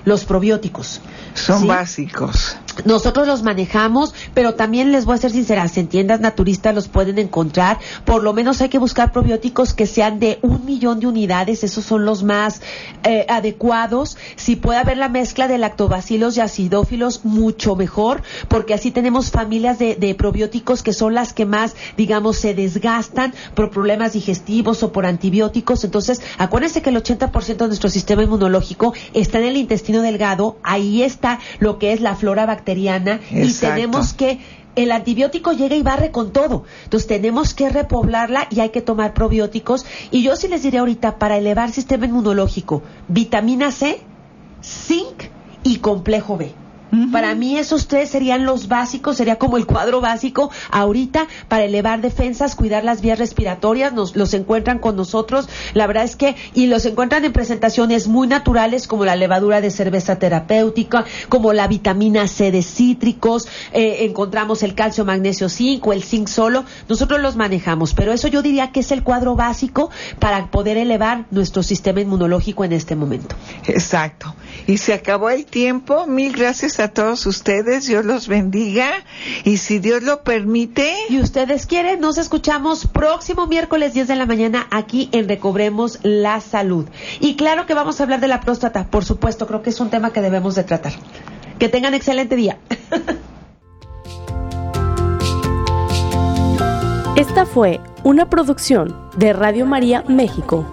los 0.08 0.24
probióticos. 0.24 1.00
Son 1.34 1.66
básicos. 1.66 2.56
Nosotros 2.84 3.26
los 3.26 3.42
manejamos, 3.42 4.14
pero 4.34 4.54
también 4.54 4.92
les 4.92 5.04
voy 5.04 5.16
a 5.16 5.18
ser 5.18 5.32
sincera, 5.32 5.66
en 5.74 5.88
tiendas 5.88 6.20
naturistas 6.20 6.74
los 6.74 6.88
pueden 6.88 7.18
encontrar. 7.18 7.78
Por 8.04 8.22
lo 8.22 8.32
menos 8.32 8.60
hay 8.60 8.68
que 8.68 8.78
buscar 8.78 9.12
probióticos 9.12 9.74
que 9.74 9.86
sean 9.86 10.20
de 10.20 10.38
un 10.42 10.64
millón 10.64 11.00
de 11.00 11.06
unidades, 11.06 11.64
esos 11.64 11.84
son 11.84 12.04
los 12.04 12.22
más 12.22 12.60
eh, 13.02 13.26
adecuados. 13.28 14.16
Si 14.36 14.56
puede 14.56 14.78
haber 14.78 14.96
la 14.96 15.08
mezcla 15.08 15.48
de 15.48 15.58
lactobacilos 15.58 16.36
y 16.36 16.40
acidófilos, 16.40 17.24
mucho 17.24 17.76
mejor, 17.76 18.22
porque 18.48 18.74
así 18.74 18.90
tenemos 18.90 19.30
familias 19.30 19.78
de, 19.78 19.96
de 19.96 20.14
probióticos 20.14 20.82
que 20.82 20.92
son 20.92 21.14
las 21.14 21.32
que 21.32 21.46
más, 21.46 21.74
digamos, 21.96 22.36
se 22.36 22.54
desgastan 22.54 23.34
por 23.54 23.70
problemas 23.70 24.12
digestivos 24.12 24.82
o 24.82 24.92
por 24.92 25.04
antibióticos. 25.04 25.84
Entonces, 25.84 26.20
acuérdense 26.38 26.82
que 26.82 26.90
el 26.90 26.96
80% 26.96 27.56
de 27.56 27.66
nuestro 27.66 27.90
sistema 27.90 28.22
inmunológico 28.22 28.94
está 29.14 29.38
en 29.38 29.46
el 29.46 29.56
intestino 29.56 29.97
delgado, 30.02 30.58
ahí 30.62 31.02
está 31.02 31.38
lo 31.58 31.78
que 31.78 31.92
es 31.92 32.00
la 32.00 32.14
flora 32.14 32.46
bacteriana 32.46 33.20
y 33.30 33.52
tenemos 33.52 34.12
que 34.12 34.40
el 34.76 34.92
antibiótico 34.92 35.52
llega 35.52 35.74
y 35.74 35.82
barre 35.82 36.10
con 36.10 36.32
todo. 36.32 36.64
Entonces 36.84 37.08
tenemos 37.08 37.52
que 37.52 37.68
repoblarla 37.68 38.46
y 38.50 38.60
hay 38.60 38.70
que 38.70 38.80
tomar 38.80 39.12
probióticos. 39.12 39.84
Y 40.10 40.22
yo 40.22 40.36
sí 40.36 40.46
les 40.46 40.62
diré 40.62 40.78
ahorita, 40.78 41.18
para 41.18 41.36
elevar 41.36 41.72
sistema 41.72 42.06
inmunológico, 42.06 42.82
vitamina 43.08 43.72
C, 43.72 44.00
zinc 44.62 45.24
y 45.64 45.78
complejo 45.78 46.36
B. 46.36 46.52
Para 47.12 47.34
mí 47.34 47.58
esos 47.58 47.86
tres 47.86 48.10
serían 48.10 48.44
los 48.44 48.68
básicos, 48.68 49.16
sería 49.16 49.36
como 49.36 49.56
el 49.56 49.66
cuadro 49.66 50.00
básico. 50.00 50.50
Ahorita 50.70 51.26
para 51.48 51.64
elevar 51.64 52.00
defensas, 52.00 52.54
cuidar 52.54 52.84
las 52.84 53.00
vías 53.00 53.18
respiratorias, 53.18 53.92
nos 53.92 54.16
los 54.16 54.32
encuentran 54.34 54.78
con 54.78 54.96
nosotros, 54.96 55.48
la 55.74 55.86
verdad 55.86 56.04
es 56.04 56.16
que 56.16 56.36
y 56.54 56.66
los 56.66 56.84
encuentran 56.86 57.24
en 57.24 57.32
presentaciones 57.32 58.08
muy 58.08 58.26
naturales 58.26 58.86
como 58.86 59.04
la 59.04 59.16
levadura 59.16 59.60
de 59.60 59.70
cerveza 59.70 60.18
terapéutica, 60.18 61.04
como 61.28 61.52
la 61.52 61.68
vitamina 61.68 62.26
C 62.28 62.50
de 62.50 62.62
cítricos, 62.62 63.48
eh, 63.72 63.98
encontramos 64.00 64.62
el 64.62 64.74
calcio, 64.74 65.04
magnesio, 65.04 65.48
zinc 65.48 65.86
o 65.86 65.92
el 65.92 66.02
zinc 66.02 66.28
solo, 66.28 66.64
nosotros 66.88 67.20
los 67.20 67.36
manejamos, 67.36 67.94
pero 67.94 68.12
eso 68.12 68.28
yo 68.28 68.42
diría 68.42 68.72
que 68.72 68.80
es 68.80 68.92
el 68.92 69.02
cuadro 69.02 69.36
básico 69.36 69.90
para 70.18 70.50
poder 70.50 70.76
elevar 70.76 71.26
nuestro 71.30 71.62
sistema 71.62 72.00
inmunológico 72.00 72.64
en 72.64 72.72
este 72.72 72.96
momento. 72.96 73.36
Exacto. 73.66 74.34
Y 74.66 74.78
se 74.78 74.94
acabó 74.94 75.30
el 75.30 75.46
tiempo, 75.46 76.06
mil 76.06 76.32
gracias 76.32 76.77
a 76.80 76.88
todos 76.88 77.26
ustedes, 77.26 77.86
Dios 77.86 78.04
los 78.04 78.28
bendiga 78.28 78.90
y 79.44 79.56
si 79.58 79.78
Dios 79.78 80.02
lo 80.02 80.22
permite. 80.22 80.94
Y 81.08 81.20
ustedes 81.20 81.66
quieren, 81.66 82.00
nos 82.00 82.18
escuchamos 82.18 82.86
próximo 82.86 83.46
miércoles 83.46 83.94
10 83.94 84.08
de 84.08 84.16
la 84.16 84.26
mañana 84.26 84.66
aquí 84.70 85.08
en 85.12 85.28
Recobremos 85.28 85.98
la 86.02 86.40
Salud. 86.40 86.86
Y 87.20 87.36
claro 87.36 87.66
que 87.66 87.74
vamos 87.74 88.00
a 88.00 88.04
hablar 88.04 88.20
de 88.20 88.28
la 88.28 88.40
próstata, 88.40 88.86
por 88.88 89.04
supuesto, 89.04 89.46
creo 89.46 89.62
que 89.62 89.70
es 89.70 89.80
un 89.80 89.90
tema 89.90 90.12
que 90.12 90.20
debemos 90.20 90.54
de 90.54 90.64
tratar. 90.64 90.92
Que 91.58 91.68
tengan 91.68 91.94
excelente 91.94 92.36
día. 92.36 92.58
Esta 97.16 97.46
fue 97.46 97.80
una 98.04 98.30
producción 98.30 98.94
de 99.16 99.32
Radio 99.32 99.66
María 99.66 100.04
México. 100.06 100.70